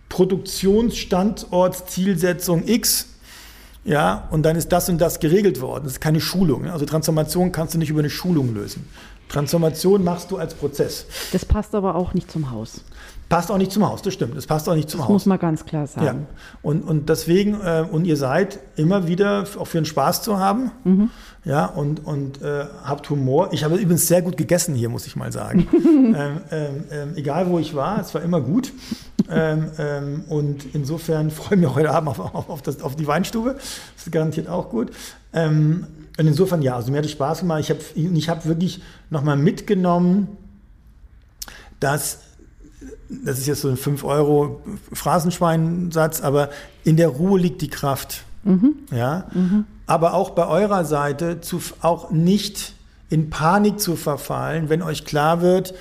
Produktionsstandort 0.08 1.90
Zielsetzung 1.90 2.66
X, 2.66 3.08
ja, 3.84 4.26
und 4.30 4.42
dann 4.42 4.56
ist 4.56 4.70
das 4.70 4.88
und 4.88 4.98
das 5.00 5.20
geregelt 5.20 5.60
worden. 5.60 5.84
Das 5.84 5.94
ist 5.94 6.00
keine 6.00 6.20
Schulung. 6.20 6.66
Also 6.66 6.84
Transformation 6.84 7.52
kannst 7.52 7.74
du 7.74 7.78
nicht 7.78 7.90
über 7.90 8.00
eine 8.00 8.10
Schulung 8.10 8.54
lösen. 8.54 8.86
Transformation 9.28 10.02
machst 10.04 10.30
du 10.30 10.38
als 10.38 10.54
Prozess. 10.54 11.06
Das 11.32 11.44
passt 11.44 11.74
aber 11.74 11.94
auch 11.94 12.14
nicht 12.14 12.30
zum 12.30 12.50
Haus. 12.50 12.82
Passt 13.28 13.50
auch 13.50 13.58
nicht 13.58 13.70
zum 13.70 13.86
Haus, 13.86 14.00
das 14.00 14.14
stimmt. 14.14 14.36
Das 14.36 14.46
passt 14.46 14.68
auch 14.70 14.74
nicht 14.74 14.88
zum 14.88 15.00
das 15.00 15.08
Haus. 15.08 15.12
Muss 15.12 15.26
man 15.26 15.38
ganz 15.38 15.66
klar 15.66 15.86
sagen. 15.86 16.26
Ja. 16.30 16.36
Und, 16.62 16.80
und 16.82 17.10
deswegen, 17.10 17.60
äh, 17.60 17.84
und 17.90 18.06
ihr 18.06 18.16
seid 18.16 18.58
immer 18.76 19.06
wieder 19.06 19.44
auch 19.58 19.66
für 19.66 19.78
den 19.78 19.84
Spaß 19.84 20.22
zu 20.22 20.38
haben. 20.38 20.70
Mhm. 20.84 21.10
Ja, 21.44 21.66
und, 21.66 22.04
und 22.06 22.40
äh, 22.40 22.64
habt 22.84 23.08
Humor. 23.10 23.50
Ich 23.52 23.64
habe 23.64 23.76
übrigens 23.76 24.06
sehr 24.06 24.22
gut 24.22 24.38
gegessen 24.38 24.74
hier, 24.74 24.88
muss 24.88 25.06
ich 25.06 25.14
mal 25.14 25.30
sagen. 25.30 25.68
ähm, 25.74 26.14
ähm, 26.50 26.84
ähm, 26.90 27.12
egal 27.16 27.50
wo 27.50 27.58
ich 27.58 27.74
war, 27.74 28.00
es 28.00 28.14
war 28.14 28.22
immer 28.22 28.40
gut. 28.40 28.72
Ähm, 29.30 29.66
ähm, 29.78 30.24
und 30.28 30.74
insofern 30.74 31.30
freue 31.30 31.58
ich 31.58 31.64
mich 31.66 31.74
heute 31.74 31.90
Abend 31.90 32.08
auf, 32.08 32.20
auf, 32.20 32.48
auf, 32.48 32.62
das, 32.62 32.80
auf 32.82 32.96
die 32.96 33.06
Weinstube. 33.06 33.56
Das 33.56 34.06
ist 34.06 34.12
garantiert 34.12 34.48
auch 34.48 34.70
gut. 34.70 34.90
Ähm, 35.34 35.86
und 36.18 36.26
insofern 36.26 36.62
ja, 36.62 36.74
also 36.74 36.90
mir 36.90 36.98
hat 36.98 37.04
es 37.04 37.12
Spaß 37.12 37.40
gemacht. 37.40 37.60
Ich 37.60 37.70
habe 37.70 37.80
ich 37.94 38.28
hab 38.28 38.44
wirklich 38.44 38.82
nochmal 39.08 39.36
mitgenommen, 39.36 40.36
dass, 41.78 42.18
das 43.08 43.38
ist 43.38 43.46
jetzt 43.46 43.60
so 43.60 43.68
ein 43.68 43.76
5 43.76 44.02
Euro 44.02 44.60
Phrasenschweinsatz, 44.92 46.20
aber 46.20 46.50
in 46.82 46.96
der 46.96 47.08
Ruhe 47.08 47.38
liegt 47.38 47.62
die 47.62 47.68
Kraft. 47.68 48.24
Mhm. 48.42 48.74
Ja? 48.90 49.26
Mhm. 49.32 49.64
Aber 49.86 50.14
auch 50.14 50.30
bei 50.30 50.48
eurer 50.48 50.84
Seite 50.84 51.40
zu, 51.40 51.60
auch 51.82 52.10
nicht 52.10 52.74
in 53.10 53.30
Panik 53.30 53.78
zu 53.78 53.94
verfallen, 53.94 54.68
wenn 54.68 54.82
euch 54.82 55.04
klar 55.04 55.40
wird, 55.40 55.72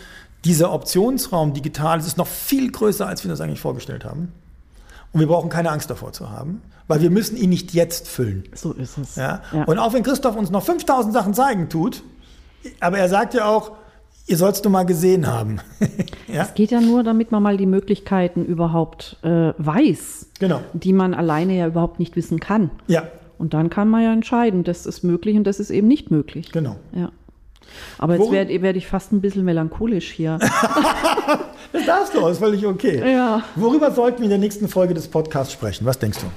dieser 0.45 0.71
Optionsraum 0.71 1.53
digital 1.53 1.97
ist 1.97 2.15
noch 2.15 2.27
viel 2.27 2.71
größer, 2.71 3.07
als 3.07 3.23
wir 3.23 3.29
das 3.29 3.41
eigentlich 3.41 3.59
vorgestellt 3.59 4.05
haben. 4.05 4.31
Und 5.14 5.20
wir 5.20 5.28
brauchen 5.28 5.49
keine 5.49 5.72
Angst 5.72 5.89
davor 5.89 6.14
zu 6.14 6.30
haben, 6.30 6.62
weil 6.88 7.01
wir 7.01 7.10
müssen 7.10 7.38
ihn 7.38 7.49
nicht 7.49 7.74
jetzt 7.74 8.08
füllen. 8.08 8.43
So 8.53 8.74
ist 8.74 8.97
es. 8.97 9.16
Ja? 9.16 9.41
ja. 9.51 9.64
Und 9.64 9.80
auch 9.80 9.93
wenn 9.93 10.03
Christoph 10.03 10.36
uns 10.36 10.51
noch 10.51 10.64
5000 10.64 11.14
Sachen 11.14 11.34
zeigen 11.34 11.70
tut, 11.70 12.03
aber 12.80 12.97
er 12.97 13.10
sagt 13.10 13.34
ja 13.34 13.45
auch, 13.45 13.72
ihr 14.28 14.38
sollst 14.38 14.66
du 14.66 14.70
mal 14.70 14.84
gesehen 14.84 15.28
haben. 15.28 15.60
ja? 16.28 16.43
Es 16.43 16.53
geht 16.53 16.72
ja 16.72 16.82
nur, 16.82 17.03
damit 17.03 17.32
man 17.32 17.41
mal 17.41 17.58
die 17.58 17.66
Möglichkeiten 17.66 18.45
überhaupt 18.45 19.18
äh, 19.24 19.53
weiß, 19.58 20.28
genau. 20.39 20.62
die 20.74 20.93
man 20.93 21.14
alleine 21.14 21.58
ja 21.58 21.68
überhaupt 21.68 21.99
nicht 21.99 22.16
wissen 22.16 22.39
kann. 22.39 22.70
Ja. 22.88 23.03
Und 23.38 23.53
dann 23.53 23.70
kann 23.70 23.88
man 23.88 24.03
ja 24.03 24.14
entscheiden, 24.14 24.64
das 24.64 24.86
ist 24.86 25.03
möglich 25.03 25.38
und 25.38 25.45
das 25.45 25.60
ist 25.60 25.70
eben 25.70 25.88
nicht 25.88 26.12
möglich. 26.12 26.51
Genau. 26.51 26.76
Ja. 26.93 27.12
Aber 27.97 28.15
jetzt 28.18 28.32
werde 28.32 28.61
werd 28.61 28.78
ich 28.78 28.88
fast 28.88 29.11
ein 29.11 29.22
bisschen 29.22 29.43
melancholisch 29.45 30.11
hier. 30.11 30.39
das 31.72 31.86
darfst 31.86 32.13
du, 32.13 32.26
ist 32.28 32.39
völlig 32.39 32.65
okay. 32.65 33.11
Ja. 33.11 33.43
Worüber 33.55 33.91
sollten 33.91 34.20
wir 34.20 34.26
in 34.26 34.30
der 34.30 34.39
nächsten 34.39 34.68
Folge 34.68 34.93
des 34.93 35.07
Podcasts 35.07 35.53
sprechen? 35.53 35.86
Was 35.86 35.99
denkst 35.99 36.20
du? 36.20 36.28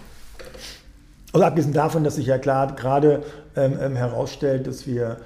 Also 1.32 1.46
abgesehen 1.46 1.72
davon, 1.72 2.04
dass 2.04 2.16
sich 2.16 2.26
ja 2.26 2.38
klar 2.38 2.74
gerade 2.74 3.22
ähm, 3.56 3.78
ähm, 3.80 3.96
herausstellt, 3.96 4.66
dass 4.66 4.86
wir 4.86 5.18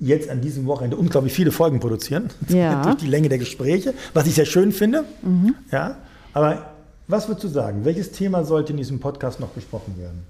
jetzt 0.00 0.30
an 0.30 0.40
diesem 0.40 0.66
Wochenende 0.66 0.96
unglaublich 0.96 1.32
viele 1.32 1.50
Folgen 1.50 1.80
produzieren, 1.80 2.28
ja. 2.48 2.82
durch 2.82 2.96
die 2.96 3.06
Länge 3.06 3.28
der 3.28 3.38
Gespräche, 3.38 3.94
was 4.14 4.26
ich 4.26 4.34
sehr 4.34 4.46
schön 4.46 4.72
finde. 4.72 5.04
Mhm. 5.22 5.54
Ja, 5.72 5.96
aber 6.32 6.70
was 7.08 7.28
würdest 7.28 7.44
du 7.44 7.48
sagen? 7.48 7.84
Welches 7.84 8.12
Thema 8.12 8.44
sollte 8.44 8.72
in 8.72 8.76
diesem 8.76 9.00
Podcast 9.00 9.40
noch 9.40 9.48
besprochen 9.48 9.98
werden? 9.98 10.24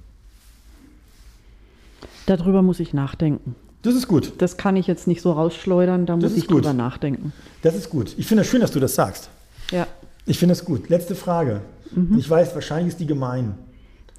Darüber 2.27 2.62
muss 2.62 2.79
ich 2.79 2.95
nachdenken. 2.95 3.57
Das 3.83 3.95
ist 3.95 4.09
gut. 4.09 4.33
Das 4.39 4.57
kann 4.57 4.76
ich 4.76 4.87
jetzt 4.87 5.07
nicht 5.07 5.22
so 5.22 5.33
rausschleudern, 5.33 6.07
da 6.07 6.16
muss 6.16 6.37
ich 6.37 6.47
gut. 6.47 6.64
drüber 6.64 6.72
nachdenken. 6.72 7.33
Das 7.62 7.74
ist 7.74 7.91
gut. 7.91 8.14
Ich 8.18 8.26
finde 8.26 8.43
es 8.43 8.49
schön, 8.49 8.61
dass 8.61 8.72
du 8.72 8.81
das 8.81 8.95
sagst. 8.95 9.31
Ja. 9.70 9.87
Ich 10.26 10.39
finde 10.39 10.53
es 10.53 10.64
gut. 10.64 10.89
Letzte 10.89 11.14
Frage. 11.14 11.61
Mhm. 11.93 12.18
Ich 12.18 12.29
weiß, 12.29 12.55
wahrscheinlich 12.55 12.89
ist 12.89 13.01
die 13.01 13.07
gemein. 13.07 13.55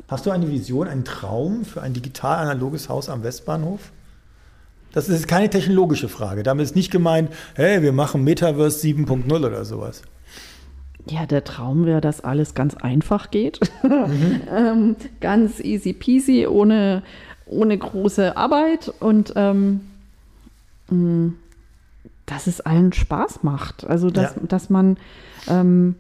Hast 0.08 0.26
du 0.26 0.32
eine 0.32 0.50
Vision, 0.50 0.88
einen 0.88 1.04
Traum 1.04 1.66
für 1.66 1.82
ein 1.82 1.94
digital-analoges 1.94 2.90
Haus 2.90 3.10
am 3.10 3.24
Westbahnhof? 3.24 3.92
Das 4.92 5.08
ist 5.08 5.28
keine 5.28 5.50
technologische 5.50 6.10
Frage. 6.10 6.42
Damit 6.42 6.66
ist 6.66 6.76
nicht 6.76 6.90
gemeint, 6.90 7.32
hey, 7.54 7.84
wir 7.84 7.92
machen 7.92 8.24
Metaverse 8.24 8.88
7.0 8.88 9.46
oder 9.46 9.66
sowas. 9.66 10.02
Ja, 11.08 11.26
der 11.26 11.44
Traum 11.44 11.86
wäre, 11.86 12.02
dass 12.02 12.22
alles 12.22 12.56
ganz 12.56 12.76
einfach 12.76 13.30
geht. 13.30 13.60
Mhm. 13.84 14.42
ähm, 14.56 14.96
ganz 15.22 15.60
easy 15.60 15.94
peasy, 15.94 16.48
ohne 16.48 17.04
ohne 17.50 17.78
große 17.78 18.38
Arbeit 18.38 18.92
und 19.00 19.34
ähm, 19.36 19.82
mm, 20.90 21.30
dass 22.26 22.48
es 22.48 22.62
allen 22.62 22.94
Spaß 22.94 23.44
macht. 23.44 23.86
Also, 23.88 24.10
dass, 24.10 24.36
ja. 24.36 24.42
dass 24.48 24.70
man, 24.70 24.98
ähm, 25.48 25.96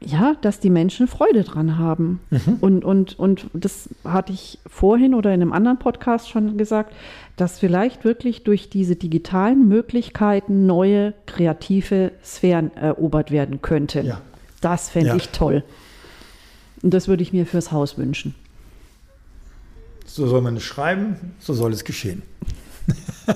ja, 0.00 0.36
dass 0.40 0.60
die 0.60 0.70
Menschen 0.70 1.08
Freude 1.08 1.42
dran 1.42 1.78
haben. 1.78 2.20
Mhm. 2.30 2.58
Und, 2.60 2.84
und, 2.84 3.18
und 3.18 3.46
das 3.54 3.88
hatte 4.04 4.32
ich 4.32 4.58
vorhin 4.66 5.14
oder 5.14 5.34
in 5.34 5.42
einem 5.42 5.52
anderen 5.52 5.78
Podcast 5.78 6.28
schon 6.28 6.56
gesagt, 6.56 6.94
dass 7.36 7.58
vielleicht 7.58 8.04
wirklich 8.04 8.44
durch 8.44 8.70
diese 8.70 8.94
digitalen 8.94 9.66
Möglichkeiten 9.66 10.66
neue 10.66 11.12
kreative 11.26 12.12
Sphären 12.24 12.74
erobert 12.76 13.30
werden 13.30 13.62
könnten. 13.62 14.06
Ja. 14.06 14.20
Das 14.60 14.90
fände 14.90 15.08
ja. 15.08 15.16
ich 15.16 15.30
toll. 15.30 15.64
Und 16.82 16.94
das 16.94 17.08
würde 17.08 17.22
ich 17.22 17.32
mir 17.32 17.46
fürs 17.46 17.72
Haus 17.72 17.98
wünschen. 17.98 18.34
So 20.16 20.26
soll 20.26 20.40
man 20.40 20.56
es 20.56 20.62
schreiben, 20.62 21.16
so 21.40 21.52
soll 21.52 21.74
es 21.74 21.84
geschehen. 21.84 22.22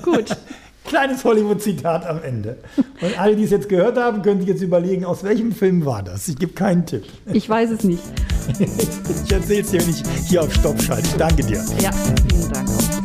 Gut. 0.01 0.35
Kleines 0.83 1.23
Hollywood-Zitat 1.23 2.07
am 2.07 2.23
Ende. 2.23 2.57
Und 3.01 3.19
alle, 3.21 3.35
die 3.35 3.43
es 3.43 3.51
jetzt 3.51 3.69
gehört 3.69 3.99
haben, 3.99 4.23
können 4.23 4.39
sich 4.39 4.49
jetzt 4.49 4.63
überlegen, 4.63 5.05
aus 5.05 5.23
welchem 5.23 5.51
Film 5.51 5.85
war 5.85 6.01
das? 6.01 6.27
Ich 6.27 6.37
gebe 6.37 6.53
keinen 6.53 6.87
Tipp. 6.87 7.03
Ich 7.31 7.47
weiß 7.47 7.69
es 7.69 7.83
nicht. 7.83 8.01
ich 8.59 9.31
erzähle 9.31 9.61
es 9.61 9.69
dir, 9.69 9.79
wenn 9.79 9.89
ich 9.91 10.03
hier 10.27 10.41
auf 10.41 10.51
Stopp 10.55 10.81
schalte. 10.81 11.07
Danke 11.19 11.43
dir. 11.43 11.63
Ja, 11.79 11.91
vielen 11.91 12.51
Dank. 12.51 13.00